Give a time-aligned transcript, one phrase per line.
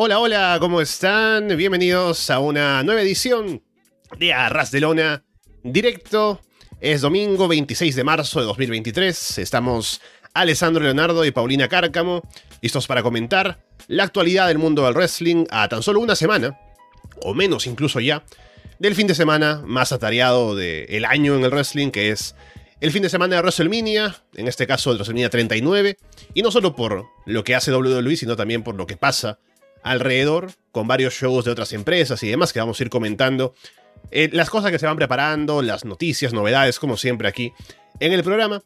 [0.00, 1.48] Hola, hola, ¿cómo están?
[1.56, 3.64] Bienvenidos a una nueva edición
[4.16, 5.24] de Arras de Lona
[5.64, 6.40] directo.
[6.80, 9.38] Es domingo 26 de marzo de 2023.
[9.38, 10.00] Estamos
[10.34, 12.22] Alessandro Leonardo y Paulina Cárcamo
[12.62, 16.56] listos para comentar la actualidad del mundo del wrestling a tan solo una semana,
[17.22, 18.22] o menos incluso ya,
[18.78, 22.36] del fin de semana más atareado del año en el wrestling, que es
[22.80, 25.96] el fin de semana de WrestleMania, en este caso de WrestleMania 39,
[26.34, 29.40] y no solo por lo que hace WWE, sino también por lo que pasa
[29.82, 33.54] alrededor, con varios shows de otras empresas y demás que vamos a ir comentando.
[34.10, 37.52] Eh, las cosas que se van preparando, las noticias, novedades, como siempre aquí
[38.00, 38.62] en el programa.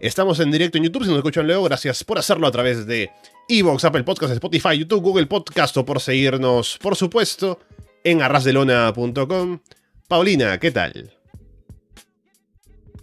[0.00, 3.10] Estamos en directo en YouTube, si nos escuchan luego, gracias por hacerlo a través de
[3.48, 7.60] Evox, Apple Podcasts, Spotify, YouTube, Google Podcast o por seguirnos, por supuesto,
[8.02, 9.60] en arrasdelona.com.
[10.08, 11.12] Paulina, ¿qué tal?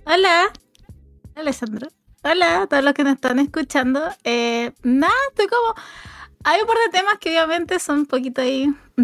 [0.05, 0.51] Hola,
[1.35, 1.87] Alessandro.
[2.23, 4.01] Hola a todos los que nos están escuchando.
[4.25, 5.73] Eh, nada, estoy como
[6.43, 9.03] hay un par de temas que obviamente son un poquito ahí mm,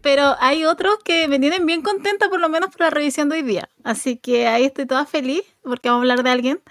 [0.00, 3.36] pero hay otros que me tienen bien contenta por lo menos por la revisión de
[3.36, 3.68] hoy día.
[3.84, 6.62] Así que ahí estoy toda feliz porque vamos a hablar de alguien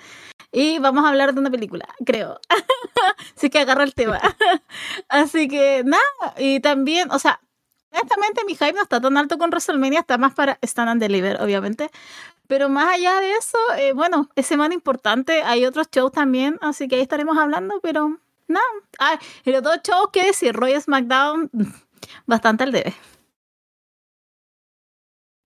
[0.51, 2.39] y vamos a hablar de una película, creo.
[3.35, 4.19] Así que agarra el tema.
[5.09, 7.39] Así que nada, y también, o sea,
[7.91, 11.41] honestamente mi hype no está tan alto con WrestleMania, está más para Stand and Deliver,
[11.41, 11.89] obviamente.
[12.47, 16.87] Pero más allá de eso, eh, bueno, es semana importante, hay otros shows también, así
[16.87, 18.17] que ahí estaremos hablando, pero
[18.49, 18.59] no.
[18.99, 21.49] Ah, los dos shows que decir, Roy SmackDown,
[22.25, 22.93] bastante al debe.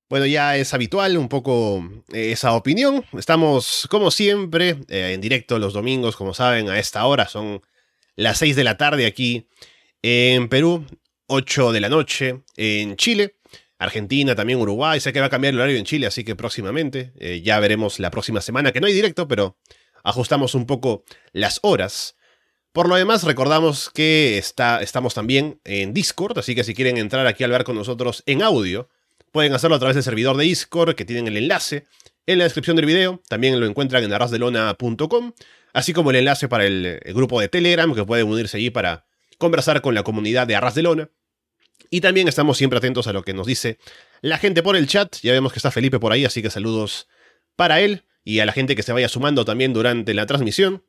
[0.09, 3.03] Bueno, ya es habitual un poco eh, esa opinión.
[3.13, 7.27] Estamos, como siempre, eh, en directo los domingos, como saben, a esta hora.
[7.27, 7.61] Son
[8.15, 9.49] las 6 de la tarde aquí
[10.03, 10.85] en Perú,
[11.27, 13.37] 8 de la noche en Chile.
[13.79, 14.99] Argentina, también Uruguay.
[14.99, 17.13] Sé que va a cambiar el horario en Chile, así que próximamente.
[17.19, 19.57] Eh, ya veremos la próxima semana, que no hay directo, pero
[20.03, 22.15] ajustamos un poco las horas.
[22.73, 27.27] Por lo demás, recordamos que está, estamos también en Discord, así que si quieren entrar
[27.27, 28.89] aquí al ver con nosotros en audio,
[29.31, 31.85] pueden hacerlo a través del servidor de Discord, que tienen el enlace
[32.25, 33.21] en la descripción del video.
[33.29, 35.33] También lo encuentran en arrasdelona.com,
[35.73, 39.05] así como el enlace para el, grupo de Telegram, que pueden unirse allí para
[39.37, 41.09] conversar con la comunidad de Arras de Lona.
[41.91, 43.77] Y también estamos siempre atentos a lo que nos dice
[44.21, 45.17] la gente por el chat.
[45.21, 47.07] Ya vemos que está Felipe por ahí, así que saludos
[47.55, 50.81] para él y a la gente que se vaya sumando también durante la transmisión.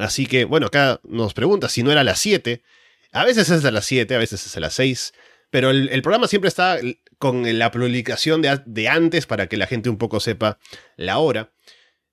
[0.00, 2.62] Así que, bueno, acá nos pregunta si no era a las 7.
[3.12, 5.12] A veces es a las 7, a veces es a las 6.
[5.50, 6.78] Pero el, programa siempre está
[7.18, 10.58] con la publicación de, antes para que la gente un poco sepa
[10.96, 11.52] la hora.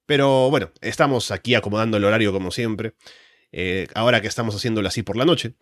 [0.06, 2.96] Pero bueno, estamos aquí acomodando el horario como siempre.
[3.54, 5.54] Eh, ahora que estamos haciéndolo así por la noche.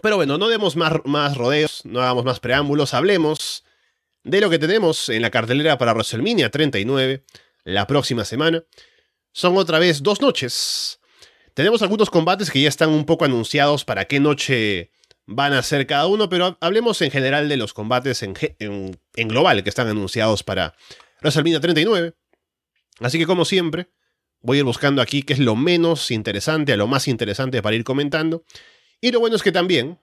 [0.00, 3.64] Pero bueno, no demos más, más rodeos, no hagamos más preámbulos, hablemos
[4.22, 7.24] de lo que tenemos en la cartelera para WrestleMania 39
[7.64, 8.62] la próxima semana.
[9.32, 10.97] Son otra vez dos noches
[11.58, 14.92] tenemos algunos combates que ya están un poco anunciados para qué noche
[15.26, 18.32] van a ser cada uno, pero hablemos en general de los combates en,
[19.26, 20.76] global que están anunciados para
[21.20, 22.14] WrestleMania 39.
[23.00, 23.88] Así que como siempre,
[24.40, 27.74] voy a ir buscando aquí qué es lo menos interesante a lo más interesante para
[27.74, 28.44] ir comentando.
[29.00, 29.98] Y lo bueno es que también,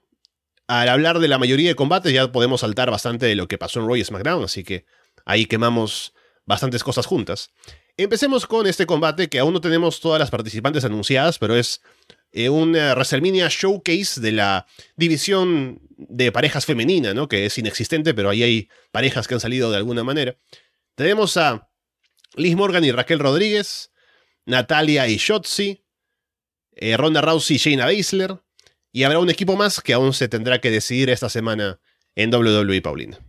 [0.67, 3.79] al hablar de la mayoría de combates, ya podemos saltar bastante de lo que pasó
[3.79, 4.85] en Roy SmackDown, así que
[5.23, 6.13] ahí quemamos
[6.45, 7.51] bastantes cosas juntas.
[7.97, 11.81] Empecemos con este combate que aún no tenemos todas las participantes anunciadas, pero es
[12.33, 14.67] eh, un WrestleMania Showcase de la
[14.97, 17.29] división de parejas femenina, ¿no?
[17.29, 20.35] Que es inexistente, pero ahí hay parejas que han salido de alguna manera.
[20.95, 21.69] Tenemos a
[22.35, 23.93] Liz Morgan y Raquel Rodríguez,
[24.45, 25.85] Natalia y Shotzi,
[26.75, 28.41] eh, Ronda Rousey y Shayna Baszler,
[28.91, 31.79] y habrá un equipo más que aún se tendrá que decidir esta semana
[32.15, 33.19] en WWE Paulina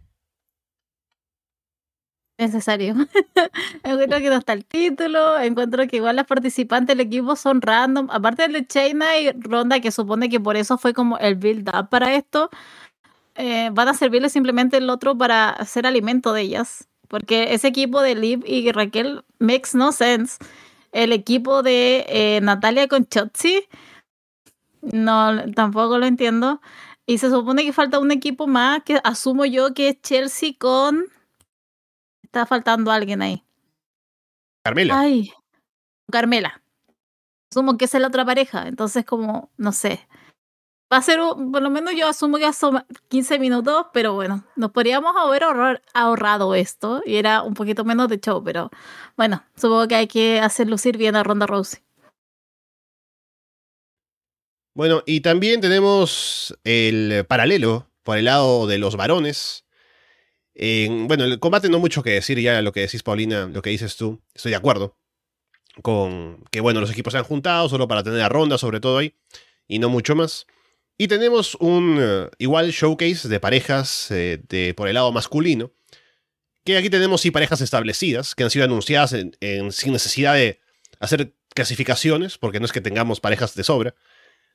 [2.39, 2.95] necesario.
[3.83, 8.09] encuentro que no está el título, encuentro que igual las participantes del equipo son random,
[8.11, 12.15] aparte de China y Ronda, que supone que por eso fue como el build-up para
[12.15, 12.51] esto,
[13.37, 18.01] eh, van a servirle simplemente el otro para hacer alimento de ellas, porque ese equipo
[18.01, 20.39] de Liv y Raquel makes no sense.
[20.93, 23.67] El equipo de eh, Natalia con Chotzi,
[24.81, 26.61] no, tampoco lo entiendo.
[27.07, 31.07] Y se supone que falta un equipo más, que asumo yo que es Chelsea con
[32.37, 33.43] Está faltando alguien ahí.
[34.63, 35.01] Carmela.
[35.01, 35.33] Ay,
[36.13, 36.63] Carmela.
[37.51, 40.07] Asumo que es la otra pareja, entonces como, no sé.
[40.93, 44.71] Va a ser, por lo menos yo asumo que son 15 minutos, pero bueno, nos
[44.73, 45.45] podríamos haber
[45.95, 48.69] ahorrado esto y era un poquito menos de show, pero
[49.17, 51.81] bueno, supongo que hay que hacer lucir bien a Ronda Rousey.
[54.75, 59.65] Bueno, y también tenemos el paralelo por el lado de los varones,
[60.59, 63.97] bueno, el combate no mucho que decir ya lo que decís, Paulina, lo que dices
[63.97, 64.97] tú, estoy de acuerdo.
[65.83, 68.99] con que bueno, los equipos se han juntado solo para tener la ronda sobre todo
[68.99, 69.15] ahí
[69.69, 70.47] y no mucho más.
[70.99, 75.73] Y tenemos un eh, igual showcase de parejas eh, de, por el lado masculino,
[76.65, 80.61] que aquí tenemos sí parejas establecidas, que han sido anunciadas sin necesidad de
[80.99, 83.95] hacer clasificaciones, porque no es que tengamos parejas de sobra.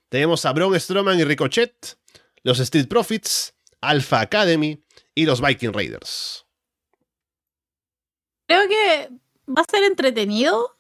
[0.10, 1.98] Tenemos a Braun Strowman y Ricochet,
[2.44, 4.84] los Street Profits, Alpha Academy
[5.16, 6.46] y los Viking Raiders.
[8.48, 9.10] Creo que
[9.48, 10.78] va a ser entretenido.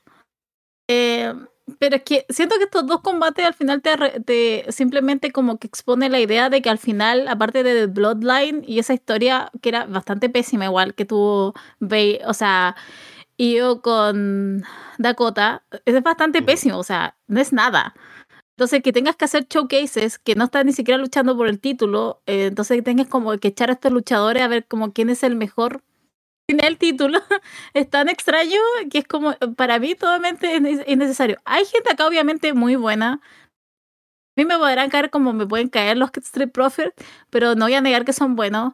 [0.88, 1.34] Eh,
[1.80, 6.10] pero es que siento que estos dos combates al final te, simplemente como que expone
[6.10, 9.86] la idea de que al final, aparte de The Bloodline y esa historia que era
[9.86, 11.54] bastante pésima igual que tuvo,
[12.26, 12.76] o sea,
[13.38, 14.64] yo con
[14.98, 17.96] Dakota, es bastante pésimo, o sea, no es nada.
[18.58, 22.22] Entonces, que tengas que hacer showcases, que no estás ni siquiera luchando por el título,
[22.28, 25.24] eh, entonces que tengas como que echar a estos luchadores a ver como quién es
[25.24, 25.84] el mejor
[26.60, 27.20] el título
[27.74, 28.60] es tan extraño
[28.90, 30.56] que es como, para mí, totalmente
[30.88, 31.38] innecesario.
[31.46, 33.22] Hay gente acá, obviamente, muy buena.
[34.36, 36.94] A mí me podrán caer como me pueden caer los Street Profits,
[37.30, 38.74] pero no voy a negar que son buenos.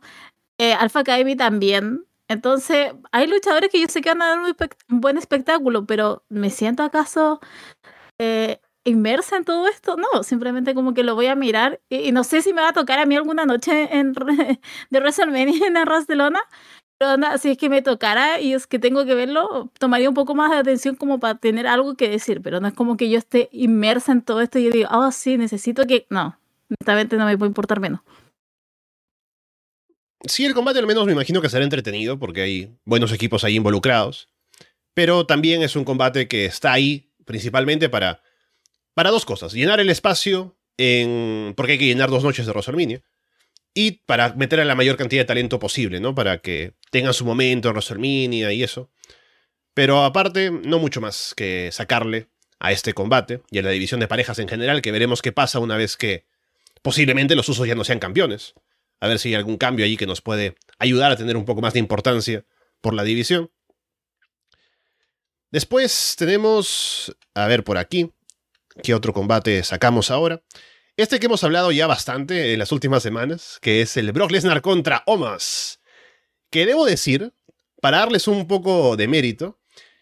[0.59, 2.05] Eh, Alpha Academy también.
[2.27, 6.49] Entonces, hay luchadores que yo sé que van a dar un, buen espectáculo, pero ¿me
[6.49, 7.39] siento acaso
[8.19, 9.95] eh, inmersa en todo esto?
[9.97, 12.73] No, simplemente como que lo voy a mirar y, no sé si me va a
[12.73, 14.13] tocar a mí alguna noche en,
[14.89, 16.39] de WrestleMania en Barcelona,
[16.97, 20.33] pero si es que me tocara y es que tengo que verlo, tomaría un poco
[20.33, 23.17] más de atención como para tener algo que decir, pero no es como que yo
[23.17, 26.07] esté inmersa en todo esto y yo digo, oh, sí, necesito que...
[26.09, 28.01] No, honestamente no me puede importar menos.
[30.25, 33.55] Sí, el combate al menos me imagino que será entretenido porque hay buenos equipos ahí
[33.55, 34.29] involucrados,
[34.95, 38.23] pero también es un combate que está ahí principalmente para,
[38.97, 41.53] para dos cosas, llenar el espacio en...
[41.55, 43.03] porque hay que llenar dos noches de WrestleMania
[43.75, 46.15] y para meter a la mayor cantidad de talento posible, ¿no?
[46.15, 48.89] Para que tengan su momento en WrestleMania y eso.
[49.75, 54.07] Pero aparte, no mucho más que sacarle a este combate y a la división de
[54.07, 56.25] parejas en general, que veremos qué pasa una vez que
[56.81, 58.55] posiblemente los usos ya no sean campeones.
[58.99, 61.61] A ver si hay algún cambio allí que nos puede ayudar a tener un poco
[61.61, 62.45] más de importancia
[62.81, 63.51] por la división.
[65.51, 68.11] Después tenemos, a ver por aquí,
[68.83, 70.41] qué otro combate sacamos ahora.
[70.95, 74.61] Este que hemos hablado ya bastante en las últimas semanas, que es el Brock Lesnar
[74.61, 75.79] contra Omas.
[76.49, 77.33] Que debo decir,
[77.81, 79.59] para darles un poco de mérito,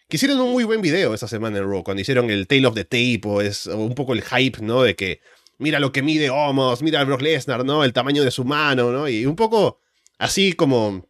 [0.07, 2.75] que hicieron un muy buen video esta semana en Raw, cuando hicieron el Tale of
[2.75, 4.83] the Tape, o es un poco el hype, ¿no?
[4.83, 5.19] De que
[5.57, 7.83] mira lo que mide Omos, mira al Brock Lesnar, ¿no?
[7.83, 9.09] El tamaño de su mano, ¿no?
[9.09, 9.81] Y un poco
[10.17, 11.09] así como,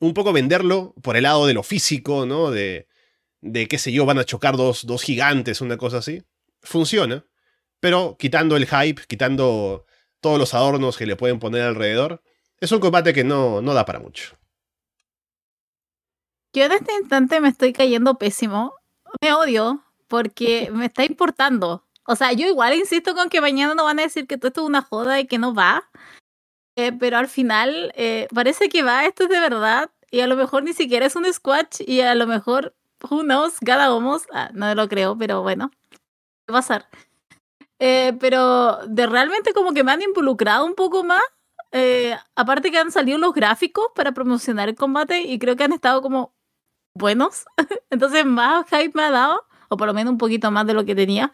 [0.00, 2.50] un poco venderlo por el lado de lo físico, ¿no?
[2.50, 2.88] De,
[3.40, 6.22] de qué sé yo, van a chocar dos, dos gigantes, una cosa así.
[6.64, 7.24] Funciona.
[7.80, 9.86] Pero quitando el hype, quitando
[10.20, 12.22] todos los adornos que le pueden poner alrededor,
[12.58, 14.36] es un combate que no, no da para mucho.
[16.54, 18.74] Yo en este instante me estoy cayendo pésimo.
[19.20, 21.84] Me odio porque me está importando.
[22.06, 24.62] O sea, yo igual insisto con que mañana no van a decir que todo esto
[24.62, 25.90] es una joda y que no va.
[26.76, 29.90] Eh, pero al final eh, parece que va, esto es de verdad.
[30.10, 32.74] Y a lo mejor ni siquiera es un squash y a lo mejor,
[33.10, 34.22] who knows, cada homos.
[34.32, 35.70] Ah, no lo creo, pero bueno,
[36.46, 36.88] pasar?
[37.78, 41.22] Eh, pero de realmente como que me han involucrado un poco más.
[41.72, 45.72] Eh, aparte que han salido los gráficos para promocionar el combate y creo que han
[45.72, 46.34] estado como
[46.94, 47.44] buenos.
[47.90, 50.84] Entonces más hype me ha dado, o por lo menos un poquito más de lo
[50.84, 51.32] que tenía.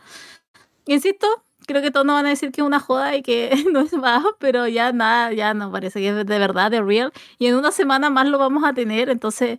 [0.86, 1.26] Insisto,
[1.66, 3.92] creo que todos nos van a decir que es una joda y que no es
[3.92, 7.12] bajo, pero ya nada, ya no parece que es de verdad, de real.
[7.38, 9.58] Y en una semana más lo vamos a tener, entonces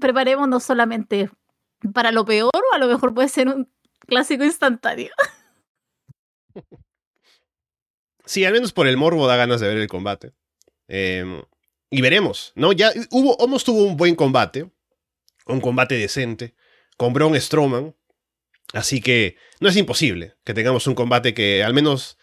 [0.00, 1.30] preparémonos solamente
[1.94, 3.68] para lo peor o a lo mejor puede ser un
[4.12, 5.10] clásico instantáneo.
[8.24, 10.32] Sí, al menos por el morbo da ganas de ver el combate.
[10.86, 11.42] Em,
[11.90, 12.72] y veremos, ¿no?
[12.72, 14.70] Ya hubo, Homos tuvo un buen combate,
[15.46, 16.54] un combate decente,
[16.96, 17.96] con Braun Strowman.
[18.72, 22.16] Así que no es imposible que tengamos un combate que al menos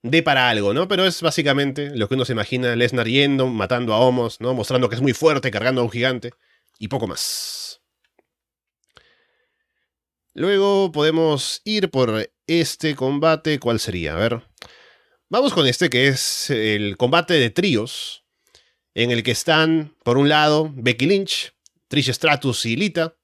[0.00, 0.88] dé para algo, ¿no?
[0.88, 4.54] Pero es básicamente lo que uno se imagina, Lesnar yendo, matando a Homos, ¿no?
[4.54, 6.30] Mostrando que es muy fuerte, cargando a un gigante,
[6.78, 7.61] y poco más.
[10.34, 13.58] Luego podemos ir por este combate.
[13.58, 14.14] ¿Cuál sería?
[14.14, 14.42] A ver.
[15.28, 18.24] Vamos con este que es el combate de tríos.
[18.94, 21.54] En el que están, por un lado, Becky Lynch,
[21.88, 23.16] Trish Stratus y Lita.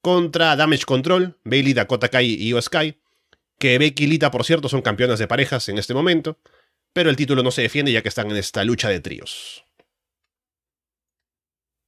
[0.00, 2.60] Contra Damage Control, Bailey, Dakota Kai y Io.
[3.58, 6.38] Que Becky y Lita, por cierto, son campeonas de parejas en este momento.
[6.92, 9.64] Pero el título no se defiende ya que están en esta lucha de tríos.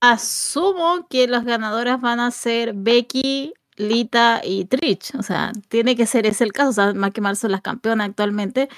[0.00, 5.14] Asumo que las ganadoras van a ser Becky, Lita y Trish.
[5.18, 6.70] O sea, tiene que ser ese el caso.
[6.70, 8.68] O sea, más que Mar son las campeonas actualmente.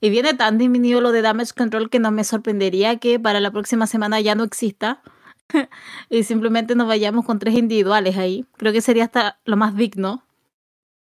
[0.00, 3.50] Y viene tan disminuido lo de Damage Control que no me sorprendería que para la
[3.50, 5.02] próxima semana ya no exista.
[6.10, 8.46] y simplemente nos vayamos con tres individuales ahí.
[8.56, 10.22] Creo que sería hasta lo más digno.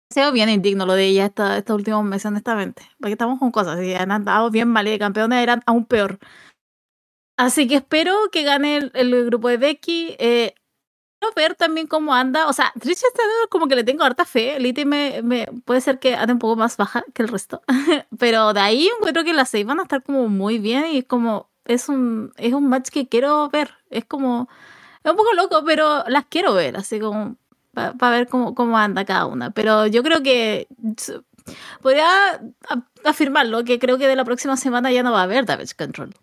[0.09, 2.83] Se bien indigno lo de ella esta, estos últimos meses, honestamente.
[2.99, 6.19] Porque estamos con cosas y han andado bien mal y de campeones eran aún peor.
[7.37, 10.15] Así que espero que gane el, grupo de Becky.
[10.19, 10.53] Eh,
[11.35, 12.47] ver también cómo anda.
[12.47, 14.59] O sea, Trish está como que le tengo harta fe.
[14.59, 17.61] Liti me, me, puede ser que ande un poco más baja que el resto.
[18.19, 21.05] Pero de ahí encuentro que las seis van a estar como muy bien y es
[21.05, 21.49] como.
[21.65, 23.75] Es un, es un match que quiero ver.
[23.89, 24.49] Es como.
[25.03, 26.75] Es un poco loco, pero las quiero ver.
[26.75, 27.37] Así como
[27.73, 29.51] para ver cómo, cómo anda cada una.
[29.51, 30.67] Pero yo creo que
[31.81, 32.07] podría
[33.05, 36.13] afirmarlo, que creo que de la próxima semana ya no va a haber Damage Control.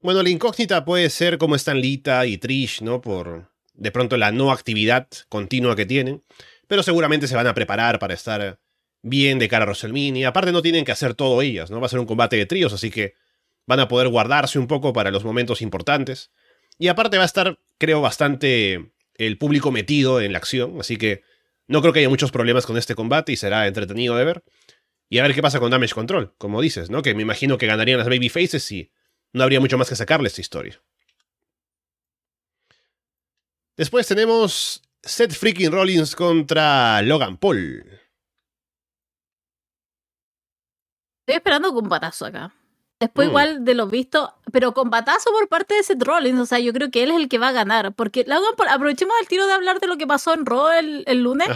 [0.00, 3.00] Bueno, la incógnita puede ser cómo están Lita y Trish, ¿no?
[3.00, 6.22] Por de pronto la no actividad continua que tienen.
[6.68, 8.60] Pero seguramente se van a preparar para estar
[9.02, 10.28] bien de cara a WrestleMania.
[10.28, 11.80] Aparte no tienen que hacer todo ellas, ¿no?
[11.80, 13.14] Va a ser un combate de tríos, así que
[13.66, 16.30] van a poder guardarse un poco para los momentos importantes.
[16.78, 21.22] Y aparte va a estar, creo, bastante el público metido en la acción, así que
[21.66, 24.44] no creo que haya muchos problemas con este combate y será entretenido de ver.
[25.10, 27.02] Y a ver qué pasa con Damage Control, como dices, ¿no?
[27.02, 28.92] Que me imagino que ganarían las Babyfaces y
[29.32, 30.80] no habría mucho más que sacarle esta historia.
[33.76, 37.84] Después tenemos Seth Freaking Rollins contra Logan Paul.
[41.20, 42.52] Estoy esperando un batazo acá.
[43.00, 43.30] Después, mm.
[43.30, 46.40] igual de lo visto, pero con batazo por parte de Seth Rollins.
[46.40, 47.94] O sea, yo creo que él es el que va a ganar.
[47.94, 51.22] Porque Logan Paul, aprovechemos el tiro de hablar de lo que pasó en Raw el,
[51.22, 51.48] lunes.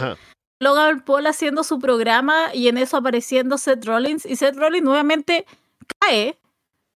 [0.59, 4.25] Logan Paul haciendo su programa y en eso apareciendo Seth Rollins.
[4.25, 5.45] Y Seth Rollins nuevamente
[5.99, 6.37] cae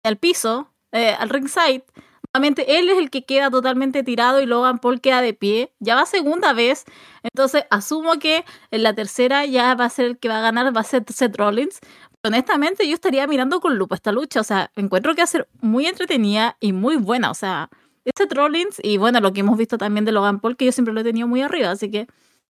[0.05, 1.85] al piso, eh, al ringside.
[2.33, 5.73] Nuevamente él es el que queda totalmente tirado y Logan Paul queda de pie.
[5.79, 6.85] Ya va segunda vez.
[7.23, 10.77] Entonces asumo que en la tercera ya va a ser el que va a ganar,
[10.77, 11.81] va a ser Seth Rollins
[12.25, 14.41] honestamente yo estaría mirando con lupa esta lucha.
[14.41, 17.31] O sea, encuentro que va a ser muy entretenida y muy buena.
[17.31, 17.71] O sea,
[18.05, 20.95] este Trollins y bueno, lo que hemos visto también de Logan Paul, que yo siempre
[20.95, 21.71] lo he tenido muy arriba.
[21.71, 22.07] Así que,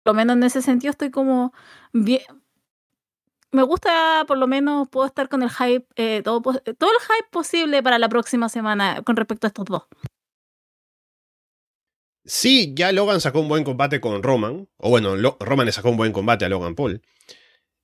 [0.02, 1.52] por lo menos en ese sentido, estoy como
[1.92, 2.22] bien.
[3.52, 6.52] Me gusta, por lo menos, puedo estar con el hype, eh, todo, todo
[6.90, 9.82] el hype posible para la próxima semana con respecto a estos dos.
[12.24, 14.68] Sí, ya Logan sacó un buen combate con Roman.
[14.76, 17.02] O bueno, Roman le sacó un buen combate a Logan Paul.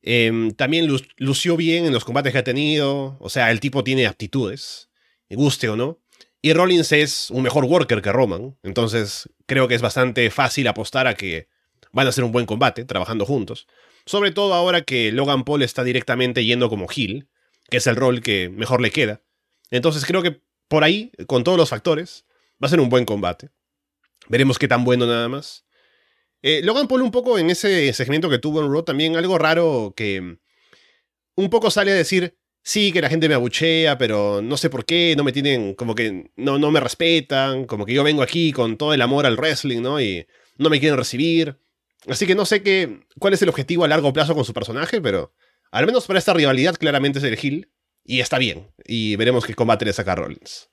[0.03, 3.17] Em, también lució bien en los combates que ha tenido.
[3.19, 4.89] O sea, el tipo tiene aptitudes,
[5.31, 6.01] guste o no.
[6.43, 8.57] Y Rollins es un mejor worker que Roman.
[8.63, 11.49] Entonces creo que es bastante fácil apostar a que
[11.93, 13.67] van a hacer un buen combate trabajando juntos.
[14.07, 17.29] Sobre todo ahora que Logan Paul está directamente yendo como heel,
[17.69, 19.23] que es el rol que mejor le queda.
[19.71, 22.25] Entonces creo que por ahí, con todos los factores,
[22.63, 23.51] va a ser un buen combate.
[24.29, 25.67] Veremos qué tan bueno nada más.
[26.43, 29.95] Eh, Logan Paul un poco en ese segmento que tuvo en Raw también algo raro
[29.97, 30.39] que
[31.35, 34.85] un poco sale a decir, sí, que la gente me abuchea, pero no sé por
[34.85, 38.53] qué, no me tienen, como que no, no me respetan, como que yo vengo aquí
[38.53, 40.01] con todo el amor al wrestling, ¿no?
[40.01, 40.27] Y
[40.59, 41.59] no me quieren recibir.
[42.09, 45.01] Así que no sé qué, cuál es el objetivo a largo plazo con su personaje,
[45.01, 45.33] pero
[45.73, 47.71] al menos para esta rivalidad claramente es el Hill
[48.05, 48.73] y está bien.
[48.85, 50.71] Y veremos qué combate le saca Rollins.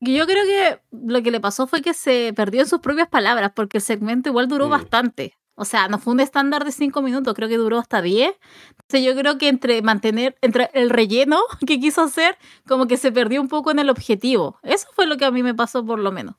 [0.00, 3.52] Yo creo que lo que le pasó fue que se perdió en sus propias palabras,
[3.54, 4.70] porque el segmento igual duró mm.
[4.70, 5.34] bastante.
[5.54, 8.30] O sea, no fue un estándar de cinco minutos, creo que duró hasta 10.
[8.70, 12.36] Entonces yo creo que entre mantener, entre el relleno que quiso hacer,
[12.68, 14.58] como que se perdió un poco en el objetivo.
[14.62, 16.36] Eso fue lo que a mí me pasó por lo menos.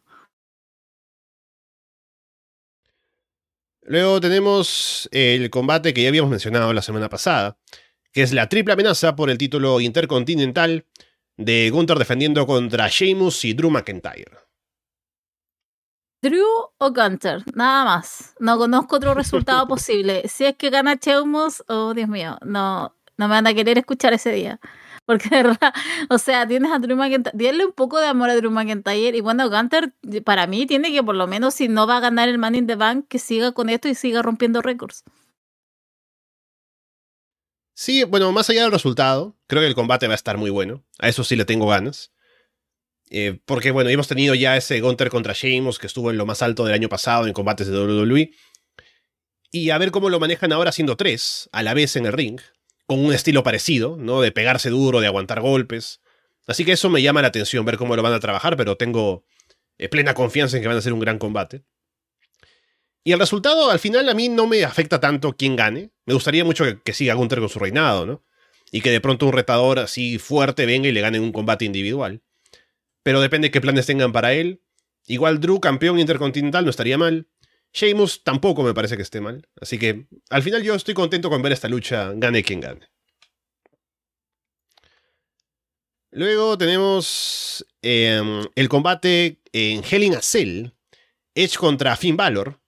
[3.88, 7.58] Luego tenemos el combate que ya habíamos mencionado la semana pasada,
[8.12, 10.86] que es la triple amenaza por el título intercontinental
[11.38, 14.40] de Gunther defendiendo contra Sheamus y Drew McIntyre.
[16.22, 16.46] Drew
[16.78, 18.34] o Gunther, nada más.
[18.40, 20.28] No conozco otro resultado posible.
[20.28, 24.14] Si es que gana Sheamus, oh Dios mío, no, no me van a querer escuchar
[24.14, 24.60] ese día.
[25.08, 25.74] Porque de verdad,
[26.10, 29.18] o sea, tienes a Drew McIntyre, dile un poco de amor a Drew McIntyre.
[29.18, 29.94] Y bueno, Gunter,
[30.26, 32.68] para mí, tiene que por lo menos, si no va a ganar el Man in
[32.68, 35.06] the Bank, que siga con esto y siga rompiendo récords.
[37.74, 40.84] Sí, bueno, más allá del resultado, creo que el combate va a estar muy bueno.
[41.00, 42.12] A eso sí le tengo ganas.
[43.10, 46.42] Eh, porque, bueno, hemos tenido ya ese Gunter contra Sheamus que estuvo en lo más
[46.42, 48.32] alto del año pasado en combates de WWE.
[49.52, 52.42] Y a ver cómo lo manejan ahora siendo tres a la vez en el ring,
[52.88, 54.22] con un estilo parecido, ¿no?
[54.22, 56.02] De pegarse duro, de aguantar golpes.
[56.48, 59.26] Así que eso me llama la atención, ver cómo lo van a trabajar, pero tengo
[59.78, 61.64] eh, plena confianza en que van a ser un gran combate.
[63.04, 65.92] Y el resultado, al final, a mí no me afecta tanto quién gane.
[66.06, 68.24] Me gustaría mucho que, siga Gunther con su reinado, ¿no?
[68.72, 72.22] Y que de pronto un retador así fuerte venga y le gane un combate individual.
[73.04, 74.62] Pero depende qué planes tengan para él.
[75.06, 77.28] Igual Drew, campeón intercontinental, no estaría mal.
[77.74, 79.48] Sheamus tampoco me parece que esté mal.
[79.62, 82.88] Así que al final yo estoy contento con ver esta lucha, gane quien gane.
[86.12, 90.72] Luego tenemos em, el combate en Hell in a Cell,
[91.36, 92.60] Edge contra Finn Balor.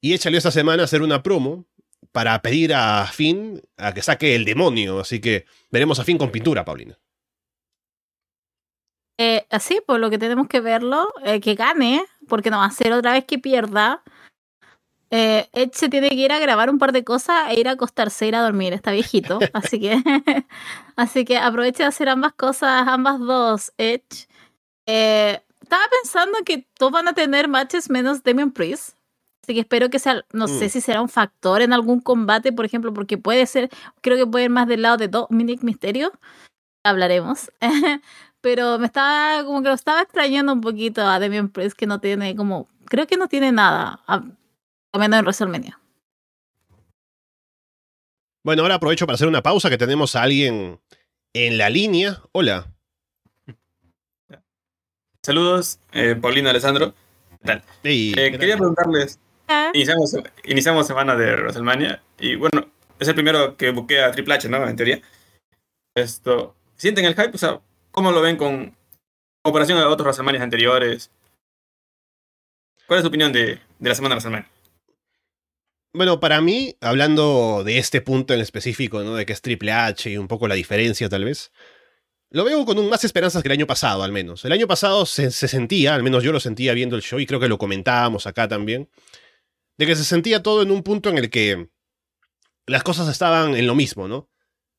[0.00, 1.66] Y Edge salió esta semana a hacer una promo
[2.12, 5.00] para pedir a Finn a que saque el demonio.
[5.00, 6.98] Así que veremos a Finn con pintura, Paulina.
[9.18, 12.70] Eh, así, por lo que tenemos que verlo, eh, que gane, porque no va a
[12.70, 14.02] ser otra vez que pierda.
[15.10, 17.72] Eh, Edge se tiene que ir a grabar un par de cosas e ir a
[17.72, 19.40] acostarse, ir a dormir, está viejito.
[19.52, 20.02] así que
[20.96, 24.28] así que aproveche de hacer ambas cosas, ambas dos, Edge.
[24.86, 28.96] Eh, estaba pensando que todos van a tener matches menos Damian Priest.
[29.42, 30.68] Así que espero que sea, no sé mm.
[30.68, 33.68] si será un factor en algún combate, por ejemplo, porque puede ser,
[34.00, 36.12] creo que puede ir más del lado de Dominic Mysterio.
[36.84, 37.50] Hablaremos.
[38.40, 42.00] Pero me estaba, como que lo estaba extrañando un poquito a Damian Priest, que no
[42.00, 44.00] tiene como, creo que no tiene nada
[44.98, 45.80] menos en WrestleMania.
[48.42, 50.80] Bueno, ahora aprovecho para hacer una pausa que tenemos a alguien
[51.34, 52.22] en la línea.
[52.32, 52.72] Hola.
[55.22, 56.94] Saludos, eh, Paulina Alessandro.
[57.82, 59.18] ¿Qué eh, quería preguntarles.
[59.48, 59.70] Ah.
[59.74, 62.66] Iniciamos, iniciamos semana de WrestleMania y bueno,
[62.98, 64.66] es el primero que buquea a Triple H, ¿no?
[64.68, 65.00] En teoría.
[65.94, 67.34] Esto, ¿Sienten el hype?
[67.34, 68.74] O sea, ¿cómo lo ven con
[69.42, 71.10] comparación a otros WrestleMania anteriores?
[72.86, 74.50] ¿Cuál es tu opinión de, de la semana de WrestleMania?
[75.92, 79.16] Bueno, para mí, hablando de este punto en específico, ¿no?
[79.16, 81.50] De que es Triple H y un poco la diferencia, tal vez.
[82.30, 84.44] Lo veo con más esperanzas que el año pasado, al menos.
[84.44, 87.40] El año pasado se, sentía, al menos yo lo sentía viendo el show, y creo
[87.40, 88.88] que lo comentábamos acá también,
[89.78, 91.70] de que se sentía todo en un punto en el que
[92.66, 94.30] las cosas estaban en lo mismo, ¿no?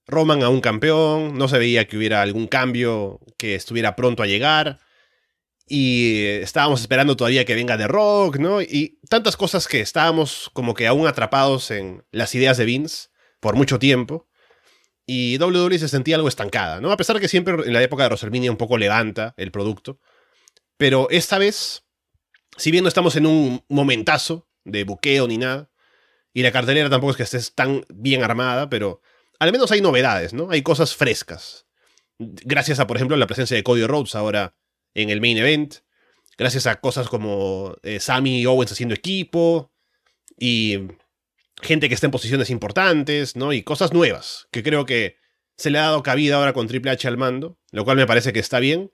[0.08, 4.28] Roman a un campeón, no se veía que hubiera algún cambio que estuviera pronto a
[4.28, 4.80] llegar
[5.74, 8.62] y estábamos esperando todavía que venga The Rock, ¿no?
[8.62, 13.08] Y tantas cosas que estábamos como que aún atrapados en las ideas de Vince
[13.40, 14.28] por mucho tiempo.
[15.06, 16.92] Y WWE se sentía algo estancada, ¿no?
[16.92, 19.98] A pesar que siempre en la época de WrestleMania un poco levanta el producto.
[20.76, 21.86] Pero esta vez,
[22.58, 25.70] si bien no estamos en un momentazo de buqueo ni nada,
[26.34, 29.02] y la cartelera tampoco es que esté tan bien armada, pero
[29.40, 30.52] al menos hay novedades, ¿no?
[30.52, 31.66] Hay cosas frescas.
[32.20, 34.54] Gracias a, por ejemplo, la presencia de Cody Rhodes ahora
[34.94, 35.76] en el main event,
[36.38, 39.72] gracias a cosas como eh, Sammy Owens haciendo equipo
[40.38, 40.80] y
[41.62, 43.54] gente que está en posiciones importantes, ¿no?
[43.54, 45.18] Y cosas nuevas, que creo que
[45.58, 48.34] se le ha dado cabida ahora con Triple H al mando, lo cual me parece
[48.34, 48.92] que está bien,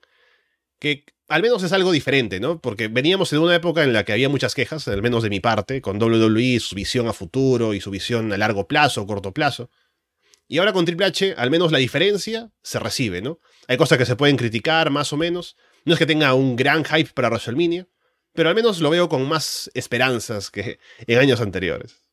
[0.80, 2.62] que al menos es algo diferente, ¿no?
[2.62, 5.40] Porque veníamos en una época en la que había muchas quejas, al menos de mi
[5.40, 9.70] parte, con WWE, su visión a futuro y su visión a largo plazo corto plazo.
[10.48, 13.40] Y ahora con Triple H, al menos la diferencia se recibe, ¿no?
[13.68, 15.58] Hay cosas que se pueden criticar más o menos,
[15.88, 17.88] no es que tenga un gran hype para WrestleMania,
[18.34, 22.04] pero al menos lo veo con más esperanzas que en años anteriores.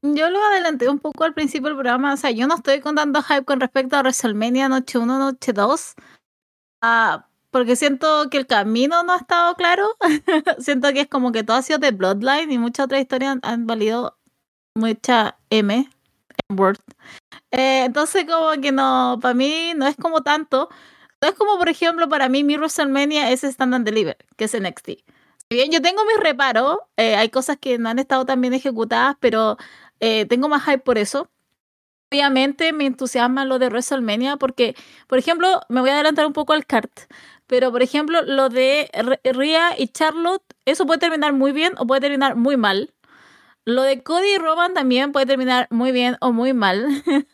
[0.00, 2.96] Yo lo adelanté un poco al principio del programa, o sea, yo no estoy con
[2.96, 5.94] tanto hype con respecto a WrestleMania Noche 1, Noche 2,
[6.80, 9.86] ah, porque siento que el camino no ha estado claro,
[10.58, 13.66] siento que es como que todo ha sido de Bloodline y muchas otras historias han,
[13.66, 14.18] valido
[14.74, 15.90] mucha M,
[16.48, 16.80] en Word.
[17.50, 20.70] Eh, entonces como que no, para mí no es como tanto,
[21.28, 24.86] es como, por ejemplo, para mí mi WrestleMania es Stand and Deliver, que es NXT.
[24.86, 28.54] Si bien yo tengo mis reparos, eh, hay cosas que no han estado tan bien
[28.54, 29.56] ejecutadas, pero
[30.00, 31.28] eh, tengo más hype por eso.
[32.10, 34.74] Obviamente me entusiasma lo de WrestleMania porque,
[35.06, 36.92] por ejemplo, me voy a adelantar un poco al kart,
[37.46, 38.90] pero por ejemplo, lo de
[39.24, 42.92] Rhea y Charlotte, eso puede terminar muy bien o puede terminar muy mal.
[43.64, 46.86] Lo de Cody y Roman también puede terminar muy bien o muy mal.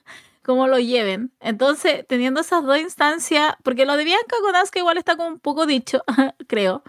[0.49, 1.31] cómo lo lleven.
[1.41, 5.41] Entonces, teniendo esas dos instancias, porque lo de Bianca con Asuka igual está como un
[5.41, 6.03] poco dicho,
[6.49, 6.83] creo.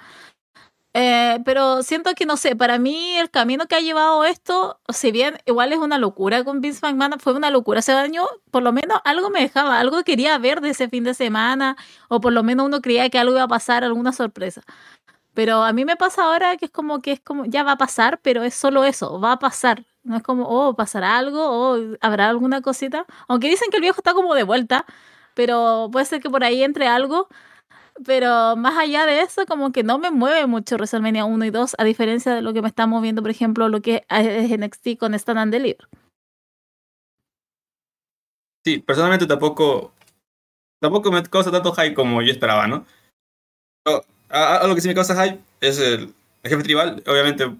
[0.93, 5.11] Eh, pero siento que, no sé, para mí el camino que ha llevado esto, si
[5.11, 8.71] bien igual es una locura con Vince McMahon, fue una locura ese año, por lo
[8.71, 11.75] menos algo me dejaba, algo quería ver de ese fin de semana,
[12.07, 14.61] o por lo menos uno creía que algo iba a pasar, alguna sorpresa.
[15.33, 17.77] Pero a mí me pasa ahora que es como que es como, ya va a
[17.77, 19.85] pasar, pero es solo eso, va a pasar.
[20.03, 23.05] No es como, oh, pasará algo, o oh, habrá alguna cosita.
[23.27, 24.85] Aunque dicen que el viejo está como de vuelta,
[25.35, 27.27] pero puede ser que por ahí entre algo.
[28.05, 31.75] Pero más allá de eso, como que no me mueve mucho WrestleMania 1 y 2,
[31.77, 35.13] a diferencia de lo que me está moviendo, por ejemplo, lo que es NXT con
[35.13, 35.87] Stand and Deliver.
[38.65, 39.93] Sí, personalmente tampoco,
[40.81, 42.85] tampoco me causa tanto hype como yo esperaba, ¿no?
[43.83, 44.03] Pero,
[44.75, 47.03] que sí me causa hype es el, el jefe tribal.
[47.07, 47.53] Obviamente,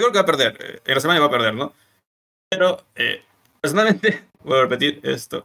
[0.00, 0.56] creo que va a perder.
[0.60, 1.72] Eh, en la semana va a perder, ¿no?
[2.50, 3.22] Pero, eh,
[3.60, 5.38] personalmente, voy a repetir esto.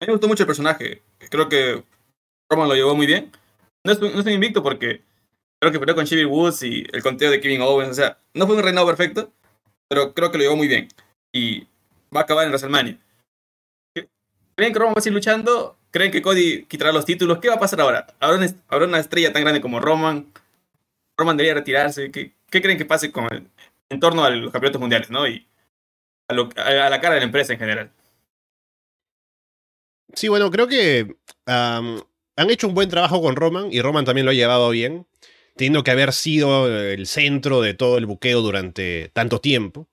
[0.00, 1.02] A mí me gustó mucho el personaje.
[1.30, 1.84] Creo que
[2.50, 3.32] Roman lo llevó muy bien.
[3.84, 5.02] No estoy, no estoy invicto porque
[5.60, 7.90] creo que peleó con Chevy Woods y el conteo de Kevin Owens.
[7.90, 9.32] O sea, no fue un reinado perfecto,
[9.88, 10.88] pero creo que lo llevó muy bien.
[11.32, 11.66] Y
[12.14, 12.98] va a acabar en WrestleMania.
[14.56, 15.76] Bien que Roman va a seguir luchando.
[15.90, 17.38] ¿Creen que Cody quitará los títulos?
[17.38, 18.06] ¿Qué va a pasar ahora?
[18.18, 20.32] ¿Habrá una, una estrella tan grande como Roman?
[21.18, 22.10] ¿Roman debería retirarse?
[22.10, 23.50] ¿Qué, creen que pase con
[23.92, 25.26] en torno a los campeonatos mundiales, ¿no?
[25.28, 25.46] Y
[26.28, 26.34] a,
[26.88, 27.92] la cara de la empresa en general.
[30.14, 34.30] Sí, bueno, creo que han hecho un buen trabajo con Roman y Roman también lo
[34.30, 35.06] ha llevado bien,
[35.56, 39.88] teniendo que haber sido el centro de todo el buqueo durante tanto tiempo.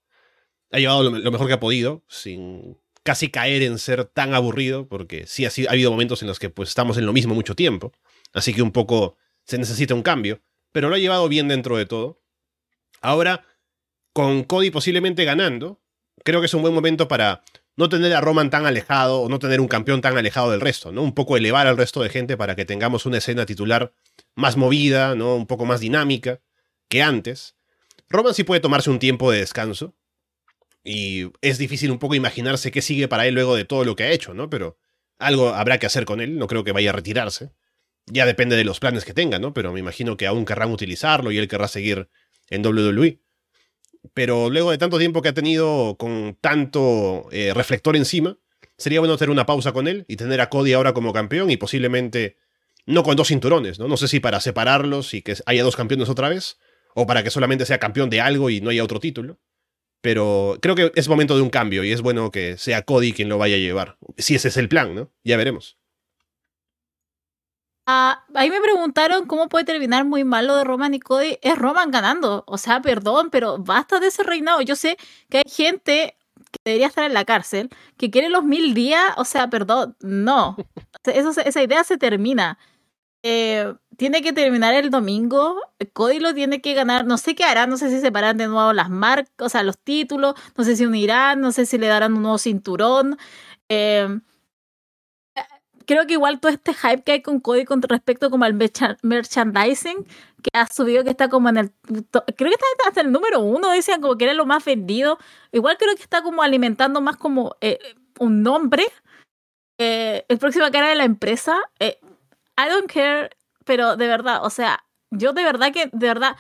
[0.72, 5.26] Ha llevado lo, mejor que ha podido, sin casi caer en ser tan aburrido, porque
[5.26, 7.92] sí ha, ha habido momentos en los que pues estamos en lo mismo mucho tiempo,
[8.34, 11.86] así que un poco se necesita un cambio, pero lo ha llevado bien dentro de
[11.86, 12.22] todo.
[13.02, 13.46] Ahora,
[14.20, 15.80] con Cody posiblemente ganando,
[16.26, 17.42] creo que es un buen momento para
[17.78, 20.92] no tener a Roman tan alejado o no tener un campeón tan alejado del resto,
[20.92, 21.04] ¿no?
[21.04, 23.94] Un poco elevar al resto de gente para que tengamos una escena titular
[24.36, 25.38] más movida, ¿no?
[25.38, 26.42] Un poco más dinámica
[26.90, 27.56] que antes.
[28.10, 29.96] Roman sí puede tomarse un tiempo de descanso
[30.84, 34.04] y es difícil un poco imaginarse qué sigue para él luego de todo lo que
[34.04, 34.50] ha hecho, ¿no?
[34.50, 34.78] Pero
[35.18, 37.54] algo habrá que hacer con él, no creo que vaya a retirarse.
[38.06, 39.54] Ya depende de los planes que tenga, ¿no?
[39.54, 42.10] Pero me imagino que aún querrán utilizarlo y él querrá seguir
[42.50, 43.22] en WWE
[44.14, 48.38] pero luego de tanto tiempo que ha tenido con tanto eh, reflector encima,
[48.78, 51.58] sería bueno tener una pausa con él y tener a Cody ahora como campeón y
[51.58, 52.38] posiblemente
[52.86, 53.88] no con dos cinturones, ¿no?
[53.88, 56.58] No sé si para separarlos y que haya dos campeones otra vez,
[56.96, 59.40] o para que solamente sea campeón de algo y no haya otro título.
[60.02, 63.30] Pero creo que es momento de un cambio y es bueno que sea Cody quien
[63.30, 63.98] lo vaya a llevar.
[64.18, 65.12] Si ese es el plan, ¿no?
[65.24, 65.79] Ya veremos.
[67.92, 71.40] Ah, ahí me preguntaron cómo puede terminar muy mal lo de Roman y Cody.
[71.42, 72.44] Es Roman ganando.
[72.46, 74.62] O sea, perdón, pero basta de ese reinado.
[74.62, 74.96] Yo sé
[75.28, 76.16] que hay gente
[76.52, 79.02] que debería estar en la cárcel, que quiere los mil días.
[79.18, 80.56] O sea, perdón, no.
[81.04, 82.60] Eso esa idea se termina.
[83.24, 85.60] Eh, tiene que terminar el domingo.
[85.94, 87.06] Cody lo tiene que ganar.
[87.08, 87.66] No sé qué hará.
[87.68, 90.36] No sé si separan de nuevo las marcas, o sea, los títulos.
[90.56, 91.42] No sé si unirán.
[91.42, 93.18] No sé si le darán un nuevo cinturón.
[93.70, 94.20] Eh,
[95.90, 98.98] creo que igual todo este hype que hay con Cody con respecto como al mercha-
[99.02, 100.06] merchandising
[100.44, 103.72] que ha subido que está como en el creo que está hasta el número uno
[103.72, 105.18] decían como que era lo más vendido.
[105.52, 107.80] Igual creo que está como alimentando más como eh,
[108.20, 108.84] un nombre.
[109.80, 111.98] Eh, el próximo cara de la empresa eh,
[112.56, 113.32] I don't care
[113.66, 116.36] pero de verdad o sea yo de verdad que de verdad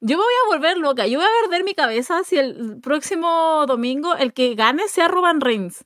[0.00, 3.64] yo me voy a volver loca yo voy a perder mi cabeza si el próximo
[3.66, 5.84] domingo el que gane sea Roman Reigns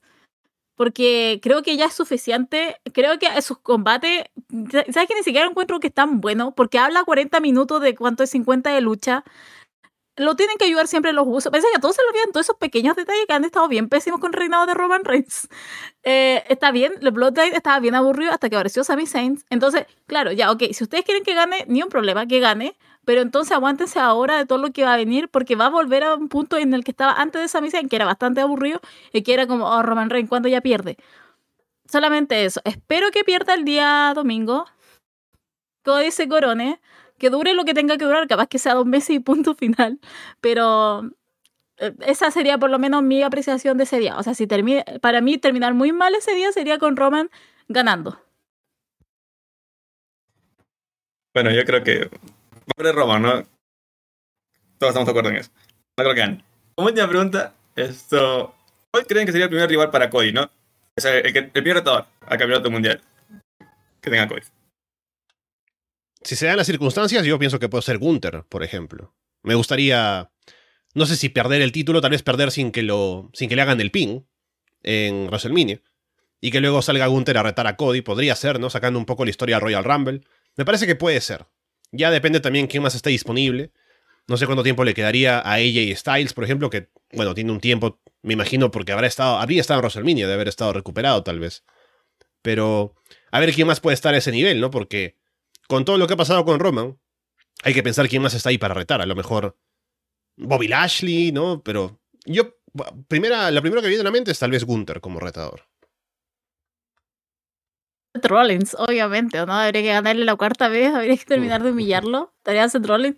[0.77, 2.77] porque creo que ya es suficiente.
[2.93, 4.25] Creo que sus combates,
[4.71, 6.53] ¿sabes que ni siquiera encuentro que están buenos?
[6.55, 9.25] Porque habla 40 minutos de cuánto es 50 de lucha.
[10.15, 11.51] Lo tienen que ayudar siempre los usos.
[11.51, 13.89] Parece que a todos se lo olvidan todos esos pequeños detalles que han estado bien
[13.89, 15.49] pésimos con el reinado de Roman Reigns.
[16.09, 19.43] Eh, está bien, el Bloodline estaba bien aburrido hasta que apareció Sami Zayn.
[19.49, 22.77] Entonces, claro, ya, ok, si ustedes quieren que gane, ni un problema, que gane.
[23.07, 26.03] Pero entonces aguántense ahora de todo lo que va a venir, porque va a volver
[26.03, 28.81] a un punto en el que estaba antes de Sami Zayn, que era bastante aburrido,
[29.13, 30.97] y que era como, oh, Roman Reigns, ¿cuándo ya pierde?
[31.89, 32.59] Solamente eso.
[32.65, 34.65] Espero que pierda el día domingo.
[35.85, 36.81] Cody se corone.
[37.17, 40.01] Que dure lo que tenga que durar, capaz que sea dos meses y punto final.
[40.41, 41.09] Pero
[41.77, 44.17] eh, esa sería por lo menos mi apreciación de ese día.
[44.17, 47.29] O sea, si termina, para mí terminar muy mal ese día sería con Roman
[47.69, 48.19] ganando.
[51.33, 52.09] Bueno, yo creo que
[52.67, 53.47] va a perder Roman, ¿no?
[54.77, 55.51] Todos estamos de acuerdo en eso.
[55.97, 56.45] No creo que gane.
[56.75, 58.53] Como última pregunta, esto...
[58.91, 60.43] ¿Cuál creen que sería el primer rival para Cody, no?
[60.43, 63.01] O sea, el, que- el primer retador al campeonato mundial
[64.01, 64.41] que tenga Cody.
[66.21, 69.13] Si se dan las circunstancias, yo pienso que puede ser Gunther, por ejemplo.
[69.43, 70.31] Me gustaría,
[70.93, 73.61] no sé si perder el título, tal vez perder sin que lo, sin que le
[73.61, 74.27] hagan el pin
[74.83, 75.81] en WrestleMania
[76.41, 78.69] y que luego salga Gunther a retar a Cody, podría ser, ¿no?
[78.69, 80.21] Sacando un poco la historia del Royal Rumble.
[80.55, 81.45] Me parece que puede ser.
[81.91, 83.71] Ya depende también quién más esté disponible.
[84.27, 87.61] No sé cuánto tiempo le quedaría a AJ Styles, por ejemplo, que, bueno, tiene un
[87.61, 91.39] tiempo, me imagino, porque habrá estado, habría estado en WrestleMania, de haber estado recuperado, tal
[91.39, 91.63] vez.
[92.41, 92.93] Pero,
[93.31, 94.69] a ver quién más puede estar a ese nivel, ¿no?
[94.69, 95.15] Porque
[95.67, 96.97] con todo lo que ha pasado con Roman,
[97.63, 99.01] hay que pensar quién más está ahí para retar.
[99.01, 99.57] A lo mejor
[100.35, 101.63] Bobby Lashley, ¿no?
[101.63, 102.57] Pero yo,
[103.07, 105.63] primera, la primera que viene a la mente es tal vez Gunther como retador.
[108.17, 109.53] Seth Rollins, obviamente, ¿o no?
[109.53, 112.33] Habría que ganarle la cuarta vez, habría que terminar de humillarlo.
[112.37, 113.17] Estaría Seth Rollins.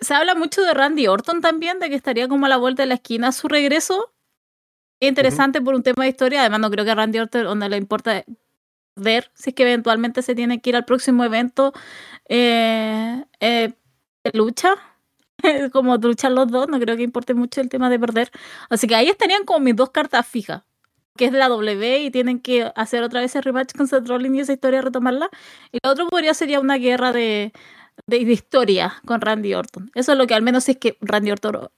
[0.00, 2.86] Se habla mucho de Randy Orton también, de que estaría como a la vuelta de
[2.86, 4.14] la esquina su regreso.
[5.00, 6.40] Es interesante por un tema de historia.
[6.40, 8.24] Además, no creo que a Randy Orton donde le importa
[8.96, 11.72] ver si es que eventualmente se tiene que ir al próximo evento
[12.28, 13.72] eh, eh,
[14.24, 14.76] de lucha.
[15.72, 18.30] como luchan los dos, no creo que importe mucho el tema de perder.
[18.70, 20.62] Así que ahí estarían como mis dos cartas fijas
[21.18, 24.08] que es de la W y tienen que hacer otra vez el rematch con Seth
[24.08, 25.28] Rollins y esa historia retomarla.
[25.70, 27.52] Y lo otro podría sería una guerra de,
[28.06, 29.90] de, de historia con Randy Orton.
[29.94, 31.68] Eso es lo que al menos si es que Randy Orton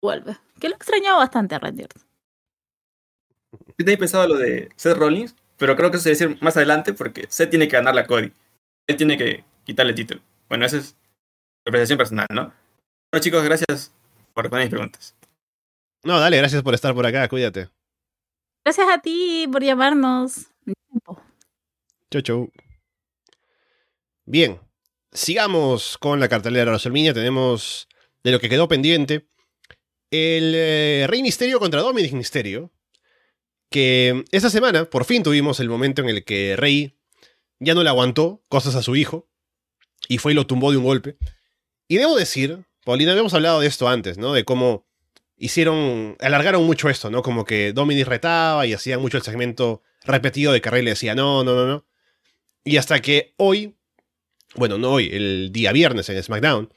[0.00, 0.38] vuelve.
[0.58, 2.02] Que lo he extrañado bastante a Randy Orton.
[3.76, 5.34] ¿Qué tenéis pensado lo de Seth Rollins?
[5.56, 8.06] pero creo que eso se debe decir más adelante porque Seth tiene que ganarle a
[8.06, 8.32] Cody.
[8.86, 10.20] Él tiene que quitarle el título.
[10.48, 10.96] Bueno, esa es
[11.64, 12.52] mi apreciación personal, ¿no?
[13.10, 13.92] Bueno, chicos, gracias
[14.34, 15.16] por responder mis preguntas.
[16.04, 17.68] No, dale, gracias por estar por acá, cuídate.
[18.66, 20.48] Gracias a ti por llamarnos.
[22.10, 22.52] Chau, chau.
[24.24, 24.58] Bien,
[25.12, 27.14] sigamos con la cartelera de WrestleMania.
[27.14, 27.86] Tenemos
[28.24, 29.28] de lo que quedó pendiente
[30.10, 32.72] el eh, Rey Misterio contra Dominic Misterio.
[33.70, 36.98] Que esta semana por fin tuvimos el momento en el que Rey
[37.60, 39.28] ya no le aguantó cosas a su hijo
[40.08, 41.18] y fue y lo tumbó de un golpe.
[41.86, 44.32] Y debo decir, Paulina, habíamos hablado de esto antes, ¿no?
[44.32, 44.88] De cómo
[45.36, 47.22] hicieron, alargaron mucho esto, ¿no?
[47.22, 51.14] Como que Dominic retaba y hacían mucho el segmento repetido de que Rey le decía
[51.14, 51.86] no, no, no, no.
[52.64, 53.76] Y hasta que hoy,
[54.54, 56.72] bueno, no hoy, el día viernes en SmackDown,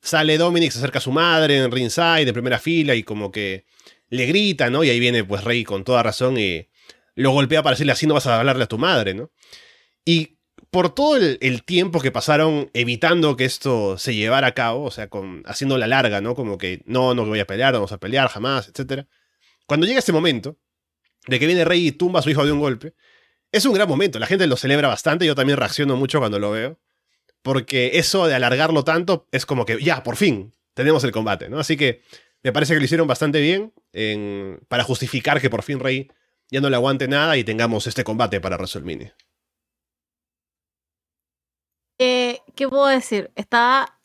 [0.00, 3.66] sale Dominic, se acerca a su madre en ringside, de primera fila, y como que
[4.08, 4.84] le grita, ¿no?
[4.84, 6.68] Y ahí viene pues Rey con toda razón y
[7.14, 9.30] lo golpea para decirle así no vas a hablarle a tu madre, ¿no?
[10.04, 10.37] Y
[10.70, 15.08] por todo el, tiempo que pasaron evitando que esto se llevara a cabo, o sea,
[15.46, 16.34] haciendo la larga, ¿no?
[16.34, 19.06] Como que no, no voy a pelear, no vamos a pelear jamás, etc.
[19.66, 20.58] Cuando llega ese momento
[21.26, 22.94] de que viene Rey y tumba a su hijo de un golpe,
[23.50, 24.18] es un gran momento.
[24.18, 26.78] La gente lo celebra bastante, yo también reacciono mucho cuando lo veo,
[27.42, 31.58] porque eso de alargarlo tanto es como que ya, por fin, tenemos el combate, ¿no?
[31.58, 32.02] Así que
[32.42, 33.72] me parece que lo hicieron bastante bien
[34.68, 36.10] para justificar que por fin Rey
[36.50, 39.14] ya no le aguante nada y tengamos este combate para WrestleMania.
[41.98, 43.30] Eh, ¿Qué puedo decir?
[43.34, 43.98] Estaba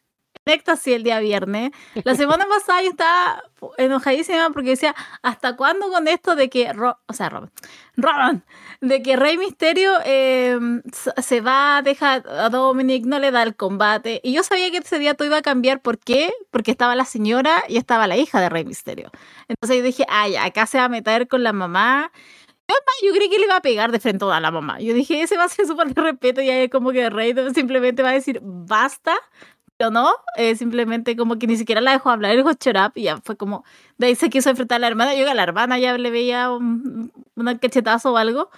[0.45, 1.71] en éxtasis el día viernes.
[2.03, 3.43] La semana pasada yo estaba
[3.77, 8.43] enojadísima porque decía, ¿hasta cuándo con esto de que, o sea, Robin,
[8.81, 10.81] de que Rey Misterio em,
[11.21, 14.19] se va, deja a Dominic, no le da el combate?
[14.23, 15.81] Y yo sabía que ese día todo iba a cambiar.
[15.81, 16.33] ¿Por qué?
[16.51, 19.11] Porque estaba la señora y estaba la hija de Rey Misterio.
[19.47, 22.11] Entonces yo dije, ay, acá se va a meter con la mamá
[23.03, 24.79] yo creí que le iba a pegar de frente a la mamá.
[24.79, 28.03] Yo dije, ese va a ser súper de respeto y ahí como que Rey simplemente
[28.03, 29.15] va a decir, basta.
[29.77, 33.17] Pero no, eh, simplemente como que ni siquiera la dejó hablar, shut up y ya
[33.17, 33.63] fue como,
[33.97, 35.15] de ahí se quiso enfrentar a la hermana.
[35.15, 38.49] Yo a la hermana ya le veía un, un cachetazo o algo.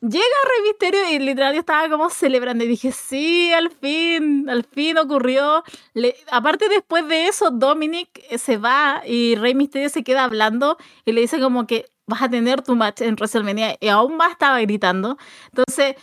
[0.00, 4.64] Llega Rey Misterio y literal yo estaba como celebrando y dije, sí, al fin, al
[4.64, 5.62] fin ocurrió.
[5.92, 11.12] Le, aparte después de eso, Dominic se va y Rey Misterio se queda hablando y
[11.12, 14.60] le dice como que vas a tener tu match en WrestleMania y aún más estaba
[14.60, 15.16] gritando.
[15.46, 15.96] Entonces,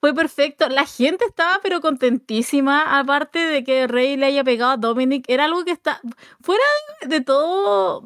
[0.00, 0.68] fue perfecto.
[0.68, 5.24] La gente estaba pero contentísima, aparte de que Rey le haya pegado a Dominic.
[5.28, 6.00] Era algo que está
[6.40, 6.64] fuera
[7.06, 8.02] de todo.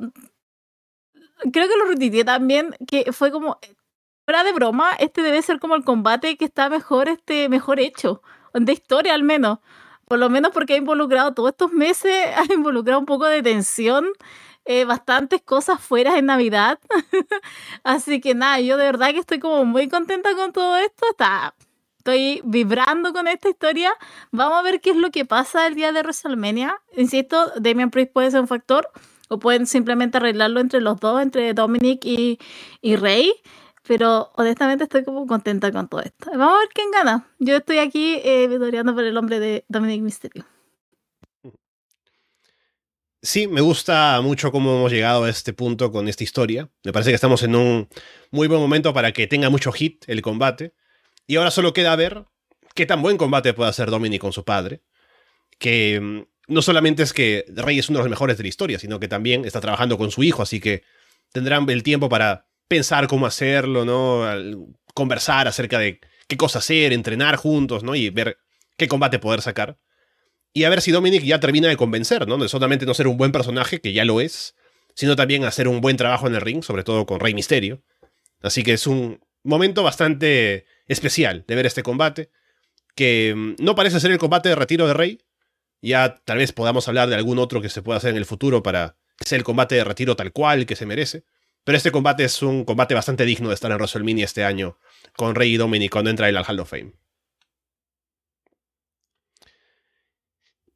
[1.52, 3.58] Creo que lo repetí también, que fue como
[4.24, 8.22] fuera de broma, este debe ser como el combate que está mejor, este, mejor hecho,
[8.54, 9.58] de historia al menos.
[10.06, 14.06] Por lo menos porque ha involucrado todos estos meses, ha involucrado un poco de tensión
[14.70, 16.78] eh, bastantes cosas fuera en Navidad.
[17.82, 21.06] Así que nada, yo de verdad que estoy como muy contenta con todo esto.
[21.10, 21.56] Está,
[21.98, 23.90] estoy vibrando con esta historia.
[24.30, 26.80] Vamos a ver qué es lo que pasa el día de WrestleMania.
[26.96, 28.88] Insisto, Damian Priest puede ser un factor
[29.28, 32.38] o pueden simplemente arreglarlo entre los dos, entre Dominic y,
[32.80, 33.32] y Rey.
[33.88, 36.30] Pero honestamente estoy como contenta con todo esto.
[36.30, 37.26] Vamos a ver quién gana.
[37.40, 40.44] Yo estoy aquí eh, por el hombre de Dominic Mysterio.
[43.22, 46.70] Sí, me gusta mucho cómo hemos llegado a este punto con esta historia.
[46.84, 47.88] Me parece que estamos en un
[48.30, 50.74] muy buen momento para que tenga mucho hit el combate.
[51.26, 52.24] Y ahora solo queda ver
[52.74, 54.82] qué tan buen combate puede hacer Dominic con su padre.
[55.58, 58.78] Que mm, no solamente es que Rey es uno de los mejores de la historia,
[58.78, 60.82] sino que también está trabajando con su hijo, así que
[61.32, 64.24] tendrán el tiempo para pensar cómo hacerlo, ¿no?
[64.94, 67.94] Conversar acerca de qué cosa hacer, entrenar juntos, ¿no?
[67.94, 68.38] Y ver
[68.78, 69.78] qué combate poder sacar.
[70.52, 72.36] Y a ver si Dominic ya termina de convencer, ¿no?
[72.36, 74.54] De solamente no ser un buen personaje, que ya lo es,
[74.94, 77.82] sino también hacer un buen trabajo en el ring, sobre todo con Rey Misterio.
[78.42, 82.30] Así que es un momento bastante especial de ver este combate,
[82.94, 85.20] que mm, no parece ser el combate de retiro de Rey.
[85.82, 88.62] Ya tal vez podamos hablar de algún otro que se pueda hacer en el futuro
[88.62, 91.24] para que sea el combate de retiro tal cual que se merece.
[91.64, 94.78] Pero este combate es un combate bastante digno de estar en WrestleMania este año
[95.16, 96.92] con Rey y Dominic cuando entra él al Hall of Fame.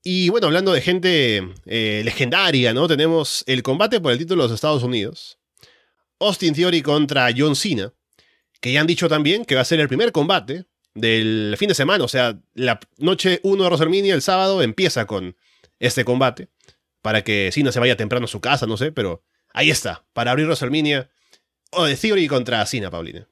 [0.06, 2.86] Y bueno, hablando de gente eh, legendaria, ¿no?
[2.86, 5.38] Tenemos el combate por el título de los Estados Unidos.
[6.20, 7.90] Austin Theory contra John Cena,
[8.60, 11.74] que ya han dicho también que va a ser el primer combate del fin de
[11.74, 15.36] semana, o sea, la noche 1 de WrestleMania, el sábado, empieza con
[15.80, 16.48] este combate,
[17.02, 20.30] para que Cena se vaya temprano a su casa, no sé, pero ahí está, para
[20.30, 21.10] abrir WrestleMania,
[21.70, 23.26] o de Theory contra Cena, Paulina.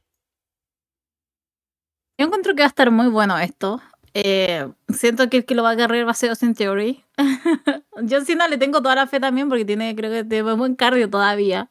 [2.19, 3.81] Yo encuentro que va a estar muy bueno esto.
[4.15, 7.03] Eh, siento que el que lo va a agarrar va a ser Austin Theory.
[8.09, 11.09] John Cena le tengo toda la fe también porque tiene, creo que tiene buen cardio
[11.09, 11.69] todavía.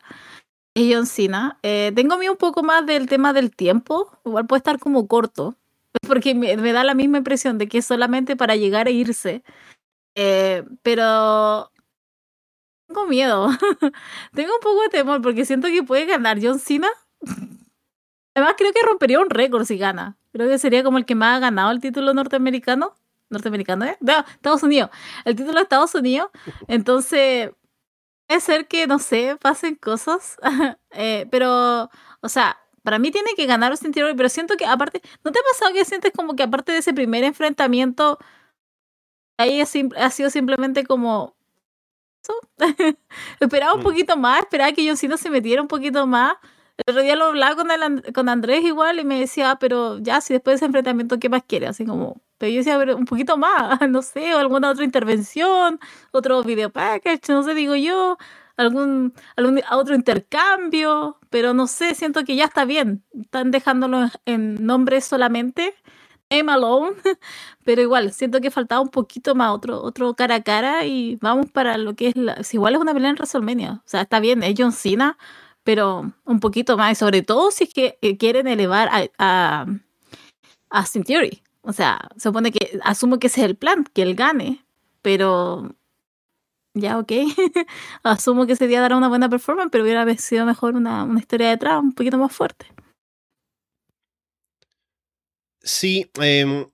[0.75, 1.59] es John Cena.
[1.63, 4.11] Eh, tengo miedo un poco más del tema del tiempo.
[4.25, 5.55] Igual puede estar como corto.
[6.07, 9.43] Porque me, me da la misma impresión de que es solamente para llegar e irse.
[10.15, 11.71] Eh, pero
[12.87, 13.47] tengo miedo.
[14.33, 16.89] tengo un poco de temor porque siento que puede ganar John Cena.
[18.33, 20.17] Además, creo que rompería un récord si gana.
[20.31, 22.95] Creo que sería como el que más ha ganado el título norteamericano.
[23.29, 23.97] Norteamericano, ¿eh?
[24.01, 24.89] No, Estados Unidos.
[25.25, 26.29] El título de Estados Unidos.
[26.67, 27.51] Entonces,
[28.27, 30.37] puede ser que, no sé, pasen cosas.
[30.91, 31.89] eh, pero,
[32.21, 35.39] o sea, para mí tiene que ganar Austin Theory, pero siento que aparte, ¿no te
[35.39, 38.17] ha pasado que sientes como que aparte de ese primer enfrentamiento,
[39.37, 41.35] ahí ha, sido simplemente como...
[43.39, 43.83] esperaba un Mm.
[43.83, 46.35] poquito más, esperaba que John Cena se metiera un poquito más.
[46.85, 49.99] El otro día lo hablaba con, el con Andrés igual y me decía, "Ah, pero
[49.99, 51.67] ya, si después de ese enfrentamiento, ¿qué más quiere?
[51.67, 55.79] Así como, pero yo decía, pero un poquito más, no sé, o alguna otra intervención,
[56.11, 58.17] otro video package, no sé, digo yo,
[58.57, 63.03] algún, algún otro intercambio, pero no sé, siento que ya está bien.
[63.19, 65.73] Están dejándolo en nombres solamente.
[66.29, 66.95] Name alone,
[67.65, 71.51] pero igual, siento que faltaba un poquito más, otro, otro cara a cara y vamos
[71.51, 72.41] para lo que es la.
[72.43, 75.17] Si igual es una pelea en WrestleMania, o sea, está bien, es John Cena,
[75.63, 79.65] pero un poquito más, sobre todo si es que eh, quieren elevar a, a,
[80.69, 81.41] a Theory.
[81.61, 84.65] O sea, se supone que, asumo que ese es el plan, que él gane,
[85.01, 85.75] pero
[86.73, 87.11] ya, ok.
[88.03, 91.49] asumo que ese día dará una buena performance, pero hubiera sido mejor una, una historia
[91.49, 92.65] detrás un poquito más fuerte.
[95.63, 96.65] Sí, em,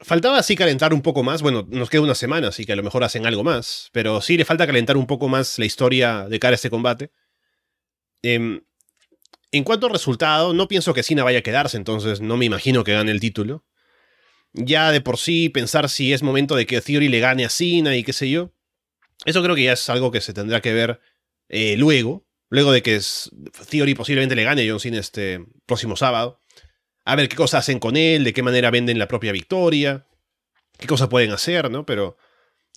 [0.00, 1.40] faltaba así calentar un poco más.
[1.40, 3.88] Bueno, nos queda una semana, así que a lo mejor hacen algo más.
[3.92, 7.10] Pero sí le falta calentar un poco más la historia de cara a este combate.
[8.24, 8.62] Em,
[9.52, 12.82] en cuanto al resultado, no pienso que Cena vaya a quedarse, entonces no me imagino
[12.82, 13.66] que gane el título.
[14.54, 17.96] Ya de por sí pensar si es momento de que Theory le gane a Cena
[17.96, 18.52] y qué sé yo.
[19.26, 21.00] Eso creo que ya es algo que se tendrá que ver
[21.48, 22.26] eh, luego.
[22.48, 22.98] Luego de que
[23.68, 26.40] Theory posiblemente le gane a John Cena este próximo sábado
[27.04, 30.06] a ver qué cosas hacen con él, de qué manera venden la propia victoria,
[30.78, 31.84] qué cosas pueden hacer, ¿no?
[31.84, 32.16] Pero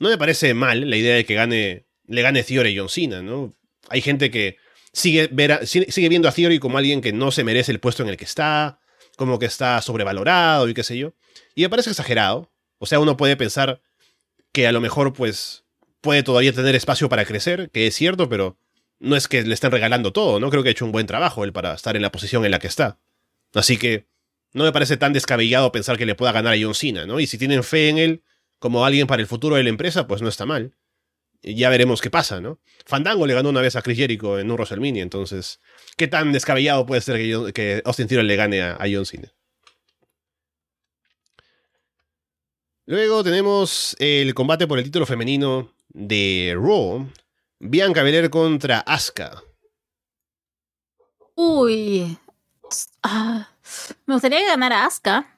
[0.02, 3.22] no me parece mal la idea de que gane, le gane Theory a John Cena,
[3.22, 3.54] ¿no?
[3.90, 4.58] Hay gente que
[4.98, 5.30] sigue,
[5.66, 8.26] sigue viendo a Theory como alguien que no se merece el puesto en el que
[8.26, 8.80] está,
[9.16, 11.14] como que está sobrevalorado y qué sé yo.
[11.56, 12.52] Y me parece exagerado.
[12.80, 13.82] O sea, uno puede pensar
[14.52, 15.66] que a lo mejor, pues,
[16.02, 18.58] puede todavía tener espacio para crecer, que es cierto, pero
[19.00, 20.50] no es que le estén regalando todo, ¿no?
[20.50, 22.60] Creo que ha hecho un buen trabajo él para estar en la posición en la
[22.60, 23.00] que está.
[23.54, 24.08] Así que
[24.54, 27.20] no me parece tan descabellado pensar que le pueda ganar a John Cena, ¿no?
[27.20, 28.24] Y si tienen fe en él
[28.60, 30.74] como alguien para el futuro de la empresa, pues no está mal.
[31.56, 32.60] Ya veremos qué pasa, ¿no?
[32.86, 35.62] Fandango le ganó una vez a Chris Jericho en un WrestleMania, entonces,
[35.96, 39.32] ¿qué tan descabellado puede ser que, que Austin Theory le gane a, a John Cena?
[42.86, 47.06] Luego tenemos el combate por el título femenino de Raw.
[47.60, 49.44] Bianca Belair contra Asuka.
[51.36, 52.18] Uy.
[53.04, 53.50] Ah,
[54.06, 55.38] me gustaría que ganara Asuka.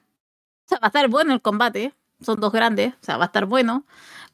[0.64, 1.92] O sea, va a estar bueno el combate.
[2.20, 2.92] Son dos grandes.
[2.94, 3.84] O sea, va a estar bueno.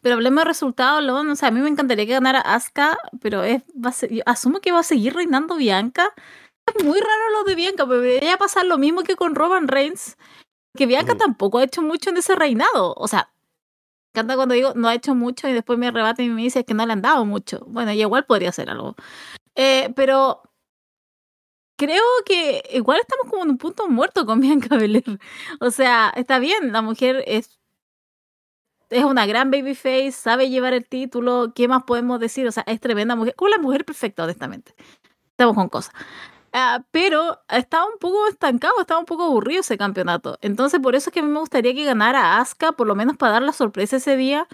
[0.03, 1.29] Pero hablemos de resultados, Lon.
[1.31, 2.97] O sea, a mí me encantaría que ganara Asuka.
[3.21, 6.13] Pero es, va a ser- yo asumo que va a seguir reinando Bianca.
[6.67, 7.87] Es muy raro lo de Bianca.
[7.87, 10.17] Pero debería pasar lo mismo que con Roman Reigns.
[10.77, 11.19] Que Bianca Ujú.
[11.21, 12.95] tampoco ha hecho mucho en ese reinado.
[12.97, 13.33] O sea,
[14.15, 16.75] encanta cuando digo no ha hecho mucho y después me rebate y me dice que
[16.75, 17.61] no le han dado mucho.
[17.67, 18.95] Bueno, y igual podría hacer algo.
[19.57, 20.43] Eh, pero
[21.79, 25.19] creo que igual estamos como en un punto muerto con Bianca Belair.
[25.61, 27.59] O sea, está bien, la mujer es
[28.91, 32.47] es una gran babyface, sabe llevar el título, ¿qué más podemos decir?
[32.47, 34.75] O sea, es tremenda mujer, como la mujer perfecta, honestamente.
[35.31, 35.95] Estamos con cosas.
[36.53, 40.39] Ah, pero estaba un poco estancado, estaba un poco aburrido ese campeonato.
[40.41, 43.17] Entonces, por eso es que a mí me gustaría que ganara Asuka, por lo menos
[43.17, 44.49] para dar la sorpresa ese día.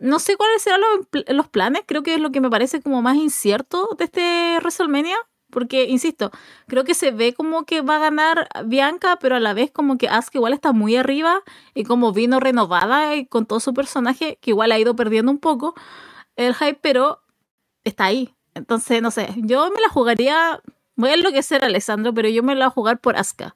[0.00, 3.02] No sé cuáles serán los, los planes, creo que es lo que me parece como
[3.02, 5.16] más incierto de este WrestleMania.
[5.50, 6.30] Porque, insisto,
[6.66, 9.98] creo que se ve como que va a ganar Bianca, pero a la vez como
[9.98, 11.42] que Asuka igual está muy arriba
[11.74, 15.38] y como vino renovada y con todo su personaje, que igual ha ido perdiendo un
[15.38, 15.74] poco
[16.36, 17.22] el hype, pero
[17.84, 18.34] está ahí.
[18.54, 20.60] Entonces, no sé, yo me la jugaría,
[20.96, 23.54] voy a enloquecer a Alessandro, pero yo me la voy a jugar por Asuka.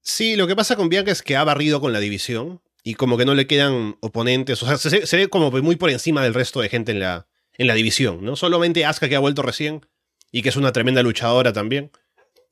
[0.00, 3.16] Sí, lo que pasa con Bianca es que ha barrido con la división y como
[3.16, 4.62] que no le quedan oponentes.
[4.62, 7.26] O sea, se, se ve como muy por encima del resto de gente en la,
[7.58, 8.36] en la división, ¿no?
[8.36, 9.86] Solamente Asuka que ha vuelto recién
[10.32, 11.90] y que es una tremenda luchadora también.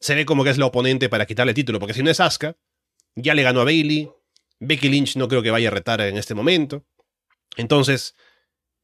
[0.01, 2.21] Se ve como que es la oponente para quitarle el título, porque si no es
[2.21, 2.57] Asuka,
[3.15, 4.11] ya le ganó a Bailey.
[4.61, 6.85] Becky Lynch no creo que vaya a retar en este momento.
[7.57, 8.15] Entonces,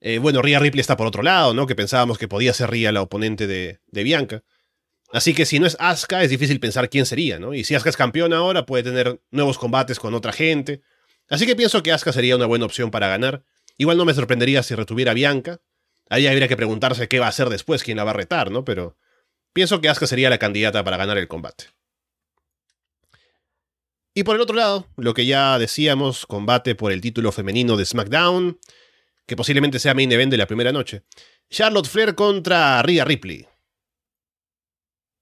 [0.00, 1.66] eh, bueno, Rhea Ripley está por otro lado, ¿no?
[1.66, 4.42] Que pensábamos que podía ser Rhea la oponente de, de Bianca.
[5.12, 7.54] Así que si no es Asuka, es difícil pensar quién sería, ¿no?
[7.54, 10.82] Y si Asuka es campeona ahora, puede tener nuevos combates con otra gente.
[11.28, 13.44] Así que pienso que Asuka sería una buena opción para ganar.
[13.76, 15.60] Igual no me sorprendería si retuviera a Bianca.
[16.10, 18.64] Ahí habría que preguntarse qué va a hacer después, quién la va a retar, ¿no?
[18.64, 18.96] Pero
[19.52, 21.66] pienso que Asuka sería la candidata para ganar el combate.
[24.12, 27.86] Y por el otro lado, lo que ya decíamos, combate por el título femenino de
[27.86, 28.58] SmackDown,
[29.24, 31.04] que posiblemente sea main event de la primera noche.
[31.48, 33.46] Charlotte Flair contra Rhea Ripley.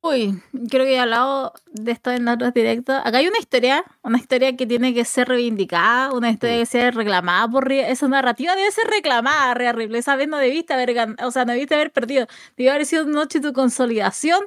[0.01, 0.41] Uy,
[0.71, 2.97] creo que he hablado de esto en otros directos.
[3.05, 6.95] Acá hay una historia, una historia que tiene que ser reivindicada, una historia que ser
[6.95, 7.71] reclamada por.
[7.73, 9.99] Esa narrativa debe ser reclamada, Rhea Ripley.
[9.99, 12.27] Esa vez no debiste haber ganado, o sea, no debiste haber perdido.
[12.57, 14.41] Debe haber sido noche de tu consolidación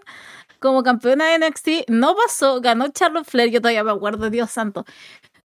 [0.59, 1.89] como campeona de NXT.
[1.89, 4.85] No pasó, ganó Charlotte Flair, yo todavía me acuerdo, Dios santo.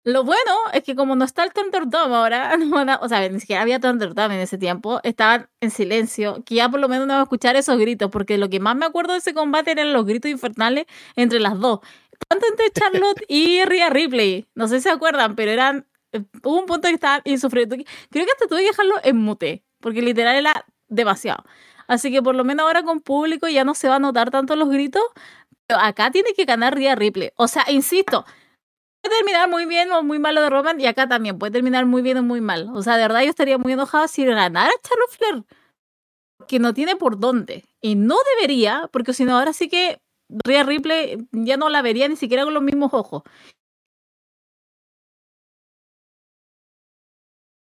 [0.05, 2.55] Lo bueno es que como no está el Thunderdome ahora,
[3.01, 6.79] o sea, ni siquiera había Thunderdome en ese tiempo, estaban en silencio, que ya por
[6.81, 9.21] lo menos no va a escuchar esos gritos, porque lo que más me acuerdo de
[9.21, 10.85] ese combate eran los gritos infernales
[11.17, 11.81] entre las dos.
[12.29, 14.47] Tanto entre Charlotte y Rhea Ripley.
[14.55, 15.87] No sé si se acuerdan, pero eran...
[16.13, 17.75] Eh, hubo un punto que estaban insufriendo.
[18.11, 21.45] Creo que hasta tuve que dejarlo en mute, porque literal era demasiado.
[21.89, 24.55] Así que por lo menos ahora con público ya no se va a notar tanto
[24.55, 25.03] los gritos,
[25.67, 27.31] pero acá tiene que ganar Rhea Ripley.
[27.37, 28.25] O sea, insisto,
[29.05, 32.03] puede terminar muy bien o muy malo de Roman y acá también puede terminar muy
[32.03, 32.71] bien o muy mal.
[32.75, 35.45] O sea, de verdad yo estaría muy enojada si ganara Charlotte Flair.
[36.49, 37.65] Que no tiene por dónde.
[37.81, 42.09] Y no debería, porque si no, ahora sí que Rhea Ripley ya no la vería
[42.09, 43.23] ni siquiera con los mismos ojos.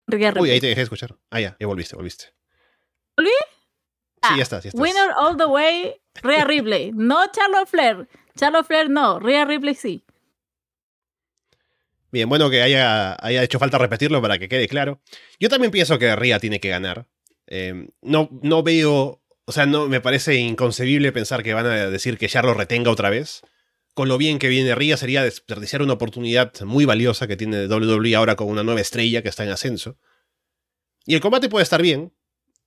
[0.08, 1.16] Uy, ahí te dejé escuchar.
[1.30, 2.34] Ah, ya, ya volviste, volviste.
[3.16, 3.30] ¿Volví?
[4.22, 4.80] Sí, ya está, ya está.
[4.80, 6.92] Winner all the way, Rhea Ripley.
[6.92, 8.08] No Charlotte Flair.
[8.36, 10.04] Charlotte Flair no, Rhea Ripley sí.
[12.12, 15.00] Bien, bueno que haya, haya, hecho falta repetirlo para que quede claro.
[15.40, 17.08] Yo también pienso que Ria tiene que ganar.
[17.46, 22.18] Em, no, no veo, o sea, no me parece inconcebible pensar que van a decir
[22.18, 23.40] que Charlo retenga otra vez.
[23.94, 28.14] Con lo bien que viene Ria sería desperdiciar una oportunidad muy valiosa que tiene WWE
[28.14, 29.96] ahora con una nueva estrella que está en ascenso.
[31.06, 32.12] Y el combate puede estar bien.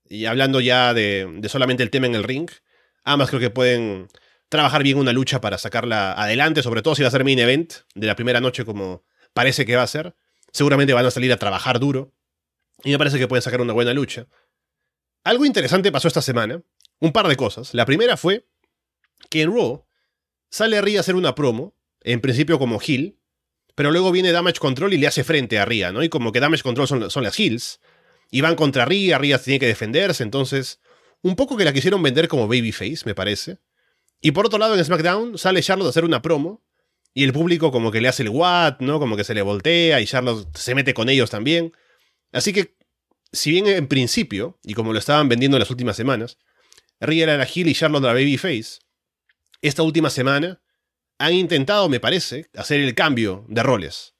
[0.09, 2.49] Y hablando ya de, de solamente el tema en el ring,
[3.03, 4.07] ambas creo que pueden
[4.49, 7.73] trabajar bien una lucha para sacarla adelante, sobre todo si va a ser main event
[7.93, 9.03] de la primera noche como
[9.35, 10.15] parece que va a ser.
[10.51, 12.13] Seguramente van a salir a trabajar duro.
[12.83, 14.27] Y me parece que pueden sacar una buena lucha.
[15.23, 16.63] Algo interesante pasó esta semana.
[16.99, 17.73] Un par de cosas.
[17.73, 18.47] La primera fue
[19.29, 19.85] que en Raw
[20.49, 23.19] sale Rhea a hacer una promo, en principio como heel,
[23.75, 26.01] pero luego viene Damage Control y le hace frente a Rhea, ¿no?
[26.01, 27.81] Y como que Damage Control son, son las heels,
[28.31, 30.79] y van contra Rhea, Rhea tiene que defenderse, entonces
[31.21, 33.57] un poco que la quisieron vender como babyface, me parece.
[34.21, 36.64] Y por otro lado, en SmackDown sale Charlotte a hacer una promo,
[37.17, 38.99] y el público como que le hace el what, ¿no?
[38.99, 41.71] Como que se le voltea y Charlotte se mete con ellos también.
[42.33, 42.75] Así que,
[43.31, 46.37] si bien en principio, y como lo estaban vendiendo en las últimas semanas,
[46.99, 48.79] Rhea era la heel y Charlotte la babyface,
[49.61, 50.61] esta última semana
[51.17, 54.15] han intentado, me parece, hacer el cambio de roles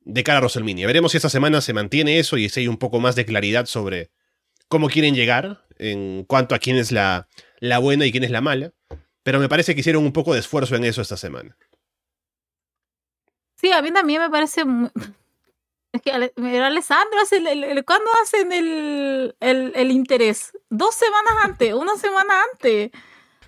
[0.00, 0.86] de cara a WrestleMania.
[0.86, 3.64] Veremos si esta semana se mantiene eso y si hay un poco más de claridad
[3.64, 4.10] sobre
[4.68, 7.26] cómo quieren llegar en cuanto a quién es la,
[7.58, 8.74] la buena y quién es la mala.
[9.22, 11.56] Pero me parece que hicieron un poco de esfuerzo en eso esta semana.
[13.64, 14.62] Sí, a mí también me parece.
[15.90, 20.52] Es que Alessandro hace el, ¿cuándo hacen el, el, interés?
[20.68, 22.90] Dos semanas antes, una semana antes.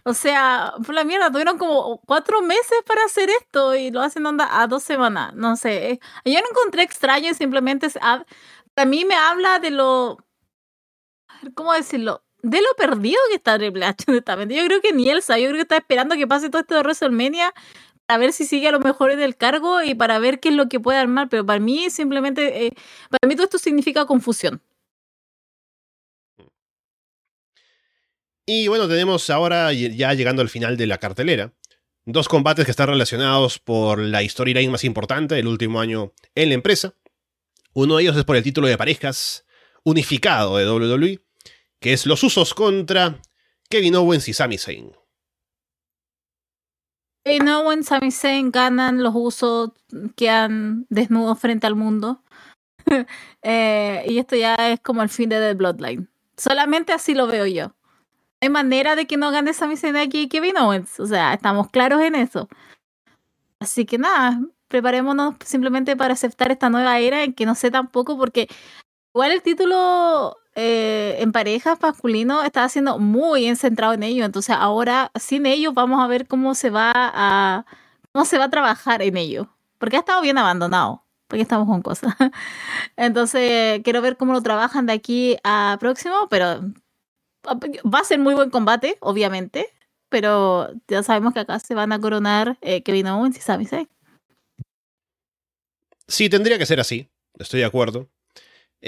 [0.05, 4.25] O sea, por la mierda, tuvieron como cuatro meses para hacer esto y lo hacen
[4.25, 5.35] onda a dos semanas.
[5.35, 6.01] No sé.
[6.25, 10.17] Yo no encontré extraño, simplemente a mí me habla de lo.
[11.55, 12.25] ¿Cómo decirlo?
[12.41, 14.55] De lo perdido que está Triple H, honestamente.
[14.55, 16.81] Yo creo que ni Elsa, yo creo que está esperando que pase todo esto de
[16.81, 17.53] WrestleMania
[18.09, 20.55] a ver si sigue a lo mejor en el cargo y para ver qué es
[20.55, 22.73] lo que puede armar, pero para mí simplemente, eh,
[23.11, 24.63] para mí todo esto significa confusión.
[28.47, 31.53] Y bueno, tenemos ahora, ya llegando al final de la cartelera,
[32.05, 36.55] dos combates que están relacionados por la storyline más importante del último año en la
[36.55, 36.95] empresa.
[37.73, 39.45] Uno de ellos es por el título de parejas
[39.83, 41.21] unificado de WWE,
[41.81, 43.21] que es Los Usos contra
[43.69, 44.93] Kevin Owens y Sami Zayn.
[47.43, 49.71] No Owens, Sami Zayn ganan los usos,
[50.15, 52.23] quedan desnudos frente al mundo.
[53.49, 56.09] Eh, y esto ya es como el fin de The Bloodline.
[56.37, 57.77] Solamente así lo veo yo.
[58.41, 60.99] Hay manera de que no gane Sami Zayn aquí y Kevin Owens.
[60.99, 62.49] O sea, estamos claros en eso.
[63.61, 68.19] Así que nada, preparémonos simplemente para aceptar esta nueva era en que no sé tampoco
[68.19, 68.49] porque
[69.15, 74.25] igual el título eh, en parejas masculino estaba siendo muy centrado en ello.
[74.25, 77.67] Entonces ahora sin ellos vamos a ver cómo se va a
[78.13, 79.55] cómo se va a trabajar en ello.
[79.79, 81.05] Porque ha estado bien abandonado.
[81.29, 82.15] Porque estamos con cosas.
[82.97, 86.29] Entonces quiero ver cómo lo trabajan de aquí a próximo.
[86.31, 86.63] Pero
[87.47, 89.69] va a ser muy buen combate, obviamente.
[90.09, 93.89] Pero ya sabemos que acá se van a coronar eh, Kevin Owens y Sami Zayn.
[96.09, 97.11] Sí, tendría que ser así.
[97.39, 98.09] Estoy de acuerdo.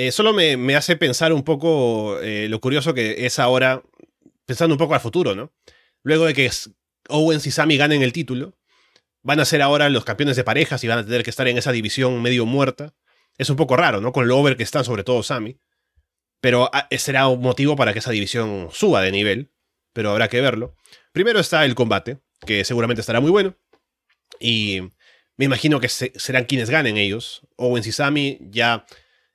[0.01, 3.83] Eh, solo me, me, hace pensar un poco eh, lo curioso que es ahora,
[4.47, 5.53] pensando un poco al futuro, ¿no?
[6.05, 6.49] Luego de que
[7.09, 8.57] Owens y Sami ganen el título,
[9.23, 11.59] van a ser ahora los campeones de parejas y van a tener que estar en
[11.59, 12.95] esa división medio muerta.
[13.39, 14.13] Es un poco raro, ¿no?
[14.13, 15.59] Con lo over que están, sobre todo Sami.
[16.41, 19.51] Pero ah, será un motivo para que esa división suba de nivel.
[19.93, 20.77] Pero habrá que verlo.
[21.11, 23.57] Primero está el combate, que seguramente estará muy bueno.
[24.39, 24.79] Y
[25.37, 27.43] me imagino que serán quienes ganen ellos.
[27.57, 28.87] Owens y Sami ya...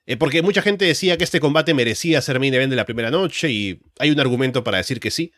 [0.05, 3.09] Eh, porque mucha gente decía que este combate merecía ser main event de la primera
[3.09, 5.31] noche y hay un argumento para decir que sí.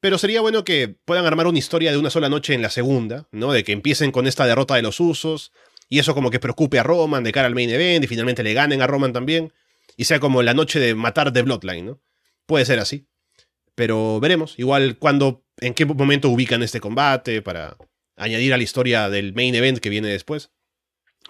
[0.00, 3.28] Pero sería bueno que puedan armar una historia de una sola noche en la segunda,
[3.32, 3.52] ¿no?
[3.52, 5.52] De que empiecen con esta derrota de los usos
[5.88, 8.54] y eso como que preocupe a Roman de cara al main event y finalmente le
[8.54, 9.52] ganen a Roman también
[9.96, 12.00] y sea como la noche de matar de Bloodline, ¿no?
[12.46, 13.08] Puede ser así.
[13.74, 17.76] Pero veremos, igual cuando, en qué momento ubican este combate para
[18.16, 20.50] añadir a la historia del main event que viene después.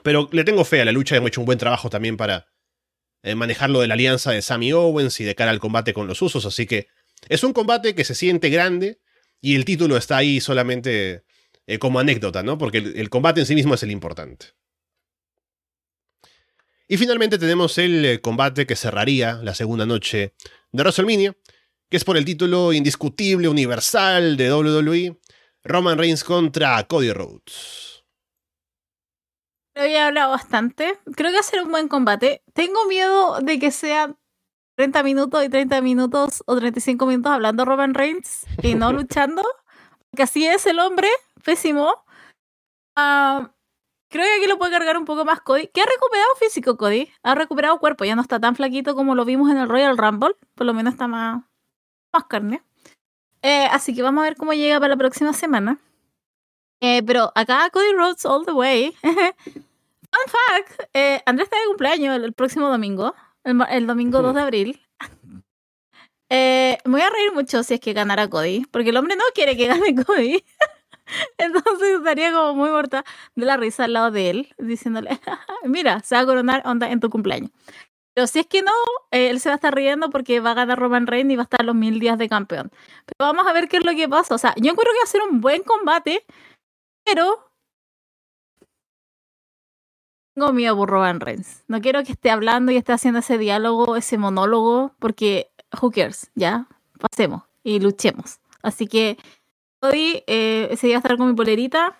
[0.02, 2.48] Pero le tengo fe a la lucha, hemos hecho un buen trabajo también para
[3.22, 6.06] eh, manejar lo de la alianza de Sammy Owens y de cara al combate con
[6.06, 6.88] los usos, así que
[7.28, 9.00] es un combate que se siente grande
[9.40, 11.24] y el título está ahí solamente
[11.66, 12.58] eh, como anécdota, ¿no?
[12.58, 14.46] Porque el, combate en sí mismo es el importante.
[16.88, 20.34] Y finalmente tenemos el eh, combate que cerraría la segunda noche
[20.72, 21.36] de WrestleMania,
[21.90, 25.18] que es por el título indiscutible universal de WWE,
[25.64, 27.87] Roman Reigns contra Cody Rhodes.
[29.78, 30.98] Había hablado bastante.
[31.14, 32.42] Creo que va a ser un buen combate.
[32.52, 34.12] Tengo miedo de que sea
[34.74, 39.42] 30 minutos y 30 minutos o 35 minutos hablando Roman Reigns y no luchando.
[40.10, 41.08] Porque así es el hombre,
[41.44, 41.94] pésimo.
[42.96, 43.52] Ah,
[44.10, 45.68] creo que aquí lo puede cargar un poco más Cody.
[45.68, 47.08] Que ha recuperado físico Cody.
[47.22, 48.04] Ha recuperado cuerpo.
[48.04, 50.34] Ya no está tan flaquito como lo vimos en el Royal Rumble.
[50.56, 51.44] Por lo menos está más,
[52.12, 52.64] más carne.
[53.42, 55.78] Eh, así que vamos a ver cómo llega para la próxima semana.
[56.80, 58.96] Eh, pero acá Cody Rhodes all the way.
[60.18, 63.14] Fun fact, eh, Andrés está de cumpleaños el próximo domingo
[63.44, 64.80] el, domingo 2 de abril.
[66.30, 69.24] Eh, me voy a reír mucho si es que ganara Cody, porque el hombre no
[69.34, 70.44] quiere que gane Cody.
[71.38, 73.02] Entonces estaría como muy muerta
[73.34, 75.18] de la risa al lado de él, diciéndole,
[75.64, 77.50] mira, se va a coronar onda en tu cumpleaños.
[78.14, 78.72] Pero si es que no,
[79.10, 81.44] eh, él se va a estar riendo porque va a ganar Roman Reigns y va
[81.44, 82.70] a estar los mil días de campeón.
[83.06, 84.34] Pero vamos a ver qué es lo que pasa.
[84.34, 86.26] O sea, yo creo que va a ser un buen combate,
[87.06, 87.47] pero
[90.38, 91.64] tengo miedo por Roman Reigns.
[91.66, 95.50] No quiero que esté hablando y esté haciendo ese diálogo, ese monólogo, porque
[95.82, 96.68] who cares, ya,
[97.00, 98.38] pasemos y luchemos.
[98.62, 99.18] Así que
[99.80, 101.98] hoy eh, ese día estar con mi polerita,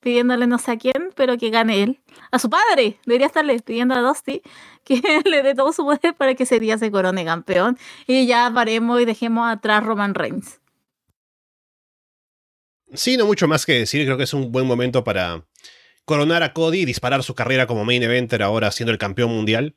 [0.00, 2.00] pidiéndole no sé a quién, pero que gane él.
[2.30, 4.42] A su padre, debería estarle pidiendo a Dusty
[4.84, 8.50] que le dé todo su poder para que ese día se corone campeón y ya
[8.54, 10.60] paremos y dejemos atrás Roman Reigns.
[12.92, 15.44] Sí, no mucho más que decir, creo que es un buen momento para
[16.04, 19.76] coronar a Cody y disparar su carrera como main eventer ahora siendo el campeón mundial.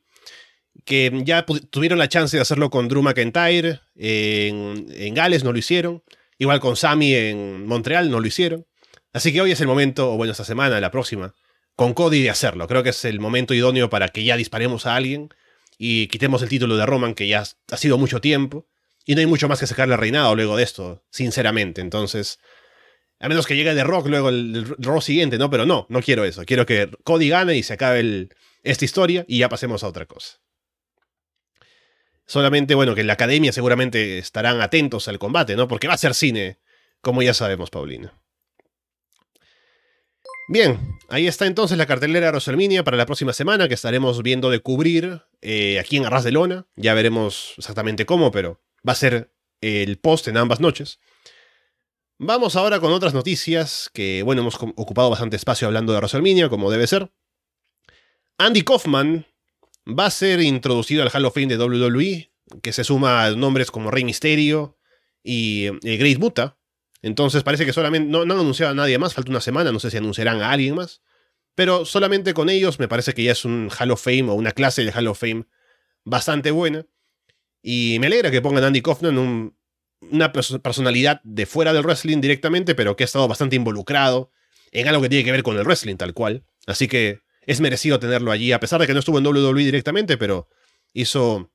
[0.86, 5.59] Que ya tuvieron la chance de hacerlo con Drew McIntyre en, en Gales, no lo
[5.59, 6.03] hicieron.
[6.39, 8.65] Igual con Sammy en Montreal, no lo hicieron.
[9.13, 11.36] Así que hoy es el momento, o bueno, esta semana, la próxima,
[11.76, 12.67] con Cody de hacerlo.
[12.67, 15.30] Creo que es el momento idóneo para que ya disparemos a alguien
[15.78, 18.67] y quitemos el título de Roman, que ya ha sido mucho tiempo.
[19.05, 21.82] Y no hay mucho más que sacarle reinado luego de esto, sinceramente.
[21.82, 22.39] Entonces,
[23.24, 25.49] a menos que llegue de Rock luego el, el siguiente, ¿no?
[25.49, 26.43] Pero no, no quiero eso.
[26.43, 28.28] Quiero que Cody gane y se acabe
[28.63, 30.41] esta historia y ya pasemos a otra cosa.
[32.26, 35.69] Solamente, bueno, que en la academia seguramente estarán atentos al combate, ¿no?
[35.69, 36.59] Porque va a ser cine,
[36.99, 38.13] como ya sabemos, Paulina.
[40.49, 44.59] Bien, ahí está entonces la cartelera de para la próxima semana que estaremos viendo de
[44.59, 46.67] cubrir eh, aquí en Arras de Lona.
[46.76, 50.99] Ya veremos exactamente cómo, pero va a ser el post en ambas noches.
[52.20, 56.70] Vamos ahora con otras noticias que, bueno, hemos ocupado bastante espacio hablando de WrestleMania, como
[56.70, 57.11] debe ser.
[58.38, 59.26] Andy Kaufman
[59.88, 63.72] va a ser introducido al Hall of Fame de WWE, que se suma a nombres
[63.72, 64.78] como Rey Mysterio
[65.24, 66.57] y eh, Grace Muta.
[67.01, 69.80] Entonces parece que solamente no, no han anunciado a nadie más, falta una semana, no
[69.80, 71.01] sé si anunciarán a alguien más.
[71.55, 74.51] Pero solamente con ellos me parece que ya es un Hall of Fame o una
[74.51, 75.45] clase de Hall of Fame
[76.05, 76.86] bastante buena.
[77.61, 79.57] Y me alegra que pongan Andy Kaufman, un
[80.14, 84.32] una personalidad de fuera del wrestling directamente, pero que ha estado bastante involucrado
[84.72, 86.45] en algo que tiene que ver con el wrestling tal cual.
[86.68, 90.18] Así que es merecido tenerlo allí, a pesar de que no estuvo en WWE directamente,
[90.18, 90.47] pero
[90.93, 91.51] hizo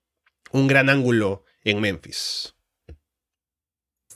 [0.53, 2.55] un gran ángulo en Memphis.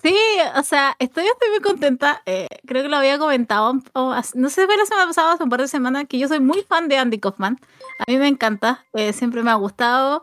[0.02, 0.16] Sí,
[0.56, 2.22] o sea, estoy, muy contenta.
[2.26, 5.60] Eh, creo que lo había comentado, no sé, fue la semana pasada, hace un par
[5.60, 7.60] de semanas, que yo soy muy fan de Andy Kaufman.
[7.98, 10.22] A mí me encanta, eh, siempre me ha gustado.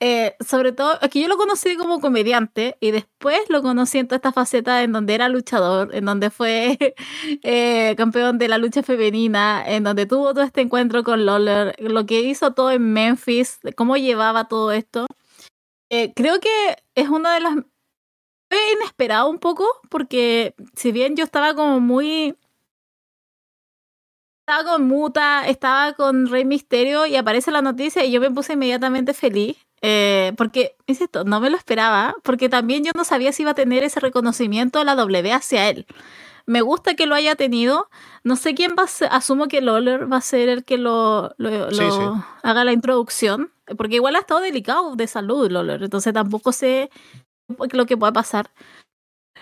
[0.00, 4.16] Eh, sobre todo, aquí yo lo conocí como comediante y después lo conocí en toda
[4.16, 6.78] esta faceta en donde era luchador, en donde fue
[7.42, 12.04] eh, campeón de la lucha femenina, en donde tuvo todo este encuentro con Lawler, lo
[12.04, 15.06] que hizo todo en Memphis, cómo llevaba todo esto.
[15.90, 17.54] Eh, creo que es una de las...
[18.48, 22.36] Fue inesperado un poco porque si bien yo estaba como muy
[24.48, 28.52] estaba con Muta, estaba con Rey Misterio y aparece la noticia y yo me puse
[28.52, 29.65] inmediatamente feliz.
[29.82, 33.54] Eh, porque, insisto, no me lo esperaba, porque también yo no sabía si iba a
[33.54, 35.86] tener ese reconocimiento de la W hacia él.
[36.46, 37.88] Me gusta que lo haya tenido.
[38.22, 41.34] No sé quién va a ser, asumo que Loller va a ser el que lo,
[42.42, 46.90] haga la introducción, porque igual ha estado delicado de salud Loller, entonces tampoco sé
[47.72, 48.50] lo que pueda pasar.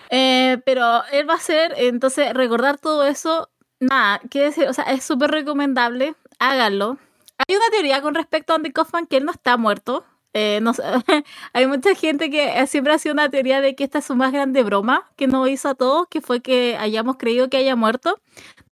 [0.09, 5.03] Eh, pero él va a ser, entonces, recordar todo eso nada, decir, o sea, es
[5.03, 6.97] súper recomendable, háganlo.
[7.37, 10.05] Hay una teoría con respecto a Andy Kaufman que él no está muerto.
[10.37, 10.73] Eh, no,
[11.53, 14.33] hay mucha gente que siempre ha sido una teoría de que esta es su más
[14.33, 18.19] grande broma que nos hizo a todos, que fue que hayamos creído que haya muerto.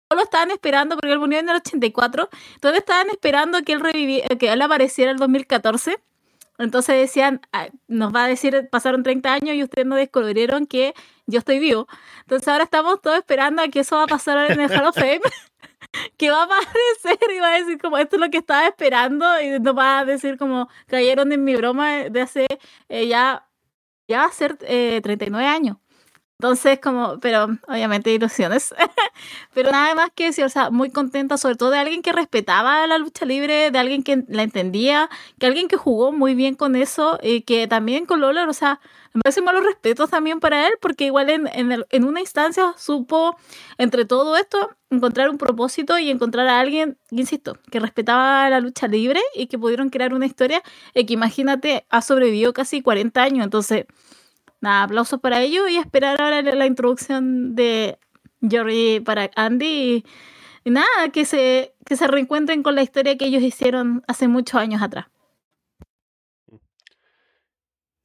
[0.09, 2.29] No lo estaban esperando porque él murió en el 84.
[2.55, 5.97] Entonces estaban esperando que él reviviera, que él apareciera en el 2014.
[6.57, 10.93] Entonces decían, ah, nos va a decir, pasaron 30 años y ustedes no descubrieron que
[11.27, 11.87] yo estoy vivo.
[12.23, 14.95] Entonces ahora estamos todos esperando a que eso va a pasar en el Hall of
[14.95, 15.21] Fame.
[16.17, 19.25] que va a aparecer y va a decir como esto es lo que estaba esperando
[19.41, 22.47] y nos va a decir como cayeron en mi broma de hace
[22.89, 23.47] eh, ya,
[24.07, 25.77] ya va a ser eh, 39 años.
[26.39, 28.73] Entonces, como, pero obviamente ilusiones.
[29.53, 32.85] pero nada más que decir, o sea, muy contenta, sobre todo de alguien que respetaba
[32.87, 35.09] la lucha libre, de alguien que la entendía,
[35.39, 38.81] que alguien que jugó muy bien con eso, y que también con Lola, o sea,
[39.13, 43.37] me parece malos respetos también para él, porque igual en, en, en, una instancia supo,
[43.77, 48.87] entre todo esto, encontrar un propósito y encontrar a alguien, insisto, que respetaba la lucha
[48.87, 50.63] libre y que pudieron crear una historia
[50.95, 53.85] y que imagínate, ha sobrevivido casi 40 años, entonces
[54.63, 57.99] nada, aplausos para ello y esperar ahora la introducción de
[58.41, 60.03] Jory para Andy
[60.63, 64.55] y, nada, que se, que se reencuentren con la historia que ellos hicieron hace muchos
[64.55, 65.07] años atrás.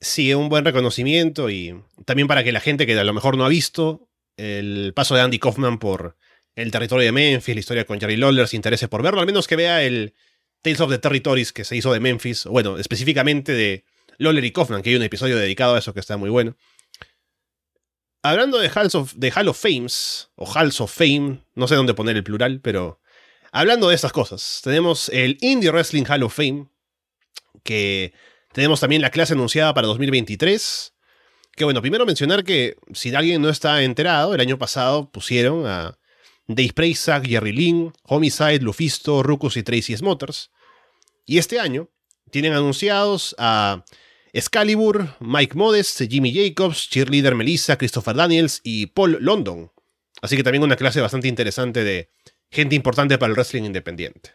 [0.01, 3.45] Sí, un buen reconocimiento y también para que la gente que a lo mejor no
[3.45, 6.17] ha visto el paso de Andy Kaufman por
[6.55, 9.47] el territorio de Memphis, la historia con Jerry Lawler, se interese por verlo, al menos
[9.47, 10.15] que vea el
[10.63, 13.85] Tales of the Territories que se hizo de Memphis, bueno, específicamente de
[14.19, 16.57] Lawler y Kaufman, que hay un episodio dedicado a eso que está muy bueno.
[18.23, 22.25] Hablando de de Hall of Fames, o Halls of Fame, no sé dónde poner el
[22.25, 23.01] plural, pero
[23.53, 26.67] hablando de estas cosas, tenemos el Indie Wrestling Hall of Fame,
[27.63, 28.13] que
[28.53, 30.95] tenemos también la clase anunciada para 2023.
[31.55, 35.99] Que bueno, primero mencionar que si alguien no está enterado, el año pasado pusieron a
[36.47, 40.51] Dave Prazak, Jerry Lynn, Homicide, Lufisto, Rucus y Tracy Smothers.
[41.27, 41.89] Y este año
[42.31, 43.85] tienen anunciados a
[44.33, 49.71] Excalibur, Mike Modest, Jimmy Jacobs, cheerleader Melissa, Christopher Daniels y Paul London.
[50.21, 52.11] Así que también una clase bastante interesante de
[52.51, 54.33] gente importante para el wrestling independiente.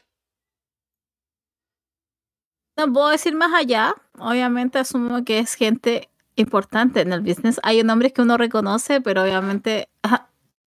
[2.78, 3.96] No puedo decir más allá.
[4.18, 7.60] Obviamente asumo que es gente importante en el business.
[7.64, 9.90] Hay nombres que uno reconoce, pero obviamente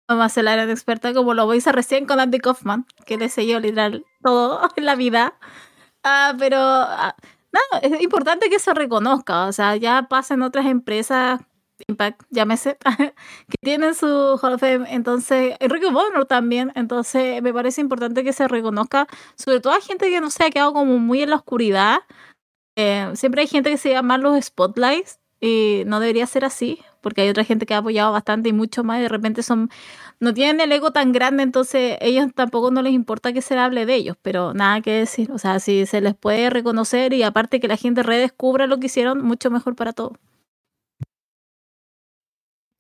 [0.06, 3.60] a ser la de experta como lo hice recién con Andy Kaufman, que le selló
[3.60, 5.34] literal todo en la vida.
[6.02, 7.16] Ah, pero ah,
[7.54, 11.40] no, es importante que se reconozca, o sea, ya pasa en otras empresas,
[11.88, 12.78] Impact, llámese,
[13.48, 18.32] que tienen su Hall of Fame, entonces, Enrique Bonner también, entonces me parece importante que
[18.32, 21.36] se reconozca, sobre todo a gente que no se ha quedado como muy en la
[21.36, 21.98] oscuridad,
[22.76, 27.20] eh, siempre hay gente que se llama los spotlights y no debería ser así, porque
[27.20, 29.70] hay otra gente que ha apoyado bastante y mucho más y de repente son
[30.18, 33.84] no tienen el ego tan grande, entonces ellos tampoco no les importa que se hable
[33.84, 37.60] de ellos, pero nada que decir, o sea, si se les puede reconocer y aparte
[37.60, 40.16] que la gente redescubra lo que hicieron, mucho mejor para todos.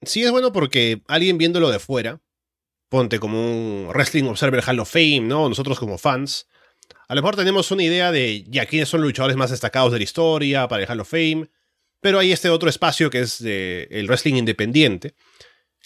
[0.02, 2.20] Sí, es bueno porque alguien viéndolo de fuera,
[2.88, 5.50] ponte como un Wrestling Observer Hall of Fame, ¿no?
[5.50, 6.46] Nosotros como fans,
[7.08, 9.98] a lo mejor tenemos una idea de ya quiénes son los luchadores más destacados de
[9.98, 11.50] la historia para el Hall of Fame,
[12.04, 15.14] pero hay este otro espacio que es el wrestling independiente,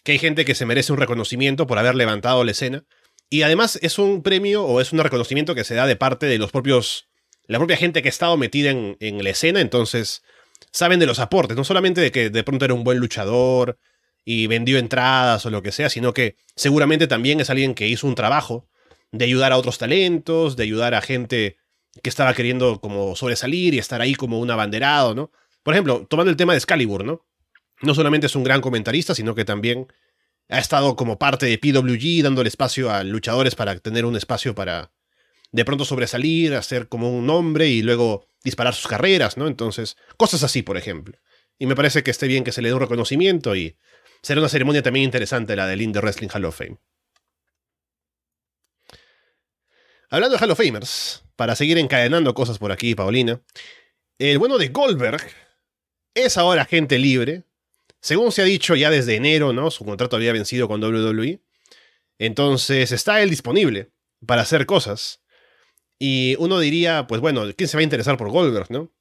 [0.02, 2.84] que hay gente que se merece un reconocimiento por haber levantado la escena.
[3.30, 6.38] Y además es un premio o es un reconocimiento que se da de parte de
[6.38, 7.08] los propios,
[7.46, 10.24] la propia gente que ha estado metida en, en la escena, entonces
[10.72, 13.78] saben de los aportes, no solamente de que de pronto era un buen luchador
[14.24, 18.08] y vendió entradas o lo que sea, sino que seguramente también es alguien que hizo
[18.08, 18.68] un trabajo
[19.12, 21.58] de ayudar a otros talentos, de ayudar a gente
[22.02, 25.30] que estaba queriendo como sobresalir y estar ahí como un abanderado, ¿no?
[25.68, 27.26] Por ejemplo, tomando el tema de Excalibur, ¿no?
[27.82, 29.86] no solamente es un gran comentarista, sino que también
[30.48, 34.92] ha estado como parte de PWG, dándole espacio a luchadores para tener un espacio para
[35.52, 39.46] de pronto sobresalir, hacer como un nombre y luego disparar sus carreras, ¿no?
[39.46, 41.18] Entonces, cosas así, por ejemplo.
[41.58, 43.76] Y me parece que esté bien que se le dé un reconocimiento y
[44.22, 46.78] será una ceremonia también interesante la del Indie Wrestling Hall of Fame.
[50.08, 53.42] Hablando de Hall of Famers, para seguir encadenando cosas por aquí, Paulina,
[54.18, 55.20] el bueno de Goldberg
[56.14, 57.44] es ahora agente libre.
[58.00, 59.70] Según se ha dicho ya desde enero, ¿no?
[59.70, 61.40] Su contrato había vencido con WWE.
[62.18, 63.90] Entonces está él disponible
[64.26, 65.20] para hacer cosas.
[65.98, 68.92] Y uno diría, pues bueno, ¿quién se va a interesar por Goldberg, no?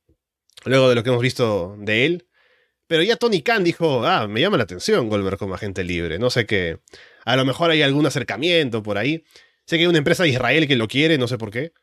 [0.66, 2.28] Luego de lo que hemos visto de él.
[2.88, 6.20] Pero ya Tony Khan dijo, ah, me llama la atención Goldberg como agente libre.
[6.20, 6.80] No sé qué.
[7.26, 9.24] A lo mejor hay algún acercamiento por ahí.
[9.66, 11.74] Sé que hay una empresa de Israel que lo quiere, no sé por qué.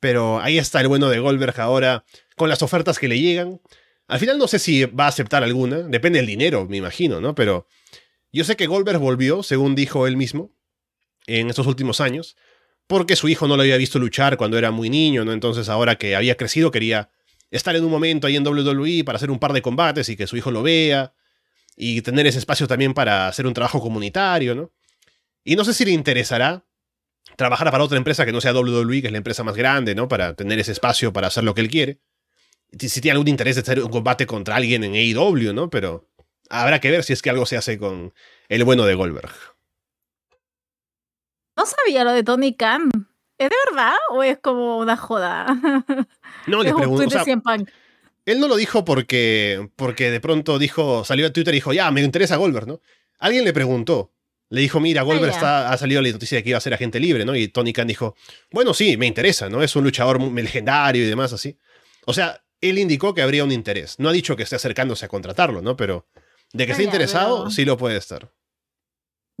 [0.00, 2.04] Pero ahí está el bueno de Goldberg ahora,
[2.36, 3.60] con las ofertas que le llegan.
[4.08, 5.78] Al final no sé si va a aceptar alguna.
[5.82, 7.34] Depende del dinero, me imagino, ¿no?
[7.34, 7.68] Pero
[8.32, 10.50] yo sé que Goldberg volvió, según dijo él mismo,
[11.26, 12.36] en estos últimos años
[12.88, 15.32] porque su hijo no lo había visto luchar cuando era muy niño, ¿no?
[15.32, 17.10] Entonces ahora que había crecido quería
[17.50, 20.26] estar en un momento ahí en WWE para hacer un par de combates y que
[20.26, 21.12] su hijo lo vea
[21.76, 24.72] y tener ese espacio también para hacer un trabajo comunitario, ¿no?
[25.44, 26.64] Y no sé si le interesará
[27.36, 30.08] trabajar para otra empresa que no sea WWE, que es la empresa más grande, ¿no?
[30.08, 32.00] Para tener ese espacio para hacer lo que él quiere.
[32.76, 35.70] Si tiene algún interés de hacer un combate contra alguien en AEW, ¿no?
[35.70, 36.08] Pero
[36.50, 38.12] habrá que ver si es que algo se hace con
[38.48, 39.30] el bueno de Goldberg.
[41.56, 42.88] No sabía lo de Tony Khan.
[43.38, 45.46] ¿Es de verdad o es como una joda?
[46.46, 47.24] No, le pregunto.
[48.26, 51.90] él no lo dijo porque, porque de pronto dijo, salió a Twitter y dijo, ya,
[51.90, 52.80] me interesa Goldberg, ¿no?
[53.18, 54.12] Alguien le preguntó.
[54.50, 56.98] Le dijo, mira, Goldberg está, ha salido la noticia de que iba a ser agente
[56.98, 57.34] libre, ¿no?
[57.36, 58.16] Y Tony Khan dijo,
[58.50, 59.62] bueno, sí, me interesa, ¿no?
[59.62, 61.56] Es un luchador legendario y demás así.
[62.06, 63.98] O sea, él indicó que habría un interés.
[63.98, 65.76] No ha dicho que esté acercándose a contratarlo, ¿no?
[65.76, 66.06] Pero
[66.52, 68.32] de que esté interesado, sí lo puede estar.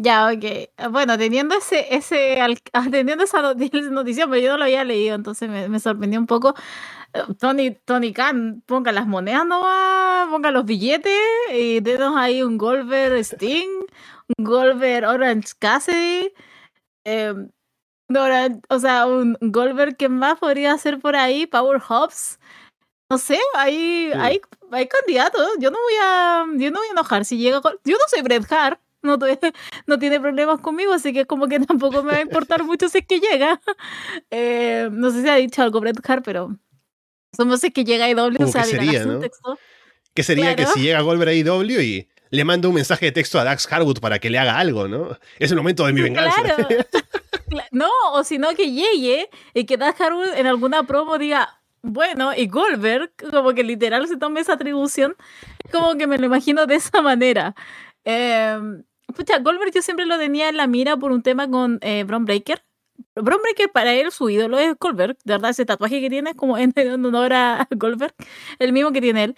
[0.00, 0.90] Ya, ok.
[0.90, 2.38] Bueno, teniendo ese, ese,
[2.90, 6.54] teniendo esa noticia, pero yo no lo había leído, entonces me, me sorprendió un poco.
[7.14, 11.12] Eh, Tony, Tony Khan, ponga las monedas no va, ponga los billetes
[11.52, 13.68] y denos ahí un Golver Sting,
[14.36, 16.32] un Golver Orange Cassidy,
[17.04, 17.34] eh,
[18.68, 22.38] o sea, un Golver que más podría ser por ahí, Power Hobbs.
[23.10, 24.40] No sé, hay, hay,
[24.70, 25.48] hay candidatos.
[25.58, 27.60] Yo no voy a, yo no voy a enojar si llega.
[27.84, 29.16] Yo no soy Bret Hart no,
[29.86, 32.98] no tiene problemas conmigo, así que como que tampoco me va a importar mucho si
[32.98, 33.60] es que llega.
[34.30, 36.56] Eh, no sé si ha dicho algo Bret Hart, pero
[37.34, 39.20] somos si es que llega IW, o sea, ¿qué sería, ¿no?
[39.20, 39.58] texto.
[40.12, 43.38] ¿Qué sería que si llega Goldberg a IW y le manda un mensaje de texto
[43.38, 45.16] a Dax Harwood para que le haga algo, ¿no?
[45.38, 46.42] Es el momento de mi venganza.
[46.42, 46.68] Claro.
[47.70, 52.32] no, o si no que llegue y que Dax Harwood en alguna promo diga, bueno,
[52.34, 55.16] y Goldberg, como que literal se tome esa atribución,
[55.72, 57.54] como que me lo imagino de esa manera.
[58.04, 58.58] Eh,
[59.14, 62.24] Pucha, Goldberg yo siempre lo tenía en la mira por un tema con eh, Bron
[62.24, 62.62] Breaker.
[63.14, 66.36] Bron Breaker para él su ídolo es Goldberg, de verdad ese tatuaje que tiene es
[66.36, 66.72] como en
[67.04, 68.14] honor a Goldberg,
[68.58, 69.34] el mismo que tiene él.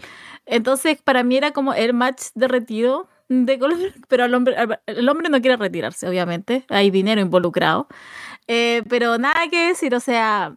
[0.46, 5.28] Entonces para mí era como el match derretido de Goldberg, pero el hombre, el hombre
[5.28, 7.86] no quiere retirarse, obviamente, hay dinero involucrado.
[8.48, 10.54] Eh, pero nada que decir, o sea,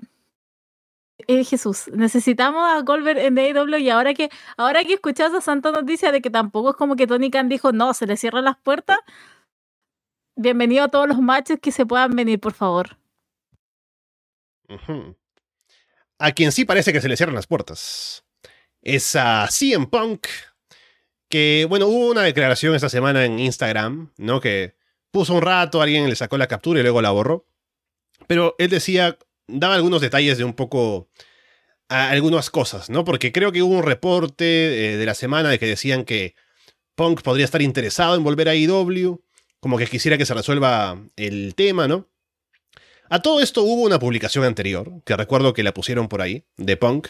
[1.28, 5.72] eh, Jesús, necesitamos a Goldberg en AEW y ahora que, ahora que escuchas a Santa
[5.72, 8.58] Noticia de que tampoco es como que Tony Khan dijo, no, se le cierran las
[8.58, 9.00] puertas,
[10.36, 12.98] bienvenido a todos los matches que se puedan venir, por favor.
[16.20, 18.24] A quien sí parece que se le cierran las puertas
[18.82, 20.28] es a CM Punk,
[21.30, 24.40] que, bueno, hubo una declaración esta semana en Instagram, ¿no?
[24.40, 24.76] Que
[25.10, 27.48] puso un rato, alguien le sacó la captura y luego la borró.
[28.28, 29.18] Pero él decía
[29.48, 31.10] daba algunos detalles de un poco
[31.90, 33.04] algunas cosas, ¿no?
[33.04, 36.36] Porque creo que hubo un reporte eh, de la semana de que decían que
[36.96, 39.22] Punk podría estar interesado en volver a IW,
[39.60, 42.10] como que quisiera que se resuelva el tema, ¿no?
[43.10, 46.78] A todo esto hubo una publicación anterior, que recuerdo que la pusieron por ahí, de
[46.78, 47.10] Punk,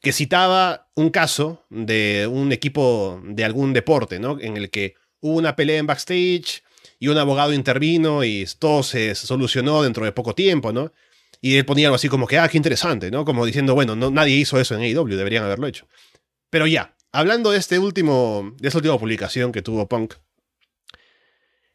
[0.00, 4.38] que citaba un caso de un equipo de algún deporte, ¿no?
[4.40, 6.62] En el que hubo una pelea en backstage
[6.98, 10.92] y un abogado intervino y todo se solucionó dentro de poco tiempo, ¿no?
[11.44, 13.24] Y él ponía algo así como que, ah, qué interesante, ¿no?
[13.24, 15.88] Como diciendo, bueno, no, nadie hizo eso en AEW, deberían haberlo hecho.
[16.50, 20.14] Pero ya, hablando de, este último, de esta última publicación que tuvo Punk,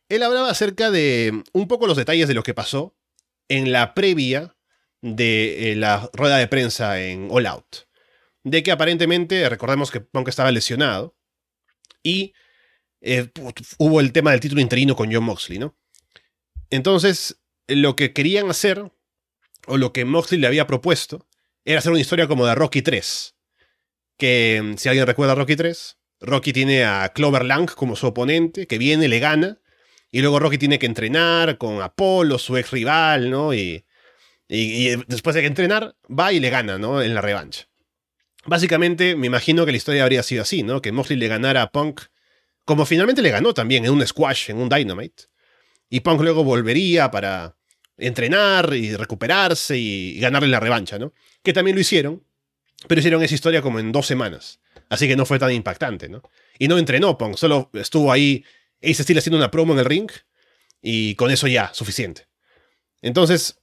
[0.08, 2.96] él hablaba acerca de un poco los detalles de lo que pasó
[3.50, 4.56] en la previa
[5.02, 7.88] de eh, la rueda de prensa en All Out.
[8.46, 11.18] De que aparentemente, recordemos que Punk estaba lesionado
[12.02, 12.34] y
[13.02, 13.30] eh,
[13.80, 15.78] hubo el tema del título interino con John Moxley, ¿no?
[16.70, 18.92] Entonces, lo que querían hacer
[19.68, 21.28] o lo que Moxley le había propuesto,
[21.66, 23.36] era hacer una historia como de Rocky 3.
[24.18, 28.68] Que, mm, si alguien recuerda Rocky 3, Rocky tiene a Clover Lang como su oponente,
[28.68, 29.60] que viene, le gana,
[30.12, 33.54] y luego Rocky tiene que entrenar con Apolo, su ex rival, ¿no?
[33.54, 33.86] Y,
[34.48, 37.02] y, después de que entrenar, va y le gana, ¿no?
[37.02, 37.68] En la revancha.
[38.46, 40.82] básicamente me imagino que la historia habría sido así, ¿no?
[40.82, 42.02] Que Moxley le ganara a Punk,
[42.64, 45.26] como finalmente le ganó también en un squash, en un Dynamite.
[45.90, 47.58] Y Punk luego volvería para
[47.98, 51.14] entrenar y recuperarse y ganarle la revancha, ¿no?
[51.44, 52.24] Que también lo hicieron,
[52.88, 54.60] pero hicieron esa historia como en dos semanas.
[54.90, 56.22] Así que no fue tan impactante, ¿no?
[56.60, 58.46] Y no entrenó Punk, solo estuvo ahí
[58.82, 60.10] Ace Steel haciendo una promo en el ring
[60.82, 62.28] y con eso ya, suficiente.
[63.02, 63.60] Entonces,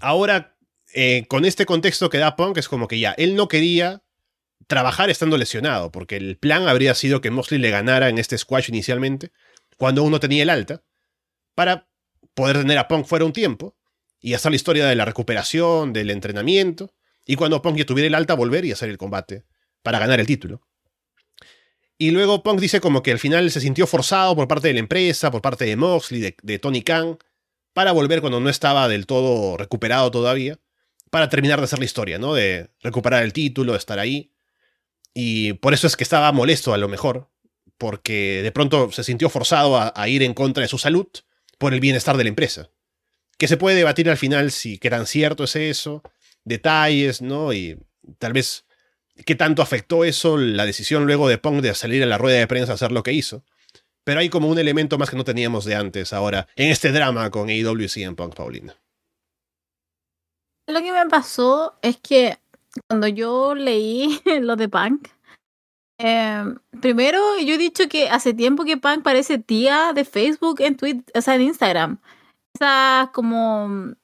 [0.00, 0.56] ahora,
[0.94, 4.02] eh, con este contexto que da Punk, es como que ya, él no quería
[4.66, 8.68] trabajar estando lesionado, porque el plan habría sido que Mosley le ganara en este squash
[8.68, 9.30] inicialmente,
[9.76, 10.82] cuando uno tenía el alta,
[11.54, 11.88] para
[12.34, 13.76] poder tener a Punk fuera un tiempo
[14.20, 16.94] y hacer la historia de la recuperación, del entrenamiento,
[17.26, 19.44] y cuando Punk ya tuviera el alta, volver y hacer el combate
[19.82, 20.62] para ganar el título.
[21.98, 24.80] Y luego Punk dice como que al final se sintió forzado por parte de la
[24.80, 27.18] empresa, por parte de Moxley, de, Tony Khan,
[27.72, 30.58] para volver cuando no estaba del todo recuperado todavía,
[31.10, 32.34] para terminar de hacer la historia, ¿no?
[32.34, 34.32] De recuperar el título, de estar ahí.
[35.14, 37.30] Y por eso es que estaba molesto a lo mejor,
[37.78, 41.06] porque de pronto se sintió forzado a, ir en contra de su salud
[41.62, 42.70] por el bienestar de la empresa.
[43.38, 46.02] Que se puede debatir al final si qué tan cierto es eso,
[46.42, 47.52] detalles, ¿no?
[47.52, 47.78] Y
[48.18, 48.66] tal vez
[49.24, 52.48] qué tanto afectó eso la decisión luego de Punk de salir a la rueda de
[52.48, 53.44] prensa a hacer lo que hizo.
[54.02, 57.30] Pero hay como un elemento más que no teníamos de antes ahora en este drama
[57.30, 58.74] con AEW y Punk, Paulina.
[60.66, 62.38] Lo que me pasó es que
[62.88, 65.06] cuando yo leí lo de Punk,
[66.02, 70.76] em, primero yo he dicho que hace tiempo que Punk parece tía de Facebook en
[70.76, 71.98] Twitter, o sea, en Instagram.
[72.54, 73.94] Esa como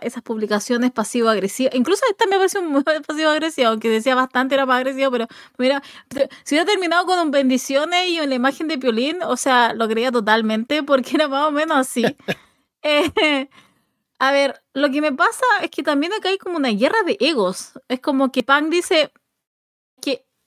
[0.00, 1.74] esas publicaciones pasivo-agresivas.
[1.74, 5.26] Incluso esta me pareció muy pasivo-agresiva, aunque decía bastante era más agresivo, pero
[5.58, 5.82] mira,
[6.44, 10.10] si hubiera terminado con un bendiciones y la imagen de Piolín, o sea, lo creía
[10.12, 12.04] totalmente porque era más o menos así.
[12.86, 13.48] Eh,
[14.18, 17.16] a ver, lo que me pasa es que también acá hay como una guerra de
[17.18, 17.72] egos.
[17.88, 19.10] Es como que Punk dice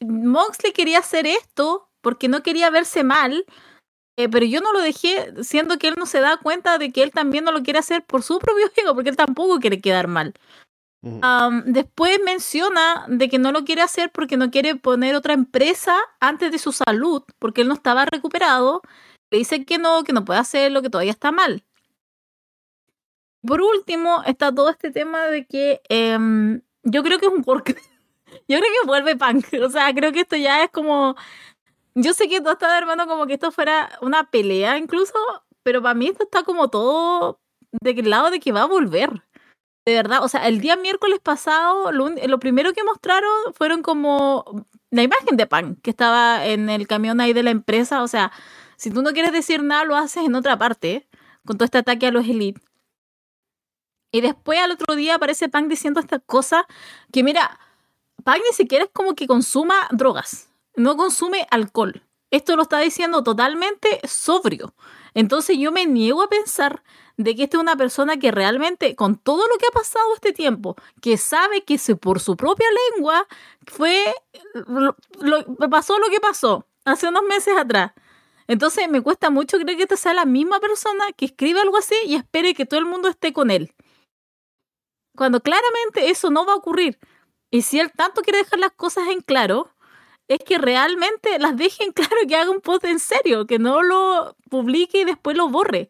[0.01, 3.45] Moxley quería hacer esto porque no quería verse mal,
[4.17, 7.03] eh, pero yo no lo dejé, siendo que él no se da cuenta de que
[7.03, 10.07] él también no lo quiere hacer por su propio ego, porque él tampoco quiere quedar
[10.07, 10.33] mal.
[11.65, 16.51] después menciona de que no lo quiere hacer porque no quiere poner otra empresa antes
[16.51, 18.81] de su salud, porque él no estaba recuperado.
[19.29, 21.63] Le dice que no, que no puede hacerlo, que todavía está mal.
[23.45, 27.77] Por último, está todo este tema de que em, yo creo que es un work.
[28.47, 29.45] Yo creo que vuelve punk.
[29.63, 31.15] O sea, creo que esto ya es como
[31.99, 35.15] yo sé que tú estás hermano como que esto fuera una pelea incluso,
[35.63, 37.39] pero para mí esto está como todo
[37.81, 39.23] del lado de que va a volver.
[39.83, 45.01] De verdad, o sea, el día miércoles pasado, lo, primero que mostraron fueron como la
[45.01, 48.03] imagen de Pan, que estaba en el camión ahí de la empresa.
[48.03, 48.31] O sea,
[48.75, 51.07] si tú no quieres decir nada, lo haces en otra parte,
[51.47, 52.63] con todo este ataque a los elites.
[54.11, 56.67] Y después al otro día aparece Pan diciendo esta cosa
[57.11, 57.59] que mira,
[58.35, 60.47] Ni siquiera es como que consuma drogas
[60.77, 62.03] no consume alcohol.
[62.31, 64.73] Esto lo está diciendo totalmente sobrio.
[65.13, 66.83] Entonces yo me niego a pensar
[67.17, 70.33] de que esta es una persona que realmente, con todo lo que ha pasado este
[70.33, 73.27] tiempo, que sabe que se, por su propia lengua
[73.65, 74.03] fue,
[75.71, 77.93] pasó lo que pasó hace unos meses atrás.
[78.47, 81.95] Entonces me cuesta mucho creer que esta sea la misma persona que escribe algo así
[82.05, 83.73] y espere que todo el mundo esté con él.
[85.15, 86.99] Cuando claramente eso no va a ocurrir.
[87.51, 89.71] Y si él tanto quiere dejar las cosas en claro,
[90.27, 94.35] es que realmente las dejen claro que haga un post en serio, que no lo
[94.49, 95.89] publique y después lo borre.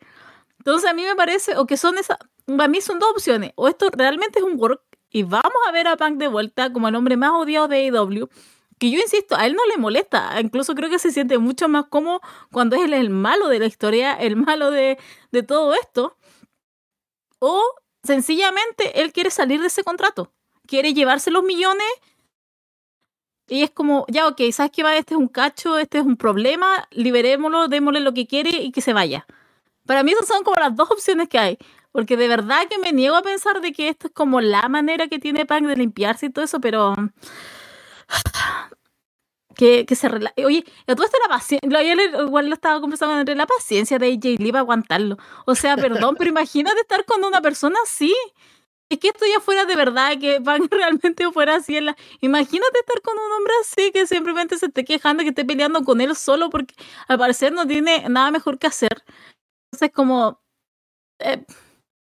[0.59, 3.67] Entonces a mí me parece, o que son esas, para mí son dos opciones, o
[3.67, 6.95] esto realmente es un work y vamos a ver a Punk de vuelta como el
[6.95, 8.29] hombre más odiado de AEW,
[8.77, 11.85] que yo insisto, a él no le molesta, incluso creo que se siente mucho más
[11.85, 14.99] cómodo cuando es él el malo de la historia, el malo de,
[15.31, 16.17] de todo esto,
[17.39, 17.63] o
[18.03, 20.31] sencillamente él quiere salir de ese contrato,
[20.67, 21.87] quiere llevarse los millones
[23.49, 24.95] y es como, ya, ok, ¿sabes qué va?
[24.97, 28.81] Este es un cacho, este es un problema, liberémoslo, démosle lo que quiere y que
[28.81, 29.25] se vaya.
[29.85, 31.57] Para mí esas son como las dos opciones que hay.
[31.93, 35.07] Porque de verdad que me niego a pensar de que esto es como la manera
[35.07, 36.95] que tiene Punk de limpiarse y todo eso, pero...
[39.55, 40.31] Que, que se rela...
[40.45, 41.67] Oye, todo esto la paciencia...
[42.21, 45.17] Igual lo estaba conversando entre la paciencia de AJ Lee para aguantarlo.
[45.47, 48.13] O sea, perdón, pero imagínate estar con una persona así
[48.89, 51.77] es que esto ya fuera de verdad, que Van realmente fuera así.
[51.77, 51.97] En la...
[52.21, 56.01] Imagínate estar con un hombre así que simplemente se esté quejando, que esté peleando con
[56.01, 56.73] él solo porque
[57.07, 59.03] al parecer no tiene nada mejor que hacer.
[59.71, 60.41] Entonces, como.
[61.19, 61.43] Eh,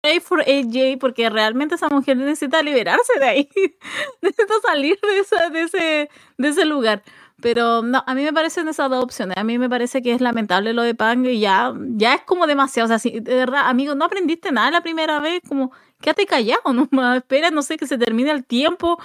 [0.02, 3.48] pray for AJ, porque realmente esa mujer necesita liberarse de ahí.
[4.22, 7.02] necesita salir de, de, ese, de ese lugar.
[7.42, 9.36] Pero no, a mí me parecen esas dos opciones.
[9.36, 12.46] A mí me parece que es lamentable lo de Pang y ya, ya es como
[12.46, 12.86] demasiado.
[12.86, 15.72] O sea, si de verdad, amigo, no aprendiste nada la primera vez, como
[16.06, 18.98] quédate callado nomás, espera, no sé, que se termine el tiempo.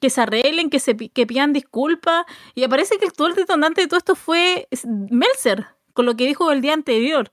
[0.00, 2.26] que se arreglen, que se que pidan disculpas.
[2.54, 6.26] Y aparece que el todo el detonante de todo esto fue Melzer, con lo que
[6.26, 7.30] dijo el día anterior.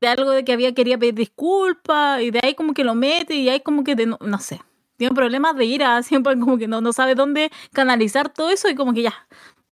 [0.00, 3.34] De algo de que había quería pedir disculpas, y de ahí como que lo mete,
[3.34, 4.60] y ahí como que no, sé.
[4.96, 8.74] Tiene problemas de ira, siempre como que no, no sabe dónde canalizar todo eso, y
[8.74, 9.26] como que ya,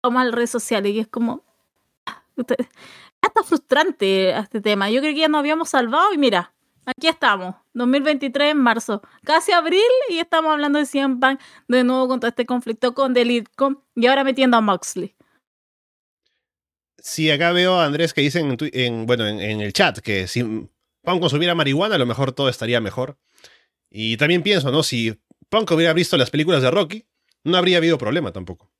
[0.02, 1.44] toma las redes sociales, y es como.
[3.22, 4.90] Está frustrante este tema.
[4.90, 6.54] Yo creo que ya nos habíamos salvado, y mira,
[6.86, 12.08] Aquí estamos, 2023 en marzo, casi abril y estamos hablando de CM Punk de nuevo
[12.08, 15.16] con todo este conflicto con Delitcom y ahora metiendo a Moxley.
[16.98, 21.20] Sí, acá veo a Andrés que dicen en, bueno, en, el chat que si Punk
[21.20, 23.18] consumiera marihuana a lo mejor todo estaría mejor.
[23.90, 24.84] Y también pienso, ¿no?
[24.84, 25.20] Si
[25.50, 27.06] Punk hubiera visto las películas de Rocky,
[27.44, 28.72] no habría habido problema tampoco.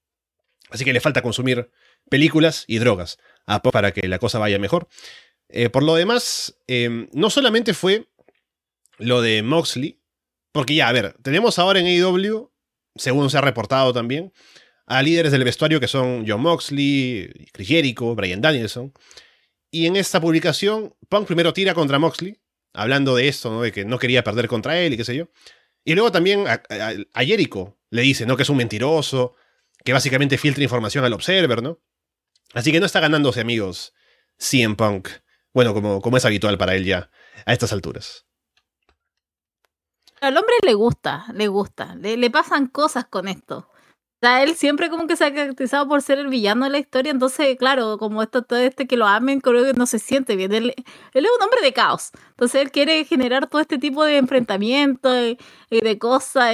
[0.70, 1.70] Así que le falta consumir
[2.10, 4.88] películas y drogas a Punk para que la cosa vaya mejor.
[5.52, 8.08] Eh, por lo demás, em, no solamente fue
[8.98, 10.00] lo de Moxley,
[10.52, 12.52] porque ya, a ver, tenemos ahora en AEW,
[12.96, 14.34] según se ha reportado también,
[14.86, 18.94] a líderes del vestuario que son John Moxley, Chris Jericho, Brian Danielson.
[19.72, 22.38] Y en esta publicación, Punk primero tira contra Moxley,
[22.74, 23.62] hablando de esto, ¿no?
[23.62, 25.30] de que no quería perder contra él y qué sé yo.
[25.84, 26.62] Y luego también a,
[27.24, 28.38] Jericho le dice, ¿no?
[28.38, 29.36] Que es un mentiroso,
[29.84, 31.80] que básicamente filtra información al Observer, ¿no?
[32.54, 33.94] Así que no está ganándose amigos
[34.38, 35.10] CM Punk
[35.54, 37.10] bueno, como, como es habitual para él ya
[37.46, 38.26] a estas alturas.
[40.22, 43.68] Al hombre le gusta, le gusta, le, pasan cosas con esto.
[44.24, 46.78] O sea, él siempre como que se ha caracterizado por ser el villano de la
[46.78, 50.36] historia, entonces, claro, como esto, todo este que lo amen, creo que no se siente
[50.36, 50.54] bien.
[50.54, 50.76] Él,
[51.14, 55.12] es un hombre de caos, entonces él quiere generar todo este tipo de enfrentamientos
[55.72, 56.54] y, de cosas.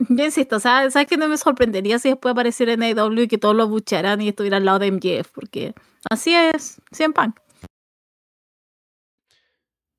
[0.00, 3.28] yo insisto, o sea, ¿sabes que no me sorprendería si después apareciera en AEW y
[3.28, 5.30] que todos lo bucharan y estuviera al lado de MJF?
[5.32, 5.72] Porque
[6.10, 7.43] así es, siempre Punk.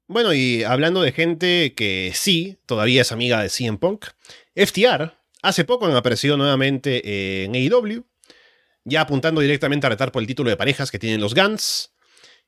[0.07, 4.05] Bueno, y hablando de gente que sí, todavía es amiga de CM Punk,
[4.55, 8.05] FTR hace poco han aparecido nuevamente en AEW,
[8.83, 11.93] ya apuntando directamente a retar por el título de parejas que tienen los Guns.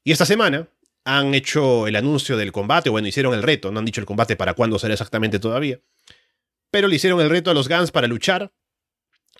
[0.03, 0.69] Y esta semana
[1.03, 4.35] han hecho el anuncio del combate, bueno, hicieron el reto, no han dicho el combate
[4.35, 5.79] para cuándo será exactamente todavía,
[6.69, 8.53] pero le hicieron el reto a los Guns para luchar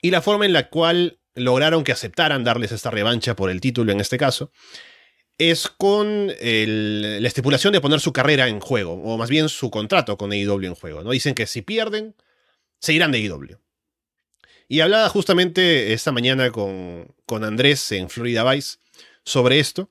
[0.01, 3.91] y la forma en la cual lograron que aceptaran darles esta revancha por el título
[3.91, 4.51] en este caso
[5.37, 10.17] es con la estipulación de poner su carrera en juego, o más bien su contrato
[10.17, 11.03] con AEW en juego.
[11.03, 11.11] ¿no?
[11.11, 12.15] Dicen que si pierden,
[12.79, 13.59] se irán de AEW.
[14.67, 18.77] Y hablaba justamente esta mañana con, con Andrés en Florida Vice
[19.23, 19.89] sobre esto,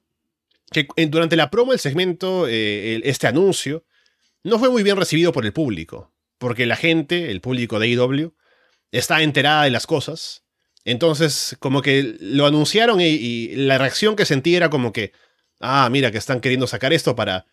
[0.73, 3.85] que durante la promo del segmento, eh, este anuncio,
[4.43, 8.35] no fue muy bien recibido por el público, porque la gente, el público de AEW,
[8.91, 10.43] está enterada de las cosas.
[10.85, 15.13] Entonces, como que lo anunciaron y la reacción que sentí era como que,
[15.61, 17.47] ah, mira que están queriendo sacar esto para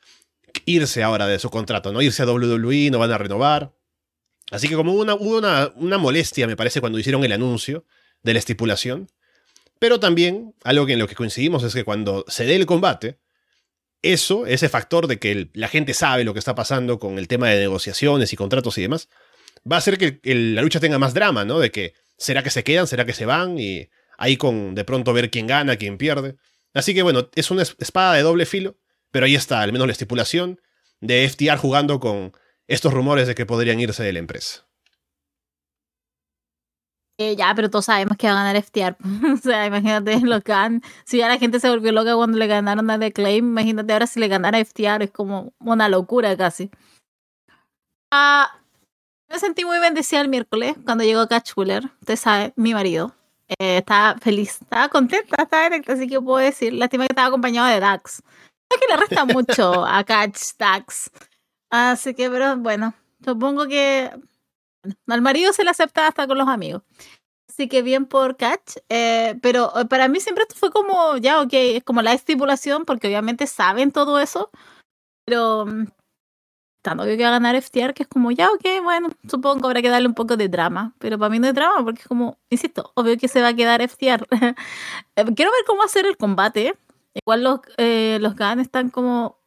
[0.65, 2.01] irse ahora de su contrato, ¿no?
[2.01, 3.73] Irse a WWE, no van a renovar.
[4.51, 7.85] Así que como hubo una, una molestia, me parece, cuando hicieron el anuncio
[8.21, 9.09] de la estipulación.
[9.79, 13.19] Pero también, algo en lo que coincidimos es que cuando se dé el combate,
[14.01, 17.49] eso, ese factor de que la gente sabe lo que está pasando con el tema
[17.49, 19.09] de negociaciones y contratos y demás,
[19.69, 21.59] va a hacer que la lucha tenga más drama, ¿no?
[21.59, 25.13] De que será que se quedan, será que se van y ahí con de pronto
[25.13, 26.35] ver quién gana, quién pierde.
[26.73, 28.75] Así que bueno, es una espada de doble filo,
[29.11, 30.59] pero ahí está al menos la estipulación
[31.01, 32.33] de FTR jugando con
[32.67, 34.65] estos rumores de que podrían irse de la empresa.
[37.19, 38.97] Eh, ya, pero todos sabemos que va a ganar FTR.
[39.33, 40.81] o sea, imagínate lo que han.
[41.05, 44.07] Si ya la gente se volvió loca cuando le ganaron a The Claim, imagínate ahora
[44.07, 46.71] si le ganara FTR, es como una locura casi.
[48.11, 48.59] Ah,
[49.29, 51.85] me sentí muy bendecida el miércoles cuando llegó Catch Wheeler.
[52.01, 53.15] Usted sabe, mi marido.
[53.47, 56.73] Eh, estaba feliz, estaba contenta, estaba directa, así que puedo decir.
[56.73, 58.23] Lástima que estaba acompañado de Dax.
[58.69, 61.11] Es que le resta mucho a Catch Dax.
[61.69, 64.11] Así que, pero bueno, supongo que
[65.07, 66.83] al marido se le acepta hasta con los amigos.
[67.49, 68.77] Así que bien por Catch.
[68.89, 72.85] Eh, pero eh, para mí siempre esto fue como, ya, ok, es como la estipulación,
[72.85, 74.49] porque obviamente saben todo eso.
[75.25, 75.85] Pero mm,
[76.83, 79.89] tanto que va a ganar FTR, que es como, ya, ok, bueno, supongo habrá que
[79.89, 82.91] darle un poco de drama, pero para mí no es drama, porque es como, insisto,
[82.95, 84.27] obvio que se va a quedar FTR.
[85.15, 86.75] Eh, quiero ver cómo hacer el combate.
[87.13, 89.37] Igual los, eh, los GAN están como,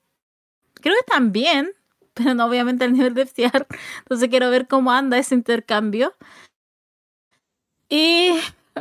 [0.74, 1.72] creo que están bien,
[2.14, 3.66] pero no obviamente al nivel de FTR.
[3.98, 6.14] Entonces quiero ver cómo anda ese intercambio.
[7.88, 8.32] Y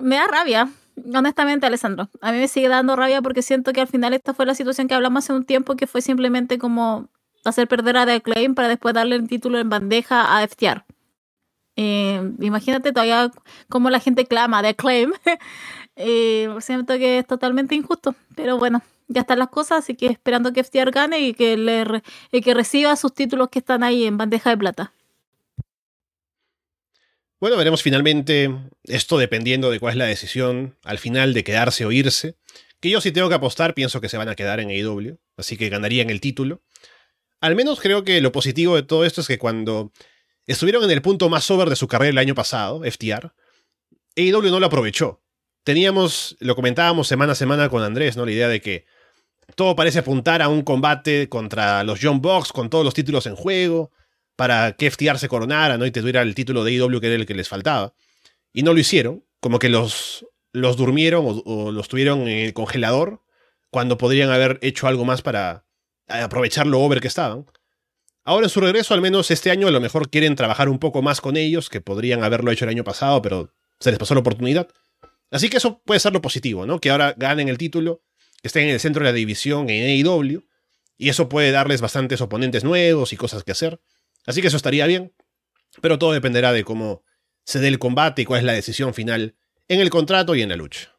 [0.01, 0.69] me da rabia,
[1.13, 2.09] honestamente, Alessandro.
[2.21, 4.87] A mí me sigue dando rabia porque siento que al final esta fue la situación
[4.87, 7.09] que hablamos hace un tiempo, que fue simplemente como
[7.49, 10.83] hacer perder a The Acclaim para después darle el título en bandeja a FTR.
[11.77, 13.31] Eh, imagínate todavía
[13.69, 15.13] cómo la gente clama The Acclaim.
[15.95, 20.53] eh, siento que es totalmente injusto, pero bueno, ya están las cosas, así que esperando
[20.53, 22.01] que FTR gane y que, le
[22.41, 24.93] que reciba sus títulos que están ahí en bandeja de plata.
[27.39, 28.49] Bueno, veremos finalmente
[28.85, 32.35] esto dependiendo de cuál es la decisión al final de quedarse o irse.
[32.79, 35.57] Que yo si tengo que apostar pienso que se van a quedar en AEW, así
[35.57, 36.61] que ganarían el título.
[37.45, 39.91] Al menos creo que lo positivo de todo esto es que cuando
[40.47, 43.33] estuvieron en el punto más over de su carrera el año pasado, FTR,
[44.17, 45.21] AEW no lo aprovechó.
[45.63, 48.25] Teníamos, lo comentábamos semana a semana con Andrés, ¿no?
[48.25, 48.87] La idea de que
[49.53, 53.35] todo parece apuntar a un combate contra los John Box con todos los títulos en
[53.35, 53.91] juego,
[54.35, 55.85] para que FTR se coronara, ¿no?
[55.85, 57.93] Y te tuviera el título de AEW que era el que les faltaba.
[58.53, 63.21] Y no lo hicieron, como que los, los durmieron o los tuvieron en el congelador,
[63.69, 65.64] cuando podrían haber hecho algo más para
[66.07, 67.45] aprovechar lo over que estaban.
[68.23, 71.01] Ahora en su regreso, al menos este año, a lo mejor quieren trabajar un poco
[71.01, 74.21] más con ellos, que podrían haberlo hecho el año pasado, pero se les pasó la
[74.21, 74.67] oportunidad.
[75.29, 76.79] Así que eso puede ser lo positivo, ¿no?
[76.79, 78.03] Que ahora ganen el título,
[78.41, 80.43] que estén en el centro de la división en AEW,
[80.97, 83.79] y eso puede darles bastantes oponentes nuevos y cosas que hacer.
[84.25, 85.13] Así que eso estaría bien,
[85.81, 87.03] pero todo dependerá de cómo
[87.43, 89.35] se dé el combate y cuál es la decisión final
[89.67, 90.94] en el contrato y en la lucha.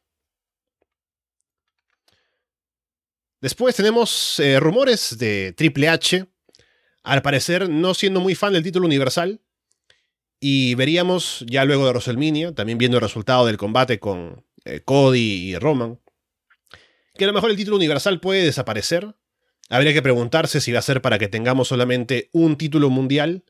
[3.41, 6.26] Después tenemos eh, rumores de Triple H,
[7.03, 9.41] al parecer no siendo muy fan del título universal,
[10.41, 15.51] y veríamos ya luego de WrestleMania, también viendo el resultado del combate con eh, Cody
[15.51, 16.01] y Roman,
[17.14, 19.14] que a lo mejor el título universal puede desaparecer.
[19.68, 23.45] Habría que preguntarse si va a ser para que tengamos solamente un título mundial,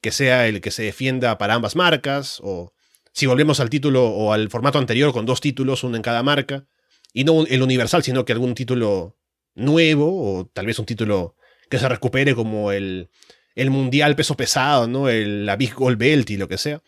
[0.00, 2.72] que sea el que se defienda para ambas marcas, o
[3.12, 6.66] si volvemos al título o al formato anterior con dos títulos, uno en cada marca,
[7.12, 9.16] y no el universal, sino que algún título
[9.56, 11.34] nuevo, o tal vez un título
[11.68, 13.10] que se recupere como el,
[13.54, 15.08] el mundial peso pesado, ¿no?
[15.08, 16.80] El, la Big Gold Belt y lo que sea.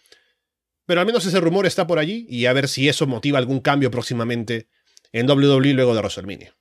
[0.86, 3.60] Pero al menos ese rumor está por allí y a ver si eso motiva algún
[3.60, 4.68] cambio próximamente
[5.12, 6.56] en WWE luego de WrestleMania.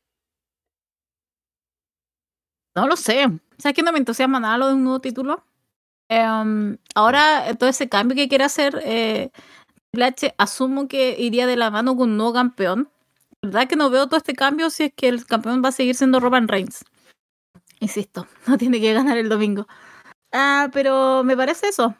[2.76, 3.26] No lo sé.
[3.58, 5.43] ¿Sabes que no me entusiasma nada lo de un nuevo título?
[6.10, 9.32] Eh, ahora, todo ese cambio que quiere hacer eh,
[10.38, 12.89] asumo que iría de la mano con un nuevo campeón.
[13.48, 15.95] ¿Verdad que no veo todo este cambio si es que el campeón va a seguir
[15.95, 16.84] siendo Roman Reigns?
[17.80, 19.68] Insisto, no tiene que ganar el domingo.
[20.34, 21.95] Ah, pero me parece eso.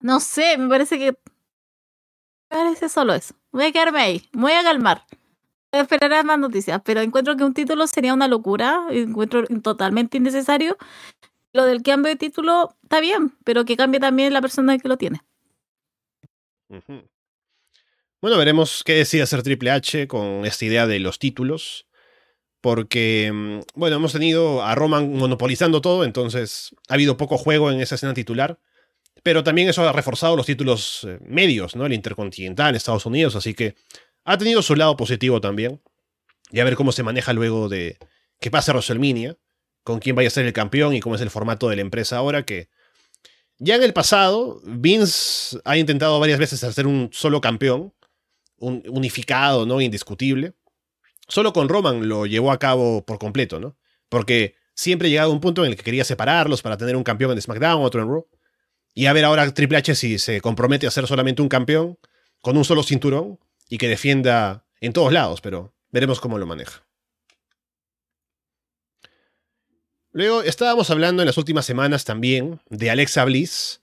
[0.00, 1.12] No sé, me parece que.
[2.50, 3.34] Me parece solo eso.
[3.52, 4.28] Voy a quedarme ahí.
[4.32, 5.06] Voy a calmar.
[5.72, 6.82] Voy a esperar a más noticias.
[6.84, 8.86] Pero encuentro que un título sería una locura.
[8.90, 10.76] Encuentro totalmente innecesario.
[11.54, 14.98] Lo del cambio de título está bien, pero que cambie también la persona que lo
[14.98, 15.22] tiene.
[16.68, 17.09] Ujú.
[18.20, 21.86] Bueno, veremos qué decide hacer Triple H con esta idea de los títulos.
[22.60, 27.80] Porque, mm, bueno, hemos tenido a Roman monopolizando todo, entonces ha habido poco juego en
[27.80, 28.58] esa escena titular.
[29.22, 31.86] Pero también eso ha reforzado los títulos eh, medios, ¿no?
[31.86, 33.74] El Intercontinental en Estados Unidos, así que
[34.24, 35.80] ha tenido su lado positivo también.
[36.50, 37.98] Y a ver cómo se maneja luego de
[38.40, 39.36] que pase WrestleMania,
[39.82, 42.18] con quién vaya a ser el campeón y cómo es el formato de la empresa
[42.18, 42.68] ahora, que
[43.58, 47.92] ya en el pasado Vince ha intentado varias veces hacer un solo campeón,
[48.60, 49.80] un unificado, ¿no?
[49.80, 50.54] Indiscutible.
[51.28, 53.76] Solo con Roman lo llevó a cabo por completo, ¿no?
[54.08, 57.04] Porque siempre ha llegado a un punto en el que quería separarlos para tener un
[57.04, 58.26] campeón en SmackDown, otro en Raw.
[58.94, 61.98] Y a ver ahora Triple H si se compromete a ser solamente un campeón
[62.40, 63.38] con un solo cinturón
[63.68, 66.84] y que defienda en todos lados, pero veremos cómo lo maneja.
[70.12, 73.79] Luego estábamos hablando en las últimas semanas también de Alexa Bliss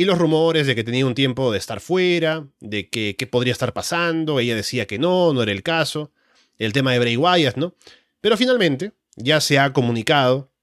[0.00, 3.52] y los rumores de que tenía un tiempo de estar fuera, de que qué podría
[3.52, 4.40] estar pasando.
[4.40, 6.10] Ella decía que no, no era el caso.
[6.56, 7.74] El tema de Bray Wyatt, ¿no?
[8.22, 10.54] Pero finalmente ya se ha comunicado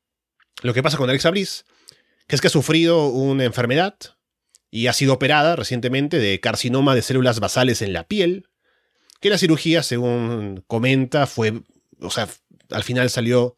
[0.64, 1.66] lo que pasa con Alexa Bliss,
[2.26, 3.96] que es que ha sufrido una enfermedad
[4.72, 8.50] y ha sido operada recientemente de carcinoma de células basales en la piel,
[9.20, 11.62] que la cirugía, según comenta, fue,
[12.02, 12.28] o sea,
[12.72, 13.56] al final salió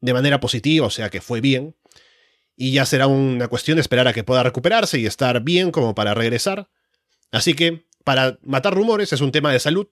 [0.00, 1.74] de manera positiva, o sea que fue bien,
[2.56, 5.94] y ya será una cuestión de esperar a que pueda recuperarse y estar bien como
[5.94, 6.68] para regresar.
[7.30, 9.88] Así que, para matar rumores, es un tema de salud,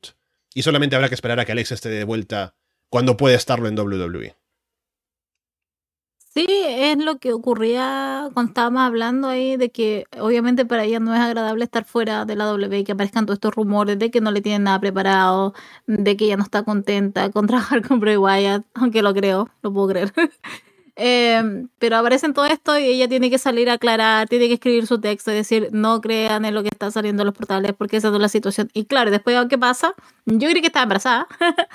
[0.55, 2.55] y solamente habrá que esperar a que Alexa esté de vuelta
[2.89, 4.37] cuando pueda estarlo en WWE.
[6.35, 11.15] Sí, es lo que ocurría cuando estábamos hablando ahí de que obviamente para ella no
[11.15, 14.21] es agradable estar fuera de la W y que aparezcan todos estos rumores de que
[14.21, 15.55] no le tienen nada preparado,
[15.87, 19.73] de que ella no está contenta con trabajar con Bray Wyatt, aunque lo creo, lo
[19.73, 20.13] puedo creer.
[20.97, 24.87] Eh, pero aparecen todo esto y ella tiene que salir a aclarar, tiene que escribir
[24.87, 27.97] su texto y decir no crean en lo que está saliendo en los portales porque
[27.97, 28.71] esa es la situación.
[28.75, 29.95] Y claro, después ¿qué pasa?
[30.27, 31.27] Yo creí que estaba embarazada,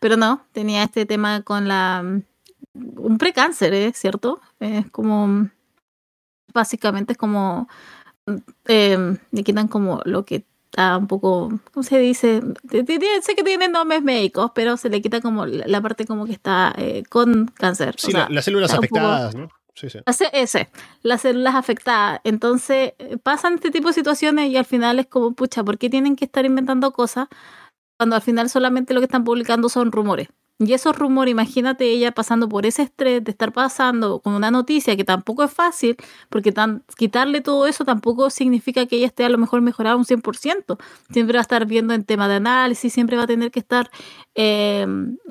[0.00, 2.22] pero no, tenía este tema con la
[2.74, 3.92] un precáncer, ¿eh?
[3.94, 4.40] ¿cierto?
[4.60, 5.48] Es como,
[6.52, 7.68] básicamente es como,
[8.66, 10.44] eh, le quitan como lo que
[10.74, 12.42] está un poco, ¿cómo se dice?
[12.68, 16.74] Sé que tienen nombres médicos, pero se le quita como la parte como que está
[16.76, 17.94] eh, con cáncer.
[17.96, 19.50] Sí, o sea, la, las células afectadas, poco, ¿no?
[19.74, 20.00] Sí, sí.
[20.32, 20.70] Ese,
[21.02, 22.20] las células afectadas.
[22.24, 25.88] Entonces, eh, pasan este tipo de situaciones y al final es como, pucha, ¿por qué
[25.88, 27.28] tienen que estar inventando cosas
[27.96, 30.28] cuando al final solamente lo que están publicando son rumores?
[30.60, 34.96] Y esos rumores, imagínate ella pasando por ese estrés de estar pasando con una noticia
[34.96, 35.96] que tampoco es fácil,
[36.30, 36.54] porque
[36.96, 40.78] quitarle todo eso tampoco significa que ella esté a lo mejor mejorada un 100%.
[41.10, 43.90] Siempre va a estar viendo en tema de análisis, siempre va a tener que estar
[44.36, 44.86] eh,